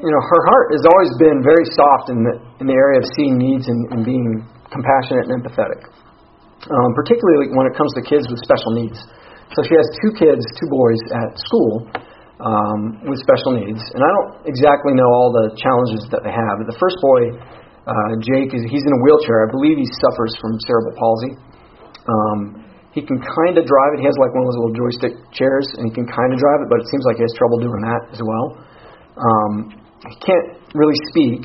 you 0.00 0.08
know, 0.12 0.20
her 0.20 0.42
heart 0.48 0.68
has 0.76 0.84
always 0.84 1.12
been 1.20 1.40
very 1.44 1.64
soft 1.76 2.12
in 2.12 2.24
the 2.24 2.34
in 2.60 2.66
the 2.68 2.76
area 2.76 3.00
of 3.00 3.06
seeing 3.16 3.36
needs 3.36 3.68
and, 3.68 3.80
and 3.92 4.00
being 4.04 4.44
compassionate 4.68 5.28
and 5.28 5.40
empathetic, 5.40 5.80
um, 6.64 6.90
particularly 6.96 7.52
when 7.56 7.68
it 7.68 7.76
comes 7.76 7.92
to 7.96 8.04
kids 8.04 8.28
with 8.28 8.40
special 8.44 8.72
needs. 8.84 9.00
So 9.56 9.64
she 9.64 9.76
has 9.76 9.88
two 10.00 10.12
kids, 10.16 10.44
two 10.60 10.68
boys 10.68 11.00
at 11.08 11.40
school 11.40 11.88
um, 12.40 13.04
with 13.04 13.20
special 13.20 13.56
needs. 13.56 13.80
And 13.92 14.00
I 14.00 14.10
don't 14.10 14.30
exactly 14.48 14.96
know 14.96 15.08
all 15.08 15.30
the 15.32 15.52
challenges 15.60 16.08
that 16.12 16.24
they 16.24 16.32
have. 16.32 16.60
But 16.60 16.68
the 16.68 16.78
first 16.80 16.96
boy, 17.04 17.22
uh, 17.84 18.12
Jake, 18.24 18.56
is 18.56 18.64
he's 18.68 18.84
in 18.84 18.92
a 18.92 19.00
wheelchair. 19.04 19.44
I 19.44 19.48
believe 19.52 19.76
he 19.76 19.88
suffers 20.00 20.32
from 20.40 20.56
cerebral 20.64 20.96
palsy. 20.96 21.32
Um, 22.08 22.40
he 22.96 23.04
can 23.04 23.20
kind 23.22 23.54
of 23.54 23.68
drive 23.68 23.90
it. 23.94 24.02
He 24.02 24.06
has 24.08 24.16
like 24.18 24.34
one 24.34 24.42
of 24.42 24.48
those 24.50 24.58
little 24.66 24.76
joystick 24.76 25.14
chairs, 25.30 25.68
and 25.78 25.86
he 25.86 25.92
can 25.94 26.08
kind 26.10 26.34
of 26.34 26.42
drive 26.42 26.66
it, 26.66 26.68
but 26.72 26.82
it 26.82 26.88
seems 26.90 27.06
like 27.06 27.20
he 27.20 27.24
has 27.24 27.34
trouble 27.38 27.62
doing 27.62 27.82
that 27.86 28.02
as 28.10 28.20
well. 28.24 28.46
Um, 29.14 29.52
he 30.10 30.16
can't 30.24 30.58
really 30.74 30.96
speak. 31.12 31.44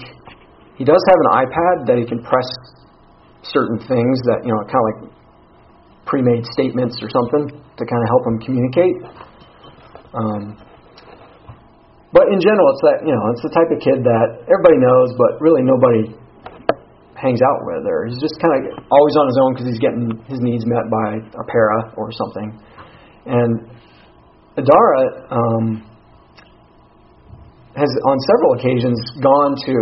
He 0.79 0.83
does 0.83 1.03
have 1.05 1.19
an 1.21 1.29
iPad 1.45 1.75
that 1.91 1.97
he 2.01 2.05
can 2.07 2.23
press 2.23 2.49
certain 3.43 3.77
things 3.77 4.15
that 4.25 4.41
you 4.41 4.49
know, 4.49 4.59
kind 4.65 4.81
of 4.81 4.87
like 4.89 4.99
pre-made 6.09 6.45
statements 6.49 6.97
or 7.01 7.09
something 7.13 7.45
to 7.53 7.83
kind 7.85 8.01
of 8.01 8.07
help 8.09 8.23
him 8.25 8.37
communicate. 8.41 8.97
Um, 10.15 10.57
but 12.15 12.31
in 12.31 12.39
general, 12.39 12.71
it's 12.71 12.83
that 12.87 13.03
you 13.03 13.11
know, 13.11 13.35
it's 13.35 13.43
the 13.43 13.51
type 13.51 13.67
of 13.67 13.83
kid 13.83 13.99
that 14.07 14.47
everybody 14.47 14.79
knows, 14.79 15.11
but 15.19 15.35
really 15.43 15.67
nobody 15.67 16.15
hangs 17.19 17.43
out 17.43 17.59
with, 17.67 17.83
or 17.83 18.07
he's 18.07 18.23
just 18.23 18.39
kind 18.39 18.55
of 18.55 18.71
always 18.87 19.15
on 19.19 19.27
his 19.27 19.37
own 19.43 19.51
because 19.51 19.67
he's 19.67 19.83
getting 19.83 20.15
his 20.31 20.39
needs 20.39 20.63
met 20.63 20.87
by 20.87 21.19
a 21.19 21.43
para 21.43 21.91
or 21.99 22.15
something. 22.15 22.55
And 23.27 23.67
Adara 24.55 25.03
um, 25.27 25.65
has, 27.75 27.91
on 28.07 28.17
several 28.31 28.51
occasions, 28.55 28.95
gone 29.19 29.59
to 29.67 29.75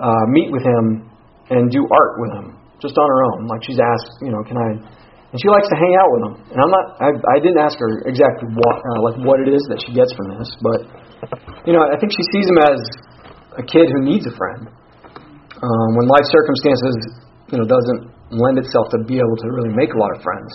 uh, 0.00 0.24
meet 0.32 0.48
with 0.48 0.64
him 0.64 1.04
and 1.52 1.68
do 1.68 1.84
art 1.84 2.14
with 2.16 2.32
him, 2.32 2.56
just 2.80 2.96
on 2.96 3.08
her 3.08 3.20
own. 3.32 3.44
Like 3.44 3.60
she's 3.68 3.80
asked, 3.80 4.24
you 4.24 4.32
know, 4.32 4.40
can 4.48 4.56
I? 4.56 4.68
And 5.32 5.36
she 5.36 5.52
likes 5.52 5.68
to 5.68 5.76
hang 5.76 5.92
out 6.00 6.08
with 6.16 6.22
him. 6.24 6.34
And 6.48 6.58
I'm 6.64 6.72
not. 6.72 6.86
I, 6.96 7.08
I 7.12 7.36
didn't 7.44 7.60
ask 7.60 7.76
her 7.76 8.08
exactly 8.08 8.48
what, 8.56 8.76
uh, 8.80 9.00
like 9.04 9.16
what 9.20 9.40
it 9.44 9.52
is 9.52 9.60
that 9.68 9.84
she 9.84 9.92
gets 9.92 10.08
from 10.16 10.32
this, 10.40 10.48
but 10.64 11.07
you 11.68 11.76
know, 11.76 11.84
I 11.84 12.00
think 12.00 12.16
she 12.16 12.24
sees 12.32 12.48
him 12.48 12.58
as 12.64 12.80
a 13.60 13.64
kid 13.68 13.92
who 13.92 14.00
needs 14.00 14.24
a 14.24 14.32
friend. 14.32 14.72
Um, 14.72 15.88
when 16.00 16.08
life 16.08 16.24
circumstances, 16.32 16.96
you 17.52 17.60
know, 17.60 17.68
doesn't 17.68 18.08
lend 18.32 18.56
itself 18.56 18.88
to 18.96 19.04
be 19.04 19.20
able 19.20 19.36
to 19.36 19.52
really 19.52 19.76
make 19.76 19.92
a 19.92 19.98
lot 20.00 20.16
of 20.16 20.24
friends. 20.24 20.48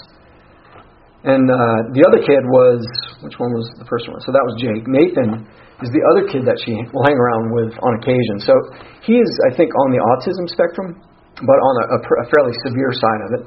And 1.21 1.45
uh, 1.45 1.93
the 1.93 2.01
other 2.09 2.17
kid 2.17 2.41
was, 2.49 2.81
which 3.21 3.37
one 3.37 3.53
was 3.53 3.69
the 3.77 3.85
first 3.85 4.09
one? 4.09 4.25
So 4.25 4.33
that 4.33 4.41
was 4.41 4.57
Jake. 4.57 4.89
Nathan 4.89 5.45
is 5.85 5.93
the 5.93 6.03
other 6.11 6.25
kid 6.33 6.49
that 6.49 6.57
she 6.65 6.73
will 6.89 7.05
hang 7.05 7.15
around 7.15 7.53
with 7.53 7.77
on 7.77 7.91
occasion. 8.01 8.41
So 8.41 8.57
he 9.05 9.21
is, 9.21 9.29
I 9.45 9.53
think, 9.53 9.69
on 9.69 9.93
the 9.93 10.01
autism 10.01 10.49
spectrum, 10.49 10.97
but 11.45 11.59
on 11.61 11.73
a, 11.77 11.85
a 12.01 12.25
fairly 12.33 12.57
severe 12.65 12.89
side 12.89 13.21
of 13.21 13.29
it. 13.37 13.43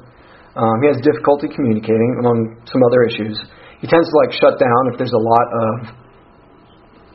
Um, 0.55 0.75
he 0.81 0.87
has 0.87 0.97
difficulty 1.03 1.51
communicating, 1.51 2.15
among 2.23 2.63
some 2.63 2.79
other 2.87 3.03
issues. 3.03 3.35
He 3.83 3.91
tends 3.91 4.07
to 4.07 4.15
like 4.23 4.31
shut 4.39 4.55
down 4.55 4.81
if 4.89 4.97
there's 4.97 5.13
a 5.13 5.19
lot 5.19 5.47
of 5.51 6.06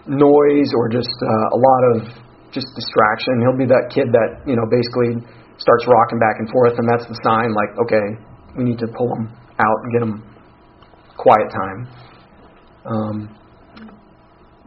noise 0.06 0.70
or 0.74 0.88
just 0.88 1.12
uh, 1.22 1.56
a 1.56 1.58
lot 1.58 1.82
of 1.94 1.96
just 2.52 2.66
distraction. 2.74 3.40
He'll 3.42 3.58
be 3.58 3.68
that 3.70 3.90
kid 3.94 4.10
that 4.12 4.44
you 4.46 4.56
know 4.56 4.66
basically 4.68 5.22
starts 5.58 5.84
rocking 5.86 6.18
back 6.18 6.36
and 6.38 6.48
forth, 6.50 6.74
and 6.78 6.86
that's 6.88 7.06
the 7.06 7.18
sign 7.22 7.54
like, 7.54 7.72
okay, 7.86 8.06
we 8.58 8.64
need 8.64 8.78
to 8.78 8.88
pull 8.90 9.08
him 9.16 9.30
out 9.58 9.78
and 9.84 9.88
get 9.92 10.02
him 10.02 10.14
quiet 11.16 11.48
time. 11.50 11.80
Um, 12.84 13.16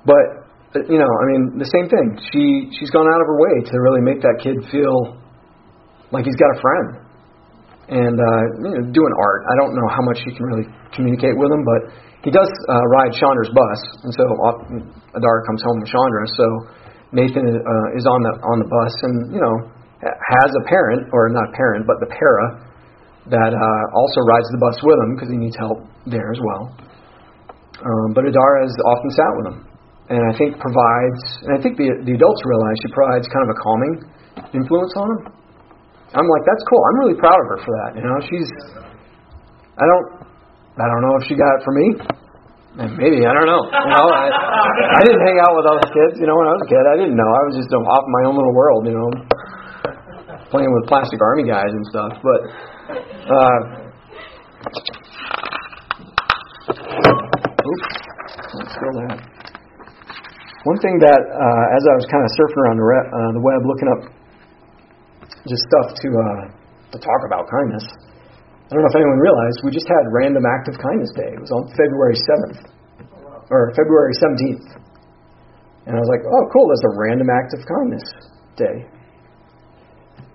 but 0.06 0.45
you 0.88 1.00
know, 1.00 1.08
I 1.08 1.26
mean, 1.32 1.60
the 1.60 1.69
same 1.71 1.88
thing. 1.88 2.19
She 2.32 2.71
she's 2.78 2.91
gone 2.91 3.08
out 3.08 3.21
of 3.21 3.28
her 3.28 3.39
way 3.39 3.63
to 3.63 3.76
really 3.80 4.02
make 4.02 4.21
that 4.21 4.39
kid 4.43 4.60
feel 4.71 5.19
like 6.12 6.26
he's 6.26 6.36
got 6.36 6.52
a 6.56 6.60
friend. 6.62 7.05
And 7.86 8.17
uh, 8.17 8.41
you 8.65 8.71
know, 8.74 8.84
doing 8.89 9.13
art, 9.21 9.41
I 9.45 9.54
don't 9.62 9.78
know 9.78 9.88
how 9.93 10.02
much 10.02 10.17
he 10.26 10.34
can 10.34 10.41
really 10.41 10.65
communicate 10.89 11.38
with 11.38 11.54
him, 11.54 11.62
but 11.62 11.82
he 12.26 12.34
does 12.34 12.50
uh, 12.50 12.82
ride 12.89 13.13
Chandra's 13.13 13.54
bus, 13.54 13.80
and 14.02 14.12
so 14.17 14.24
uh, 14.26 15.17
Adar 15.21 15.45
comes 15.45 15.62
home 15.62 15.78
with 15.78 15.93
Chandra. 15.93 16.26
So 16.34 16.45
Nathan 17.13 17.45
uh, 17.45 17.98
is 17.98 18.10
on 18.10 18.26
the 18.26 18.34
on 18.41 18.58
the 18.58 18.69
bus, 18.69 18.93
and 19.06 19.15
you 19.30 19.38
know 19.38 19.56
has 20.02 20.50
a 20.58 20.63
parent 20.65 21.13
or 21.13 21.30
not 21.30 21.54
parent, 21.54 21.86
but 21.86 22.02
the 22.02 22.10
para 22.10 22.65
that 23.30 23.54
uh, 23.54 23.84
also 23.93 24.19
rides 24.26 24.50
the 24.54 24.62
bus 24.62 24.78
with 24.82 24.98
him 25.02 25.10
because 25.17 25.30
he 25.30 25.38
needs 25.38 25.58
help 25.58 25.82
there 26.06 26.30
as 26.30 26.41
well. 26.41 26.74
Um, 27.82 28.13
but 28.13 28.26
Adara 28.26 28.65
has 28.65 28.74
often 28.86 29.10
sat 29.13 29.32
with 29.38 29.45
him, 29.54 29.58
and 30.10 30.21
I 30.26 30.34
think 30.38 30.58
provides, 30.58 31.21
and 31.45 31.52
I 31.54 31.60
think 31.62 31.78
the 31.78 31.89
the 32.06 32.13
adults 32.17 32.41
realize 32.45 32.76
she 32.82 32.89
provides 32.93 33.26
kind 33.30 33.43
of 33.45 33.52
a 33.54 33.58
calming 33.62 33.93
influence 34.54 34.93
on 34.98 35.08
him. 35.13 35.21
I'm 36.15 36.28
like, 36.32 36.45
that's 36.47 36.63
cool. 36.71 36.80
I'm 36.80 36.97
really 37.04 37.19
proud 37.19 37.36
of 37.36 37.47
her 37.51 37.60
for 37.60 37.71
that. 37.84 37.99
You 37.99 38.04
know, 38.08 38.15
she's. 38.23 38.47
I 39.75 39.84
don't. 39.84 40.08
I 40.80 40.88
don't 40.88 41.04
know 41.04 41.15
if 41.19 41.28
she 41.28 41.36
got 41.36 41.51
it 41.60 41.62
from 41.67 41.75
me. 41.75 41.88
Maybe 42.75 43.23
I 43.23 43.32
don't 43.32 43.47
know. 43.47 43.63
You 43.67 43.91
know, 43.91 44.08
I, 44.12 44.28
I 44.28 45.01
didn't 45.08 45.23
hang 45.23 45.39
out 45.39 45.56
with 45.56 45.63
other 45.63 45.88
kids. 45.91 46.19
You 46.19 46.28
know, 46.28 46.36
when 46.36 46.47
I 46.47 46.56
was 46.56 46.63
a 46.63 46.69
kid, 46.71 46.84
I 46.84 46.95
didn't 46.99 47.15
know. 47.15 47.28
I 47.28 47.41
was 47.47 47.56
just 47.56 47.71
off 47.71 48.04
my 48.08 48.23
own 48.28 48.36
little 48.36 48.56
world. 48.56 48.84
You 48.88 48.95
know, 48.95 49.12
playing 50.51 50.71
with 50.71 50.88
plastic 50.88 51.19
army 51.19 51.47
guys 51.47 51.71
and 51.71 51.84
stuff. 51.91 52.19
But 52.23 52.39
uh, 53.28 53.60
oops, 57.60 57.88
that. 59.04 59.19
One 60.65 60.80
thing 60.82 60.97
that, 60.97 61.21
uh, 61.21 61.65
as 61.78 61.84
I 61.86 61.93
was 61.93 62.10
kind 62.10 62.25
of 62.25 62.30
surfing 62.34 62.58
around 62.58 62.78
the, 62.82 62.88
re- 62.89 63.06
uh, 63.13 63.32
the 63.38 63.43
web, 63.43 63.62
looking 63.69 63.86
up 63.86 64.01
just 65.45 65.63
stuff 65.69 65.93
to 65.97 66.08
uh, 66.10 66.43
to 66.93 66.97
talk 66.97 67.21
about 67.25 67.45
kindness. 67.49 67.86
I 68.65 68.73
don't 68.73 68.81
know 68.81 68.89
if 68.89 68.97
anyone 68.97 69.21
realized 69.21 69.62
we 69.62 69.69
just 69.69 69.86
had 69.86 70.10
Random 70.10 70.41
Act 70.41 70.73
of 70.73 70.75
Kindness 70.81 71.13
Day. 71.13 71.29
It 71.38 71.41
was 71.41 71.53
on 71.53 71.69
February 71.77 72.17
7th 72.17 72.65
or 73.53 73.69
February 73.77 74.17
17th, 74.17 74.65
and 75.86 75.93
I 75.93 75.99
was 76.01 76.10
like, 76.10 76.25
oh, 76.25 76.43
cool. 76.49 76.65
There's 76.65 76.88
a 76.89 76.95
Random 76.97 77.29
Act 77.29 77.53
of 77.53 77.62
Kindness 77.62 78.05
Day. 78.58 78.77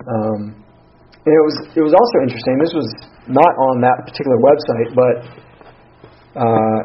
Um, 0.06 0.62
and 1.26 1.32
it 1.34 1.44
was 1.44 1.56
it 1.74 1.82
was 1.84 1.92
also 1.92 2.16
interesting. 2.22 2.54
This 2.62 2.72
was 2.72 2.88
not 3.26 3.52
on 3.58 3.82
that 3.82 3.98
particular 4.06 4.38
website, 4.38 4.90
but 4.94 5.14
uh, 6.38 6.80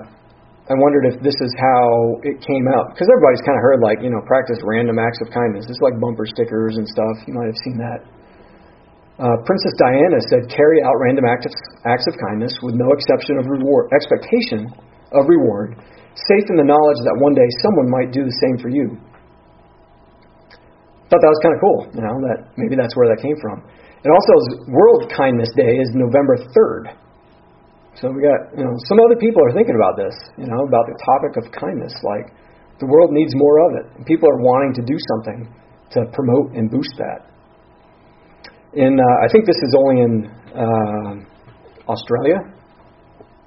I 0.65 0.73
wondered 0.73 1.13
if 1.13 1.21
this 1.21 1.37
is 1.37 1.51
how 1.61 2.17
it 2.25 2.41
came 2.41 2.65
out 2.73 2.89
because 2.91 3.05
everybody's 3.05 3.45
kind 3.45 3.53
of 3.53 3.63
heard 3.63 3.79
like 3.85 4.01
you 4.01 4.09
know 4.09 4.19
practice 4.25 4.57
random 4.65 4.97
acts 4.97 5.21
of 5.21 5.29
kindness. 5.29 5.69
It's 5.69 5.79
like 5.79 5.95
bumper 6.01 6.25
stickers 6.25 6.75
and 6.75 6.89
stuff. 6.89 7.21
You 7.29 7.37
might 7.37 7.47
have 7.53 7.61
seen 7.63 7.77
that. 7.79 8.14
Uh, 9.15 9.31
Princess 9.47 9.71
Diana 9.79 10.19
said, 10.27 10.43
"Carry 10.51 10.83
out 10.83 10.91
random 10.99 11.23
acts 11.23 11.47
acts 11.87 12.03
of 12.11 12.19
kindness 12.19 12.51
with 12.59 12.75
no 12.75 12.91
exception 12.91 13.39
of 13.39 13.47
reward, 13.47 13.87
expectation 13.95 14.67
of 15.15 15.23
reward, 15.31 15.79
safe 16.27 16.43
in 16.51 16.59
the 16.59 16.67
knowledge 16.67 16.99
that 17.07 17.15
one 17.23 17.31
day 17.31 17.47
someone 17.63 17.87
might 17.87 18.11
do 18.11 18.27
the 18.27 18.37
same 18.43 18.59
for 18.59 18.67
you." 18.67 18.99
Thought 21.07 21.23
that 21.23 21.31
was 21.31 21.39
kind 21.39 21.55
of 21.55 21.61
cool. 21.63 21.79
You 21.95 22.03
know 22.03 22.17
that 22.27 22.51
maybe 22.59 22.75
that's 22.75 22.91
where 22.99 23.07
that 23.07 23.23
came 23.23 23.39
from. 23.39 23.63
And 24.03 24.11
also, 24.11 24.67
World 24.67 25.07
Kindness 25.07 25.49
Day 25.55 25.79
is 25.79 25.87
November 25.95 26.35
third. 26.51 26.91
So 27.95 28.11
we 28.11 28.19
got 28.19 28.51
you 28.51 28.67
know 28.67 28.75
some 28.91 28.99
other 28.99 29.15
people 29.15 29.39
are 29.47 29.55
thinking 29.55 29.79
about 29.79 29.95
this. 29.95 30.11
You 30.35 30.51
know 30.51 30.67
about 30.67 30.91
the 30.91 30.97
topic 30.99 31.39
of 31.39 31.55
kindness. 31.55 31.95
Like 32.03 32.35
the 32.83 32.87
world 32.91 33.15
needs 33.15 33.31
more 33.31 33.63
of 33.63 33.71
it. 33.79 33.85
People 34.03 34.27
are 34.27 34.43
wanting 34.43 34.75
to 34.75 34.83
do 34.83 34.99
something 35.15 35.47
to 35.95 36.03
promote 36.11 36.51
and 36.59 36.67
boost 36.67 36.99
that 36.99 37.31
in 38.75 38.99
uh, 38.99 39.25
I 39.25 39.27
think 39.31 39.45
this 39.47 39.55
is 39.55 39.73
only 39.75 39.97
in 40.03 40.13
uh, 40.51 41.11
Australia. 41.87 42.39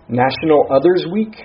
National 0.08 0.64
Others 0.72 1.04
Week. 1.12 1.36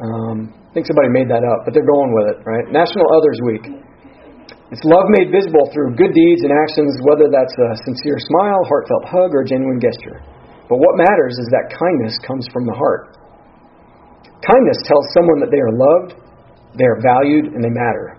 Um, 0.00 0.48
I 0.48 0.70
think 0.72 0.88
somebody 0.88 1.12
made 1.12 1.28
that 1.28 1.44
up, 1.44 1.68
but 1.68 1.76
they're 1.76 1.84
going 1.84 2.16
with 2.16 2.32
it, 2.32 2.38
right? 2.48 2.72
National 2.72 3.04
Others 3.12 3.38
Week. 3.44 3.64
It's 4.72 4.80
love 4.88 5.04
made 5.12 5.28
visible 5.28 5.68
through 5.76 5.92
good 6.00 6.16
deeds 6.16 6.40
and 6.40 6.48
actions, 6.48 6.96
whether 7.04 7.28
that's 7.28 7.52
a 7.52 7.68
sincere 7.84 8.16
smile, 8.16 8.64
heartfelt 8.64 9.04
hug, 9.04 9.36
or 9.36 9.44
a 9.44 9.48
genuine 9.48 9.76
gesture. 9.76 10.24
But 10.64 10.80
what 10.80 10.96
matters 10.96 11.36
is 11.36 11.44
that 11.52 11.76
kindness 11.76 12.16
comes 12.24 12.48
from 12.48 12.64
the 12.64 12.72
heart. 12.72 13.20
Kindness 14.40 14.80
tells 14.88 15.04
someone 15.12 15.44
that 15.44 15.52
they 15.52 15.60
are 15.60 15.76
loved, 15.76 16.16
they 16.80 16.88
are 16.88 16.96
valued, 17.04 17.52
and 17.52 17.60
they 17.60 17.68
matter. 17.68 18.16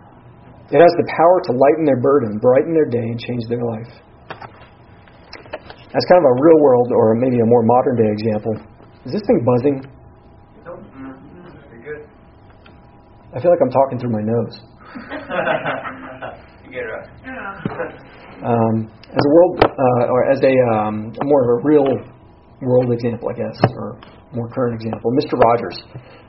It 0.73 0.81
has 0.81 0.89
the 0.97 1.05
power 1.05 1.37
to 1.37 1.51
lighten 1.53 1.85
their 1.85 2.01
burden, 2.01 2.41
brighten 2.41 2.73
their 2.73 2.89
day, 2.89 3.05
and 3.05 3.19
change 3.21 3.45
their 3.45 3.61
life. 3.61 3.93
That's 5.93 6.07
kind 6.09 6.17
of 6.17 6.25
a 6.25 6.35
real 6.41 6.57
world, 6.65 6.89
or 6.89 7.13
maybe 7.13 7.37
a 7.37 7.45
more 7.45 7.61
modern 7.61 7.95
day 8.01 8.09
example. 8.09 8.57
Is 9.05 9.13
this 9.13 9.21
thing 9.29 9.45
buzzing? 9.45 9.77
Nope. 10.65 10.81
You're 11.69 11.85
good. 11.85 12.09
I 13.29 13.37
feel 13.37 13.53
like 13.53 13.61
I'm 13.61 13.69
talking 13.69 14.01
through 14.01 14.17
my 14.17 14.25
nose. 14.25 14.55
you 16.65 16.73
get 16.73 16.81
it 16.81 16.89
right. 16.89 17.05
Um, 18.41 18.89
as 18.89 19.21
a 19.21 19.29
world, 19.29 19.61
uh, 19.61 20.09
or 20.09 20.25
as 20.33 20.41
a 20.41 20.53
um, 20.73 21.13
more 21.21 21.41
of 21.45 21.49
a 21.53 21.69
real 21.69 21.85
world 22.65 22.89
example, 22.89 23.29
I 23.29 23.37
guess, 23.37 23.61
or 23.77 24.01
more 24.33 24.49
current 24.49 24.81
example, 24.81 25.13
Mr. 25.21 25.37
Rogers. 25.37 25.77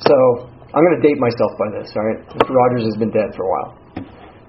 So 0.04 0.52
I'm 0.68 0.85
going 0.85 1.00
to 1.00 1.09
date 1.09 1.16
myself 1.16 1.57
by 1.57 1.80
this. 1.80 1.88
All 1.96 2.04
right, 2.04 2.20
Mr. 2.28 2.52
Rogers 2.52 2.85
has 2.85 2.96
been 3.00 3.11
dead 3.11 3.33
for 3.33 3.48
a 3.48 3.48
while. 3.48 3.83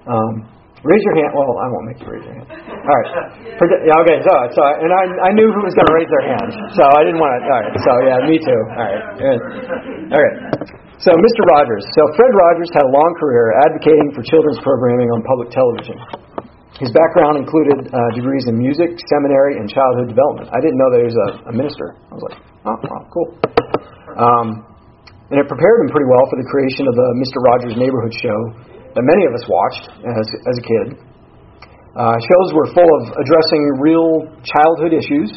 Um, 0.06 0.46
raise 0.86 1.02
your 1.02 1.16
hand. 1.18 1.30
Well, 1.34 1.50
I 1.58 1.66
won't 1.66 1.86
make 1.90 1.98
you 1.98 2.08
raise 2.08 2.22
your 2.22 2.36
hand. 2.38 2.46
All 2.46 2.96
right. 3.02 3.10
Yeah, 3.82 4.02
okay. 4.06 4.18
So, 4.22 4.32
so, 4.54 4.60
and 4.62 4.90
I, 4.94 5.02
I 5.26 5.30
knew 5.34 5.50
who 5.50 5.62
was 5.66 5.74
going 5.74 5.88
to 5.90 5.96
raise 5.98 6.10
their 6.10 6.26
hand, 6.30 6.50
so 6.78 6.82
I 6.94 7.02
didn't 7.02 7.18
want 7.18 7.34
to. 7.34 7.40
All 7.42 7.58
right. 7.58 7.74
So, 7.82 7.92
yeah, 8.06 8.18
me 8.30 8.36
too. 8.38 8.60
All 8.70 8.86
right. 8.86 9.02
All 10.14 10.22
right. 10.22 10.36
So, 11.02 11.10
Mr. 11.12 11.40
Rogers. 11.52 11.84
So, 11.98 12.02
Fred 12.14 12.32
Rogers 12.32 12.70
had 12.72 12.86
a 12.86 12.92
long 12.94 13.12
career 13.18 13.52
advocating 13.66 14.14
for 14.14 14.22
children's 14.24 14.62
programming 14.62 15.10
on 15.10 15.20
public 15.26 15.50
television. 15.50 15.98
His 16.78 16.92
background 16.92 17.40
included 17.40 17.88
uh, 17.88 17.98
degrees 18.12 18.44
in 18.46 18.60
music, 18.60 19.00
seminary, 19.08 19.56
and 19.56 19.64
childhood 19.64 20.12
development. 20.12 20.52
I 20.52 20.60
didn't 20.60 20.76
know 20.76 20.90
that 20.92 21.00
he 21.00 21.08
was 21.08 21.18
a, 21.18 21.28
a 21.48 21.52
minister. 21.56 21.96
I 21.96 22.12
was 22.14 22.24
like, 22.28 22.38
oh, 22.68 22.76
cool. 23.08 23.28
Um, 24.16 24.46
and 25.32 25.40
it 25.40 25.48
prepared 25.48 25.78
him 25.82 25.88
pretty 25.90 26.06
well 26.06 26.24
for 26.30 26.36
the 26.38 26.46
creation 26.46 26.84
of 26.86 26.94
the 26.94 27.08
Mr. 27.18 27.40
Rogers 27.42 27.74
Neighborhood 27.80 28.14
Show 28.20 28.38
that 28.96 29.04
many 29.04 29.28
of 29.28 29.32
us 29.36 29.44
watched 29.44 29.84
as, 30.00 30.26
as 30.48 30.56
a 30.56 30.64
kid. 30.64 30.86
Uh, 31.96 32.16
shows 32.16 32.48
were 32.56 32.68
full 32.72 32.90
of 33.00 33.02
addressing 33.16 33.62
real 33.80 34.24
childhood 34.44 34.92
issues 34.96 35.32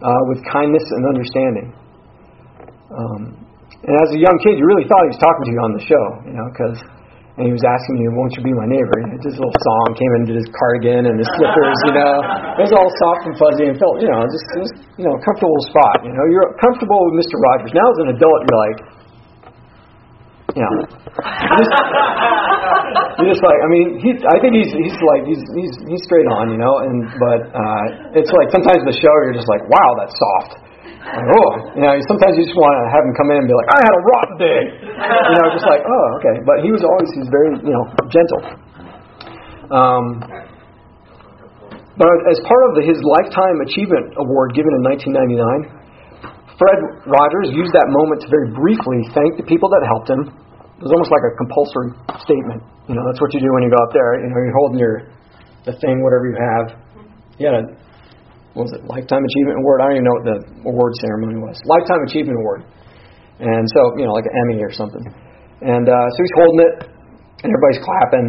uh, 0.00 0.22
with 0.32 0.40
kindness 0.48 0.84
and 0.84 1.02
understanding. 1.08 1.68
Um, 2.92 3.22
and 3.82 3.94
as 4.04 4.08
a 4.12 4.20
young 4.20 4.36
kid, 4.44 4.60
you 4.60 4.64
really 4.68 4.84
thought 4.84 5.02
he 5.08 5.12
was 5.16 5.20
talking 5.20 5.44
to 5.48 5.52
you 5.52 5.60
on 5.64 5.72
the 5.74 5.84
show, 5.84 6.04
you 6.28 6.34
know, 6.36 6.46
because 6.52 6.78
and 7.40 7.48
he 7.48 7.52
was 7.56 7.64
asking 7.64 7.96
you, 7.96 8.12
"Won't 8.12 8.36
you 8.36 8.44
be 8.44 8.52
my 8.52 8.68
neighbor?" 8.68 8.92
And 9.08 9.16
this 9.24 9.32
little 9.40 9.56
song 9.56 9.96
came 9.96 10.12
into 10.20 10.36
his 10.36 10.44
cardigan 10.52 11.08
and 11.08 11.16
his 11.16 11.24
slippers, 11.40 11.78
you 11.88 11.96
know. 11.96 12.20
It 12.60 12.68
was 12.68 12.76
all 12.76 12.92
soft 13.00 13.24
and 13.24 13.34
fuzzy 13.40 13.72
and 13.72 13.76
felt, 13.80 14.04
you 14.04 14.12
know, 14.12 14.20
just, 14.28 14.46
just 14.52 14.74
you 15.00 15.08
know, 15.08 15.16
a 15.16 15.22
comfortable 15.24 15.56
spot. 15.72 16.04
You 16.04 16.12
know, 16.12 16.24
you're 16.28 16.52
comfortable 16.60 17.00
with 17.08 17.24
Mr. 17.24 17.40
Rogers. 17.40 17.72
Now 17.72 17.88
as 17.88 17.98
an 18.04 18.08
adult, 18.20 18.38
you're 18.44 18.60
like, 18.60 18.78
you're 20.52 21.58
just, 21.62 21.72
you're 23.16 23.30
just 23.32 23.44
like, 23.44 23.58
I 23.64 23.68
mean, 23.72 23.86
he, 24.04 24.10
I 24.28 24.36
think 24.40 24.52
he's 24.52 24.68
he's 24.68 24.98
like 25.00 25.24
he's 25.24 25.42
he's 25.56 25.74
he's 25.88 26.02
straight 26.04 26.28
on, 26.28 26.52
you 26.52 26.60
know. 26.60 26.84
And 26.84 27.08
but 27.16 27.40
uh, 27.52 28.18
it's 28.20 28.28
like 28.28 28.52
sometimes 28.52 28.84
the 28.84 28.92
show, 28.92 29.14
you're 29.24 29.36
just 29.36 29.48
like, 29.48 29.64
wow, 29.68 29.90
that's 29.96 30.12
soft. 30.12 30.62
Like, 31.02 31.28
oh, 31.34 31.50
you 31.74 31.82
know, 31.82 31.92
sometimes 32.06 32.38
you 32.38 32.46
just 32.46 32.54
want 32.54 32.72
to 32.78 32.84
have 32.94 33.02
him 33.02 33.12
come 33.18 33.28
in 33.34 33.42
and 33.42 33.48
be 33.50 33.56
like, 33.58 33.70
I 33.74 33.78
had 33.82 33.90
a 33.90 34.02
rotten 34.06 34.36
day. 34.38 34.60
You 34.86 35.34
know, 35.34 35.46
just 35.50 35.66
like, 35.66 35.82
oh, 35.82 36.06
okay. 36.22 36.36
But 36.46 36.62
he 36.62 36.70
was 36.70 36.86
always, 36.86 37.10
he's 37.10 37.26
very, 37.26 37.58
you 37.58 37.74
know, 37.74 37.84
gentle. 38.06 38.42
Um, 39.66 40.04
but 41.98 42.14
as 42.30 42.38
part 42.46 42.62
of 42.70 42.78
the, 42.78 42.86
his 42.86 43.02
Lifetime 43.02 43.60
Achievement 43.66 44.14
Award 44.14 44.54
given 44.54 44.70
in 44.78 44.82
1999, 44.94 45.81
Fred 46.60 46.78
Rogers 47.08 47.48
used 47.52 47.72
that 47.72 47.88
moment 47.88 48.24
to 48.24 48.28
very 48.28 48.48
briefly 48.52 49.00
thank 49.16 49.40
the 49.40 49.46
people 49.48 49.72
that 49.72 49.82
helped 49.88 50.08
him. 50.12 50.22
It 50.78 50.82
was 50.84 50.92
almost 50.92 51.12
like 51.14 51.24
a 51.24 51.32
compulsory 51.38 51.88
statement. 52.20 52.60
You 52.90 52.94
know, 52.98 53.04
that's 53.08 53.22
what 53.22 53.30
you 53.32 53.40
do 53.40 53.50
when 53.54 53.62
you 53.64 53.70
go 53.70 53.80
out 53.80 53.92
there. 53.94 54.18
You 54.20 54.28
know, 54.28 54.38
you're 54.42 54.58
holding 54.58 54.78
your 54.78 54.94
the 55.62 55.74
thing, 55.78 56.02
whatever 56.02 56.26
you 56.26 56.36
have. 56.36 56.64
He 57.38 57.46
had 57.46 57.54
a 57.54 57.62
what 58.52 58.68
was 58.68 58.72
it, 58.76 58.84
Lifetime 58.84 59.24
Achievement 59.24 59.64
Award? 59.64 59.80
I 59.80 59.84
don't 59.88 59.96
even 59.96 60.06
know 60.06 60.16
what 60.20 60.26
the 60.28 60.38
award 60.68 60.92
ceremony 61.00 61.40
was. 61.40 61.56
Lifetime 61.64 62.04
Achievement 62.04 62.36
Award. 62.36 62.68
And 63.40 63.64
so, 63.72 63.96
you 63.96 64.04
know, 64.04 64.12
like 64.12 64.28
an 64.28 64.34
Emmy 64.44 64.60
or 64.60 64.68
something. 64.68 65.00
And 65.64 65.88
uh, 65.88 66.06
so 66.12 66.18
he's 66.20 66.36
holding 66.36 66.60
it, 66.68 66.74
and 67.42 67.48
everybody's 67.48 67.80
clapping. 67.80 68.28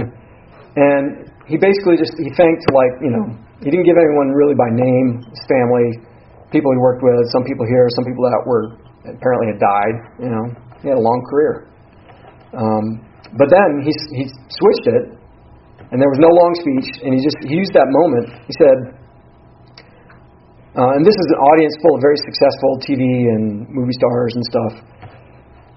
And 0.79 1.05
he 1.43 1.59
basically 1.59 1.99
just, 1.99 2.15
he 2.15 2.31
thanked, 2.39 2.63
like, 2.71 3.03
you 3.03 3.11
know, 3.11 3.35
he 3.59 3.67
didn't 3.67 3.83
give 3.83 3.99
anyone 3.99 4.31
really 4.31 4.55
by 4.55 4.69
name, 4.71 5.27
his 5.27 5.43
family, 5.43 5.87
people 6.53 6.69
he 6.71 6.79
worked 6.79 7.01
with, 7.01 7.17
some 7.33 7.43
people 7.43 7.65
here, 7.65 7.89
some 7.97 8.05
people 8.05 8.23
that 8.29 8.41
were 8.45 8.77
apparently 9.03 9.51
had 9.51 9.59
died, 9.59 9.95
you 10.21 10.29
know. 10.31 10.45
He 10.79 10.87
had 10.87 11.01
a 11.01 11.05
long 11.05 11.19
career. 11.27 11.67
Um, 12.53 12.85
but 13.33 13.49
then 13.49 13.81
he, 13.81 13.91
he 14.13 14.23
switched 14.29 14.87
it, 14.93 15.05
and 15.89 15.97
there 15.97 16.11
was 16.13 16.21
no 16.21 16.29
long 16.29 16.53
speech, 16.61 17.01
and 17.01 17.11
he 17.17 17.19
just 17.19 17.39
he 17.49 17.57
used 17.57 17.73
that 17.73 17.89
moment. 17.89 18.29
He 18.45 18.53
said, 18.61 18.77
Uh, 20.73 20.97
and 20.97 21.05
this 21.05 21.13
is 21.13 21.27
an 21.33 21.39
audience 21.53 21.73
full 21.85 21.93
of 21.97 22.01
very 22.01 22.17
successful 22.25 22.71
TV 22.81 23.01
and 23.01 23.69
movie 23.69 23.93
stars 23.93 24.33
and 24.33 24.43
stuff. 24.49 24.73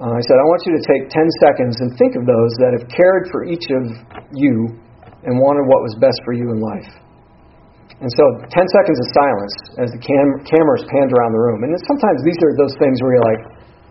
Uh, 0.01 0.13
I 0.13 0.23
said, 0.29 0.37
I 0.37 0.45
want 0.49 0.61
you 0.69 0.73
to 0.77 0.83
take 0.85 1.09
10 1.09 1.25
seconds 1.41 1.77
and 1.81 1.89
think 1.97 2.17
of 2.17 2.25
those 2.29 2.53
that 2.61 2.77
have 2.77 2.85
cared 2.89 3.29
for 3.33 3.49
each 3.49 3.65
of 3.73 3.85
you 4.33 4.77
and 5.25 5.41
wanted 5.41 5.65
what 5.69 5.81
was 5.81 5.97
best 6.01 6.21
for 6.25 6.33
you 6.33 6.49
in 6.53 6.61
life. 6.61 7.06
And 7.97 8.13
so, 8.13 8.25
10 8.45 8.53
seconds 8.53 8.99
of 9.01 9.07
silence 9.17 9.55
as 9.81 9.89
the 9.89 10.01
cam- 10.05 10.45
cameras 10.45 10.85
panned 10.93 11.17
around 11.17 11.33
the 11.33 11.41
room. 11.41 11.65
And 11.65 11.73
sometimes 11.89 12.21
these 12.29 12.37
are 12.45 12.53
those 12.61 12.77
things 12.77 13.01
where 13.01 13.17
you're 13.17 13.29
like, 13.29 13.43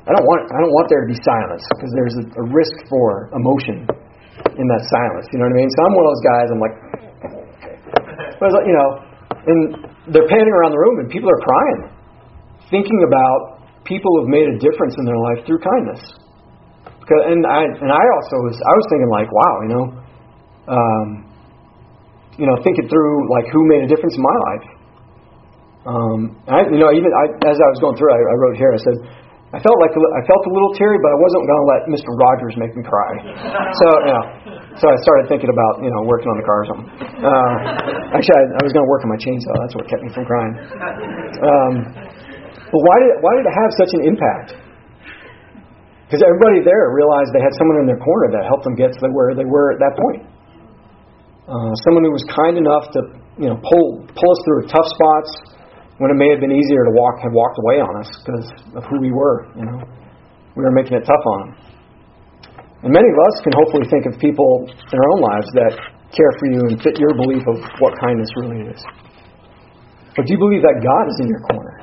I 0.05 0.13
don't 0.13 0.27
want, 0.29 0.45
I 0.53 0.61
don't 0.61 0.73
want 0.77 0.85
there 0.93 1.01
to 1.01 1.09
be 1.09 1.17
silence 1.25 1.65
because 1.73 1.89
there's 1.97 2.13
a, 2.21 2.25
a 2.37 2.43
risk 2.53 2.77
for 2.85 3.33
emotion 3.33 3.89
in 4.61 4.65
that 4.69 4.83
silence. 4.85 5.25
You 5.33 5.41
know 5.41 5.49
what 5.49 5.57
I 5.57 5.61
mean? 5.65 5.69
So 5.73 5.79
I'm 5.81 5.93
one 5.97 6.05
of 6.05 6.11
those 6.13 6.25
guys. 6.25 6.45
I'm 6.53 6.61
like, 6.61 6.75
okay. 7.57 7.75
But 8.37 8.49
you 8.69 8.75
know, 8.77 8.89
and 9.49 9.59
they're 10.13 10.29
panning 10.29 10.53
around 10.53 10.77
the 10.77 10.81
room 10.81 11.01
and 11.01 11.09
people 11.09 11.25
are 11.25 11.41
crying, 11.41 11.81
thinking 12.69 13.01
about 13.09 13.65
people 13.89 14.09
who've 14.17 14.29
made 14.29 14.45
a 14.45 14.57
difference 14.61 14.93
in 15.01 15.05
their 15.09 15.17
life 15.17 15.41
through 15.49 15.61
kindness. 15.65 16.01
Because, 17.01 17.21
and 17.25 17.41
I 17.45 17.65
and 17.65 17.89
I 17.89 18.03
also 18.17 18.35
was 18.45 18.55
I 18.61 18.73
was 18.77 18.85
thinking 18.89 19.09
like, 19.09 19.29
wow, 19.33 19.53
you 19.65 19.71
know, 19.73 19.85
um, 20.69 21.07
you 22.37 22.47
know, 22.47 22.55
thinking 22.63 22.87
through 22.87 23.13
like 23.31 23.47
who 23.51 23.61
made 23.67 23.83
a 23.83 23.89
difference 23.89 24.15
in 24.15 24.23
my 24.23 24.37
life. 24.51 24.65
Um, 25.85 26.19
I, 26.49 26.65
you 26.67 26.81
know, 26.81 26.89
even 26.89 27.09
I, 27.13 27.25
as 27.45 27.57
I 27.61 27.67
was 27.69 27.79
going 27.79 27.95
through, 27.95 28.09
I, 28.09 28.17
I 28.17 28.35
wrote 28.41 28.57
here. 28.57 28.73
I 28.73 28.81
said, 28.81 28.97
I 29.53 29.59
felt 29.61 29.77
like 29.79 29.93
I 29.95 30.21
felt 30.27 30.43
a 30.43 30.51
little 30.51 30.73
teary, 30.75 30.99
but 30.99 31.15
I 31.15 31.17
wasn't 31.21 31.45
going 31.47 31.61
to 31.61 31.67
let 31.69 31.81
Mr. 31.87 32.09
Rogers 32.17 32.55
make 32.59 32.73
me 32.75 32.83
cry. 32.83 33.11
So 33.79 33.87
yeah, 34.07 34.23
so 34.79 34.85
I 34.87 34.95
started 35.03 35.27
thinking 35.27 35.51
about 35.51 35.83
you 35.83 35.91
know 35.91 36.01
working 36.07 36.31
on 36.31 36.37
the 36.39 36.45
car 36.47 36.59
or 36.63 36.67
something. 36.71 36.89
Uh, 37.19 38.15
actually, 38.15 38.37
I, 38.39 38.43
I 38.55 38.61
was 38.63 38.71
going 38.71 38.83
to 38.83 38.91
work 38.91 39.03
on 39.03 39.11
my 39.11 39.19
chainsaw. 39.19 39.51
That's 39.63 39.75
what 39.75 39.85
kept 39.87 40.03
me 40.03 40.11
from 40.15 40.23
crying. 40.27 40.53
Um, 41.43 41.73
but 42.71 42.81
why 42.81 42.97
did 42.99 43.11
why 43.23 43.31
did 43.39 43.45
it 43.47 43.55
have 43.55 43.71
such 43.79 43.91
an 43.95 44.01
impact? 44.07 44.49
Because 46.07 46.21
everybody 46.21 46.61
there 46.61 46.93
realized 46.93 47.33
they 47.33 47.41
had 47.41 47.55
someone 47.57 47.81
in 47.81 47.87
their 47.89 47.99
corner 47.99 48.35
that 48.37 48.45
helped 48.45 48.63
them 48.63 48.75
get 48.77 48.93
to 48.93 48.99
where 49.11 49.33
they 49.33 49.47
were 49.47 49.73
at 49.73 49.79
that 49.81 49.95
point. 49.97 50.34
Uh, 51.45 51.77
someone 51.85 52.01
who 52.01 52.09
was 52.09 52.25
kind 52.25 52.57
enough 52.57 52.89
to 52.89 52.99
you 53.37 53.45
know 53.45 53.57
pull 53.61 54.01
pull 54.09 54.29
us 54.33 54.41
through 54.49 54.65
tough 54.65 54.89
spots 54.89 55.29
when 56.01 56.09
it 56.09 56.17
may 56.17 56.33
have 56.33 56.41
been 56.41 56.51
easier 56.51 56.81
to 56.89 56.93
walk 56.97 57.21
have 57.21 57.31
walked 57.31 57.61
away 57.61 57.77
on 57.79 57.93
us 58.01 58.09
because 58.25 58.47
of 58.75 58.83
who 58.89 58.97
we 58.97 59.13
were. 59.13 59.45
You 59.53 59.65
know, 59.69 59.77
we 60.57 60.65
were 60.65 60.73
making 60.73 60.97
it 60.97 61.05
tough 61.05 61.21
on 61.21 61.37
them. 61.45 61.51
And 62.81 62.91
many 62.93 63.05
of 63.05 63.17
us 63.29 63.35
can 63.45 63.53
hopefully 63.61 63.85
think 63.93 64.09
of 64.09 64.17
people 64.17 64.65
in 64.69 64.97
our 64.97 65.09
own 65.13 65.21
lives 65.21 65.49
that 65.53 65.73
care 66.13 66.33
for 66.41 66.47
you 66.49 66.61
and 66.69 66.81
fit 66.81 66.97
your 66.97 67.13
belief 67.13 67.45
of 67.45 67.57
what 67.77 67.93
kindness 68.01 68.29
really 68.41 68.65
is. 68.69 68.81
But 70.17 70.25
do 70.25 70.33
you 70.33 70.39
believe 70.39 70.61
that 70.61 70.81
God 70.81 71.05
is 71.13 71.17
in 71.21 71.27
your 71.29 71.43
corner? 71.49 71.75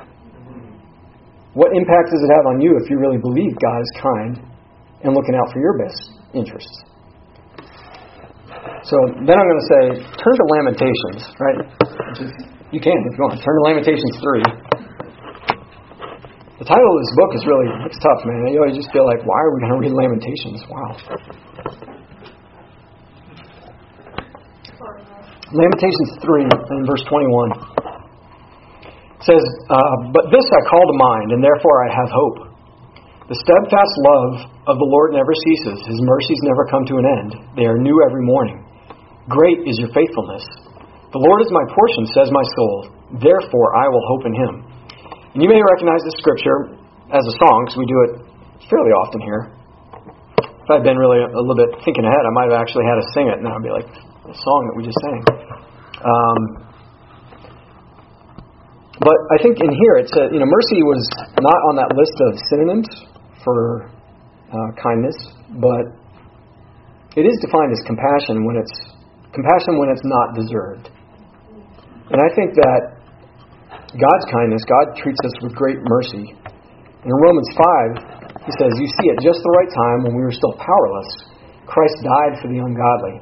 What 1.53 1.69
impact 1.71 2.09
does 2.09 2.21
it 2.23 2.31
have 2.33 2.45
on 2.49 2.59
you 2.59 2.75
if 2.81 2.89
you 2.89 2.97
really 2.97 3.21
believe 3.21 3.53
God 3.61 3.79
is 3.79 3.91
kind 4.01 4.33
and 5.05 5.13
looking 5.13 5.35
out 5.37 5.53
for 5.53 5.59
your 5.61 5.77
best 5.77 6.01
interests? 6.33 6.92
So 8.83 8.99
then 9.23 9.35
I'm 9.39 9.47
going 9.47 9.63
to 9.63 9.69
say, 9.71 9.83
turn 10.19 10.35
to 10.35 10.45
Lamentations, 10.59 11.23
right? 11.39 11.59
You 12.75 12.83
can 12.83 12.99
if 13.07 13.15
you 13.15 13.21
want. 13.23 13.39
Turn 13.39 13.55
to 13.55 13.63
Lamentations 13.63 14.11
3. 14.19 14.73
The 16.59 16.67
title 16.67 16.91
of 16.91 16.99
this 16.99 17.13
book 17.15 17.31
is 17.31 17.43
really, 17.47 17.67
it's 17.87 17.99
tough, 18.03 18.27
man. 18.27 18.51
You 18.51 18.59
always 18.59 18.75
just 18.75 18.91
feel 18.91 19.07
like, 19.07 19.23
why 19.23 19.39
are 19.39 19.51
we 19.55 19.57
going 19.63 19.71
to 19.71 19.79
read 19.87 19.95
Lamentations? 19.95 20.59
Wow. 20.67 20.91
Lamentations 25.53 26.11
3 26.19 26.43
and 26.43 26.83
verse 26.83 27.03
21 27.07 27.55
says, 29.23 29.43
uh, 29.71 29.95
But 30.11 30.27
this 30.27 30.43
I 30.43 30.61
call 30.67 30.83
to 30.91 30.97
mind, 30.99 31.31
and 31.31 31.39
therefore 31.39 31.87
I 31.87 31.89
have 31.93 32.09
hope. 32.11 32.37
The 33.31 33.37
steadfast 33.39 33.93
love 34.11 34.33
of 34.67 34.75
the 34.75 34.89
Lord 34.91 35.15
never 35.15 35.31
ceases, 35.31 35.79
His 35.87 35.99
mercies 36.03 36.39
never 36.43 36.67
come 36.67 36.83
to 36.91 36.95
an 36.99 37.05
end. 37.07 37.31
They 37.55 37.63
are 37.63 37.79
new 37.79 37.95
every 38.03 38.25
morning. 38.25 38.62
Great 39.31 39.63
is 39.63 39.79
your 39.79 39.87
faithfulness. 39.95 40.43
The 41.15 41.21
Lord 41.21 41.39
is 41.39 41.49
my 41.53 41.63
portion, 41.71 42.03
says 42.11 42.27
my 42.33 42.43
soul. 42.57 42.91
Therefore, 43.23 43.67
I 43.77 43.87
will 43.87 44.03
hope 44.09 44.23
in 44.27 44.33
him. 44.35 44.53
And 45.31 45.39
you 45.39 45.47
may 45.47 45.61
recognize 45.63 46.03
this 46.03 46.17
scripture 46.19 46.75
as 47.07 47.23
a 47.23 47.33
song, 47.39 47.57
because 47.63 47.77
we 47.79 47.87
do 47.87 47.99
it 48.09 48.11
fairly 48.67 48.91
often 48.91 49.21
here. 49.21 49.41
If 50.43 50.67
I'd 50.71 50.83
been 50.83 50.97
really 50.99 51.23
a 51.23 51.39
little 51.39 51.55
bit 51.55 51.71
thinking 51.85 52.03
ahead, 52.03 52.23
I 52.23 52.31
might 52.35 52.51
have 52.51 52.59
actually 52.59 52.83
had 52.83 52.97
to 52.99 53.05
sing 53.15 53.27
it, 53.31 53.37
and 53.39 53.45
that 53.47 53.53
would 53.55 53.67
be 53.67 53.71
like 53.71 53.87
the 54.27 54.35
song 54.35 54.61
that 54.67 54.75
we 54.75 54.83
just 54.83 54.99
sang. 54.99 55.21
Um, 56.03 56.39
but 59.03 59.17
I 59.31 59.37
think 59.39 59.59
in 59.59 59.71
here 59.71 59.99
it 59.99 60.07
said, 60.11 60.31
you 60.31 60.39
know, 60.39 60.47
mercy 60.47 60.83
was 60.83 61.03
not 61.39 61.59
on 61.71 61.75
that 61.79 61.91
list 61.95 62.15
of 62.27 62.31
synonyms 62.51 62.89
for 63.43 63.91
uh, 64.51 64.69
kindness, 64.79 65.15
but 65.59 65.91
it 67.15 67.27
is 67.27 67.35
defined 67.43 67.71
as 67.71 67.81
compassion 67.85 68.47
when 68.47 68.57
it's 68.57 68.92
compassion 69.33 69.81
when 69.81 69.89
it's 69.89 70.05
not 70.05 70.37
deserved. 70.37 70.85
And 72.13 72.21
I 72.21 72.29
think 72.37 72.53
that 72.53 72.81
God's 73.97 74.25
kindness, 74.29 74.61
God 74.69 74.97
treats 75.01 75.21
us 75.25 75.35
with 75.41 75.57
great 75.57 75.81
mercy. 75.81 76.37
And 76.37 77.09
in 77.09 77.17
Romans 77.17 77.49
5, 78.23 78.47
he 78.47 78.53
says, 78.57 78.71
You 78.77 78.89
see, 79.01 79.07
at 79.11 79.19
just 79.21 79.41
the 79.41 79.53
right 79.57 79.71
time, 79.73 79.99
when 80.05 80.13
we 80.13 80.23
were 80.23 80.33
still 80.33 80.53
powerless, 80.57 81.09
Christ 81.65 81.97
died 82.05 82.33
for 82.41 82.47
the 82.53 82.61
ungodly. 82.61 83.21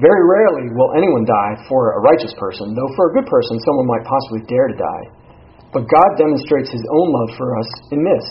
Very 0.00 0.24
rarely 0.24 0.66
will 0.72 0.96
anyone 0.96 1.26
die 1.28 1.54
for 1.68 1.94
a 1.94 2.02
righteous 2.02 2.32
person, 2.38 2.74
though 2.74 2.90
for 2.96 3.10
a 3.10 3.14
good 3.14 3.28
person, 3.28 3.60
someone 3.62 3.86
might 3.86 4.06
possibly 4.08 4.42
dare 4.48 4.72
to 4.72 4.78
die. 4.78 5.04
But 5.70 5.88
God 5.88 6.10
demonstrates 6.16 6.70
his 6.70 6.84
own 6.90 7.08
love 7.12 7.30
for 7.36 7.58
us 7.58 7.70
in 7.92 8.04
this 8.04 8.26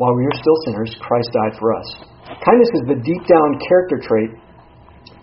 while 0.00 0.16
we 0.16 0.24
are 0.24 0.40
still 0.40 0.56
sinners, 0.64 0.96
Christ 1.04 1.28
died 1.28 1.60
for 1.60 1.76
us. 1.76 1.88
Kindness 2.40 2.72
is 2.72 2.84
the 2.88 2.98
deep 3.04 3.20
down 3.28 3.60
character 3.68 4.00
trait 4.00 4.32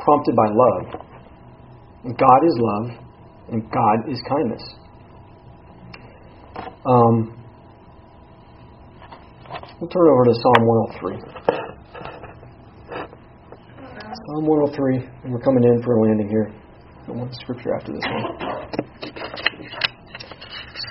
prompted 0.08 0.36
by 0.38 0.48
love. 0.48 1.04
God 2.16 2.42
is 2.48 2.56
love, 2.56 2.88
and 3.52 3.70
God 3.70 4.10
is 4.10 4.22
kindness. 4.30 4.64
Um, 6.88 7.36
we'll 9.82 9.90
turn 9.92 10.08
over 10.08 10.24
to 10.24 10.34
Psalm 10.34 10.64
103. 10.64 11.20
Psalm 14.16 14.48
103, 14.48 14.96
and 15.24 15.34
we're 15.34 15.44
coming 15.44 15.66
in 15.66 15.84
for 15.84 15.98
a 15.98 16.02
landing 16.02 16.30
here. 16.30 16.56
I 17.08 17.12
want 17.12 17.32
the 17.32 17.36
scripture 17.44 17.76
after 17.76 17.92
this 17.92 18.04
one. 18.08 18.24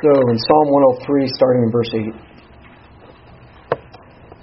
So 0.04 0.10
in 0.28 0.36
Psalm 0.36 0.68
103, 1.00 1.24
starting 1.40 1.62
in 1.64 1.70
verse 1.72 1.88
8, 1.88 2.04
it 2.04 2.12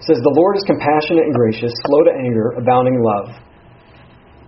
says, 0.02 0.18
The 0.18 0.34
Lord 0.34 0.58
is 0.58 0.64
compassionate 0.66 1.30
and 1.30 1.36
gracious, 1.36 1.72
slow 1.86 2.02
to 2.10 2.14
anger, 2.18 2.58
abounding 2.58 2.96
in 2.96 3.04
love. 3.06 3.53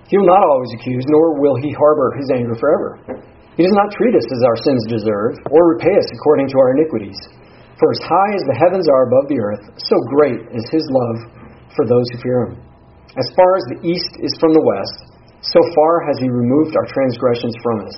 He 0.05 0.17
will 0.17 0.29
not 0.29 0.45
always 0.45 0.69
accuse, 0.77 1.05
nor 1.09 1.41
will 1.41 1.57
he 1.57 1.73
harbor 1.73 2.13
his 2.17 2.29
anger 2.29 2.53
forever. 2.55 3.01
He 3.57 3.63
does 3.63 3.73
not 3.73 3.95
treat 3.95 4.13
us 4.13 4.27
as 4.27 4.43
our 4.45 4.59
sins 4.61 4.83
deserve, 4.85 5.39
or 5.49 5.73
repay 5.73 5.95
us 5.97 6.09
according 6.13 6.51
to 6.53 6.57
our 6.59 6.77
iniquities. 6.77 7.17
For 7.79 7.89
as 7.91 8.01
high 8.05 8.31
as 8.35 8.45
the 8.47 8.59
heavens 8.59 8.87
are 8.87 9.07
above 9.07 9.27
the 9.27 9.41
earth, 9.41 9.63
so 9.81 9.95
great 10.13 10.39
is 10.53 10.63
his 10.69 10.85
love 10.91 11.17
for 11.73 11.83
those 11.87 12.05
who 12.11 12.21
fear 12.21 12.39
him. 12.47 12.53
As 13.17 13.31
far 13.35 13.51
as 13.55 13.65
the 13.71 13.81
east 13.87 14.13
is 14.19 14.35
from 14.39 14.51
the 14.51 14.63
west, 14.63 15.15
so 15.41 15.59
far 15.73 16.03
has 16.07 16.19
he 16.19 16.29
removed 16.29 16.75
our 16.75 16.87
transgressions 16.91 17.55
from 17.63 17.87
us. 17.87 17.97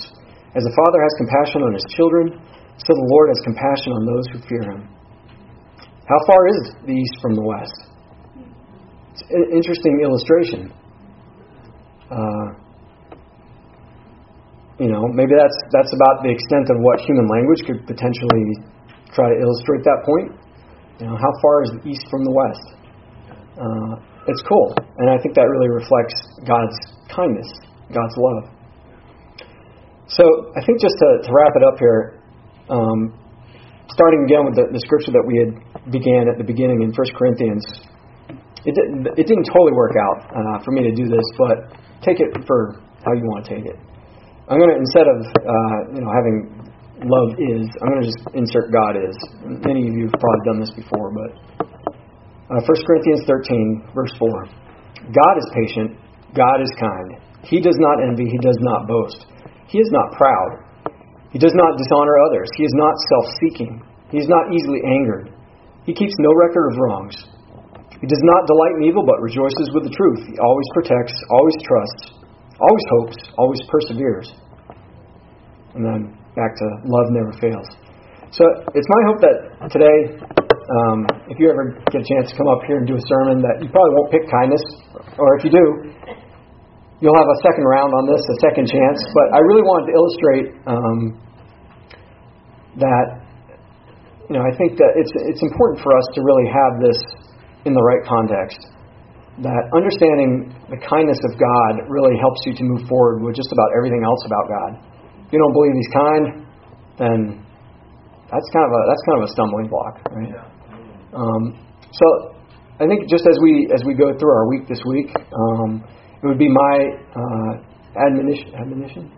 As 0.56 0.66
a 0.66 0.74
father 0.74 1.02
has 1.02 1.22
compassion 1.22 1.62
on 1.66 1.74
his 1.74 1.86
children, 1.94 2.38
so 2.78 2.92
the 2.94 3.10
Lord 3.12 3.30
has 3.30 3.42
compassion 3.46 3.92
on 3.94 4.04
those 4.06 4.26
who 4.32 4.38
fear 4.48 4.64
him. 4.64 4.82
How 6.06 6.20
far 6.26 6.48
is 6.48 6.60
the 6.86 6.94
east 6.94 7.18
from 7.22 7.36
the 7.36 7.44
west? 7.44 7.78
It's 9.12 9.24
an 9.30 9.50
interesting 9.52 10.02
illustration. 10.06 10.72
Uh, 12.12 12.48
you 14.80 14.90
know, 14.94 15.10
maybe 15.12 15.34
that's 15.34 15.58
that's 15.74 15.92
about 15.94 16.22
the 16.22 16.30
extent 16.30 16.70
of 16.70 16.78
what 16.80 17.02
human 17.02 17.28
language 17.28 17.66
could 17.66 17.82
potentially 17.90 18.62
try 19.12 19.28
to 19.28 19.38
illustrate 19.42 19.82
that 19.84 20.00
point. 20.06 20.30
You 21.02 21.06
know, 21.10 21.18
how 21.18 21.32
far 21.42 21.64
is 21.64 21.72
the 21.78 21.90
east 21.90 22.06
from 22.10 22.24
the 22.24 22.34
west? 22.34 22.66
Uh, 23.58 23.94
it's 24.30 24.42
cool, 24.46 24.76
and 25.02 25.10
I 25.10 25.18
think 25.18 25.34
that 25.34 25.50
really 25.50 25.70
reflects 25.70 26.14
God's 26.46 26.78
kindness, 27.10 27.50
God's 27.90 28.16
love. 28.18 28.58
So 30.08 30.24
I 30.56 30.64
think 30.64 30.80
just 30.80 30.96
to, 30.96 31.10
to 31.26 31.30
wrap 31.34 31.54
it 31.56 31.64
up 31.66 31.80
here, 31.80 32.22
um, 32.70 33.12
starting 33.92 34.24
again 34.24 34.46
with 34.46 34.56
the, 34.56 34.66
the, 34.72 34.80
scripture 34.80 35.12
that 35.12 35.26
we 35.26 35.36
had 35.36 35.92
began 35.92 36.32
at 36.32 36.38
the 36.38 36.44
beginning 36.44 36.82
in 36.82 36.96
1 36.96 36.96
Corinthians, 37.18 37.66
it 38.68 38.76
didn't, 38.76 39.08
it 39.16 39.26
didn't 39.26 39.48
totally 39.48 39.72
work 39.72 39.96
out 39.96 40.28
uh, 40.28 40.60
for 40.60 40.76
me 40.76 40.84
to 40.84 40.92
do 40.92 41.08
this, 41.08 41.24
but 41.40 41.72
take 42.04 42.20
it 42.20 42.36
for 42.44 42.84
how 43.00 43.16
you 43.16 43.24
want 43.32 43.48
to 43.48 43.56
take 43.56 43.64
it. 43.64 43.80
I'm 44.52 44.60
going 44.60 44.76
to 44.76 44.80
instead 44.80 45.08
of 45.08 45.24
uh, 45.24 45.78
you 45.96 46.04
know 46.04 46.12
having 46.12 46.68
love 47.08 47.40
is, 47.40 47.64
I'm 47.80 47.96
going 47.96 48.04
to 48.04 48.10
just 48.12 48.22
insert 48.36 48.74
God 48.74 49.00
is. 49.00 49.16
Many 49.64 49.88
of 49.88 49.94
you 49.96 50.12
have 50.12 50.20
probably 50.20 50.44
done 50.50 50.60
this 50.60 50.74
before, 50.76 51.14
but 51.16 51.32
uh, 52.52 52.60
1 52.60 52.88
Corinthians 52.88 53.24
13, 53.28 53.92
verse 53.94 54.12
4. 54.20 54.48
God 55.16 55.36
is 55.40 55.48
patient. 55.54 56.00
God 56.36 56.60
is 56.60 56.72
kind. 56.80 57.24
He 57.44 57.62
does 57.62 57.76
not 57.80 58.04
envy. 58.04 58.28
He 58.28 58.40
does 58.40 58.58
not 58.60 58.88
boast. 58.88 59.28
He 59.68 59.80
is 59.80 59.92
not 59.92 60.12
proud. 60.16 60.68
He 61.32 61.40
does 61.40 61.54
not 61.56 61.78
dishonor 61.78 62.16
others. 62.28 62.50
He 62.58 62.64
is 62.64 62.76
not 62.76 62.96
self 63.16 63.26
seeking. 63.40 63.84
He 64.12 64.18
is 64.18 64.28
not 64.28 64.52
easily 64.52 64.80
angered. 64.84 65.32
He 65.86 65.94
keeps 65.94 66.16
no 66.20 66.32
record 66.36 66.72
of 66.72 66.80
wrongs. 66.80 67.16
He 67.98 68.06
does 68.06 68.22
not 68.22 68.46
delight 68.46 68.78
in 68.78 68.82
evil, 68.86 69.02
but 69.02 69.18
rejoices 69.26 69.74
with 69.74 69.90
the 69.90 69.94
truth. 69.94 70.22
He 70.30 70.38
always 70.38 70.68
protects, 70.78 71.18
always 71.34 71.58
trusts, 71.66 72.04
always 72.62 72.86
hopes, 72.94 73.18
always 73.42 73.62
perseveres. 73.66 74.28
And 75.74 75.82
then 75.82 76.02
back 76.38 76.54
to 76.54 76.66
love 76.86 77.10
never 77.10 77.34
fails. 77.42 77.66
So 78.30 78.46
it's 78.78 78.86
my 78.86 79.02
hope 79.10 79.20
that 79.26 79.38
today, 79.74 79.98
um, 80.22 81.10
if 81.26 81.42
you 81.42 81.50
ever 81.50 81.74
get 81.90 82.06
a 82.06 82.08
chance 82.08 82.30
to 82.30 82.36
come 82.38 82.50
up 82.52 82.62
here 82.70 82.78
and 82.78 82.86
do 82.86 82.94
a 82.94 83.06
sermon, 83.10 83.42
that 83.42 83.66
you 83.66 83.70
probably 83.74 83.94
won't 83.98 84.12
pick 84.14 84.30
kindness, 84.30 84.62
or 85.18 85.38
if 85.40 85.48
you 85.48 85.52
do, 85.54 85.66
you'll 87.02 87.18
have 87.18 87.30
a 87.30 87.40
second 87.42 87.66
round 87.66 87.94
on 87.98 88.04
this, 88.06 88.22
a 88.22 88.38
second 88.46 88.70
chance. 88.70 89.00
But 89.10 89.28
I 89.34 89.40
really 89.42 89.66
wanted 89.66 89.86
to 89.90 89.94
illustrate 89.98 90.48
um, 90.70 91.00
that, 92.78 93.06
you 94.30 94.38
know, 94.38 94.44
I 94.46 94.54
think 94.54 94.78
that 94.78 94.92
it's 95.02 95.14
it's 95.34 95.42
important 95.42 95.82
for 95.82 95.98
us 95.98 96.06
to 96.14 96.20
really 96.22 96.46
have 96.46 96.74
this 96.84 97.00
in 97.68 97.76
the 97.76 97.84
right 97.84 98.04
context. 98.08 98.58
That 99.44 99.70
understanding 99.76 100.50
the 100.72 100.80
kindness 100.82 101.20
of 101.30 101.38
God 101.38 101.86
really 101.92 102.18
helps 102.18 102.42
you 102.48 102.58
to 102.58 102.64
move 102.64 102.90
forward 102.90 103.22
with 103.22 103.36
just 103.36 103.52
about 103.54 103.70
everything 103.78 104.02
else 104.02 104.24
about 104.26 104.46
God. 104.50 104.72
If 105.28 105.36
you 105.36 105.38
don't 105.38 105.54
believe 105.54 105.76
He's 105.78 105.94
kind, 105.94 106.24
then 106.98 107.20
that's 108.32 108.50
kind 108.56 108.66
of 108.66 108.74
a 108.74 108.82
that's 108.90 109.04
kind 109.06 109.18
of 109.22 109.24
a 109.28 109.32
stumbling 109.36 109.68
block, 109.70 109.94
right? 110.10 110.34
Um, 111.14 111.44
so 111.94 112.34
I 112.82 112.90
think 112.90 113.06
just 113.12 113.30
as 113.30 113.38
we 113.44 113.70
as 113.76 113.86
we 113.86 113.94
go 113.94 114.10
through 114.18 114.34
our 114.34 114.50
week 114.50 114.66
this 114.66 114.82
week, 114.90 115.14
um, 115.14 115.86
it 116.24 116.26
would 116.26 116.42
be 116.42 116.50
my 116.50 116.76
uh, 117.14 117.52
admonition 117.94 118.56
admonition 118.58 119.14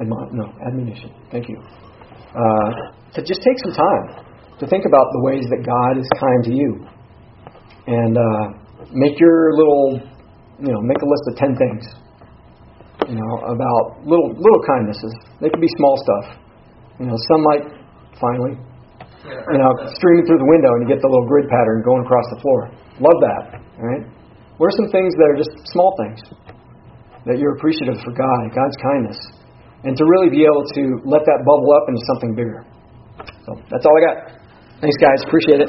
Admon- 0.00 0.32
no 0.32 0.48
admonition. 0.66 1.12
Thank 1.30 1.48
you. 1.48 1.60
Uh, 1.60 2.70
to 3.12 3.20
just 3.20 3.42
take 3.42 3.58
some 3.64 3.74
time 3.74 4.24
to 4.58 4.66
think 4.66 4.84
about 4.86 5.06
the 5.12 5.20
ways 5.24 5.44
that 5.50 5.60
God 5.60 6.00
is 6.00 6.08
kind 6.16 6.44
to 6.44 6.52
you, 6.52 6.86
and 7.86 8.16
uh, 8.16 8.44
make 8.92 9.18
your 9.20 9.56
little 9.56 10.00
you 10.58 10.72
know 10.72 10.80
make 10.82 11.00
a 11.00 11.08
list 11.08 11.24
of 11.28 11.36
ten 11.36 11.56
things 11.56 11.84
you 13.08 13.16
know 13.16 13.32
about 13.48 14.04
little 14.04 14.30
little 14.36 14.62
kindnesses. 14.66 15.14
They 15.40 15.48
can 15.48 15.60
be 15.60 15.70
small 15.78 15.96
stuff. 15.98 16.38
You 17.00 17.06
know, 17.08 17.16
sunlight 17.32 17.64
finally. 18.20 18.54
You 19.24 19.58
know, 19.58 19.72
streaming 19.98 20.24
through 20.28 20.40
the 20.40 20.50
window 20.50 20.70
and 20.76 20.84
you 20.84 20.88
get 20.92 21.00
the 21.00 21.08
little 21.08 21.26
grid 21.26 21.48
pattern 21.48 21.82
going 21.82 22.04
across 22.04 22.26
the 22.30 22.40
floor. 22.44 22.68
Love 23.00 23.18
that, 23.24 23.42
right? 23.80 24.04
What 24.60 24.68
are 24.68 24.76
some 24.76 24.92
things 24.92 25.16
that 25.16 25.26
are 25.32 25.38
just 25.40 25.52
small 25.72 25.96
things 25.96 26.20
that 27.24 27.40
you're 27.40 27.56
appreciative 27.56 27.96
for 28.04 28.12
God, 28.12 28.52
God's 28.52 28.76
kindness, 28.84 29.18
and 29.84 29.96
to 29.96 30.04
really 30.04 30.28
be 30.28 30.44
able 30.44 30.64
to 30.76 31.00
let 31.08 31.24
that 31.24 31.40
bubble 31.48 31.72
up 31.72 31.88
into 31.88 32.02
something 32.12 32.36
bigger? 32.36 32.60
So 33.48 33.56
that's 33.72 33.84
all 33.88 33.96
I 33.96 34.02
got. 34.04 34.16
Thanks, 34.80 34.96
guys. 35.00 35.24
Appreciate 35.24 35.64
it. 35.64 35.68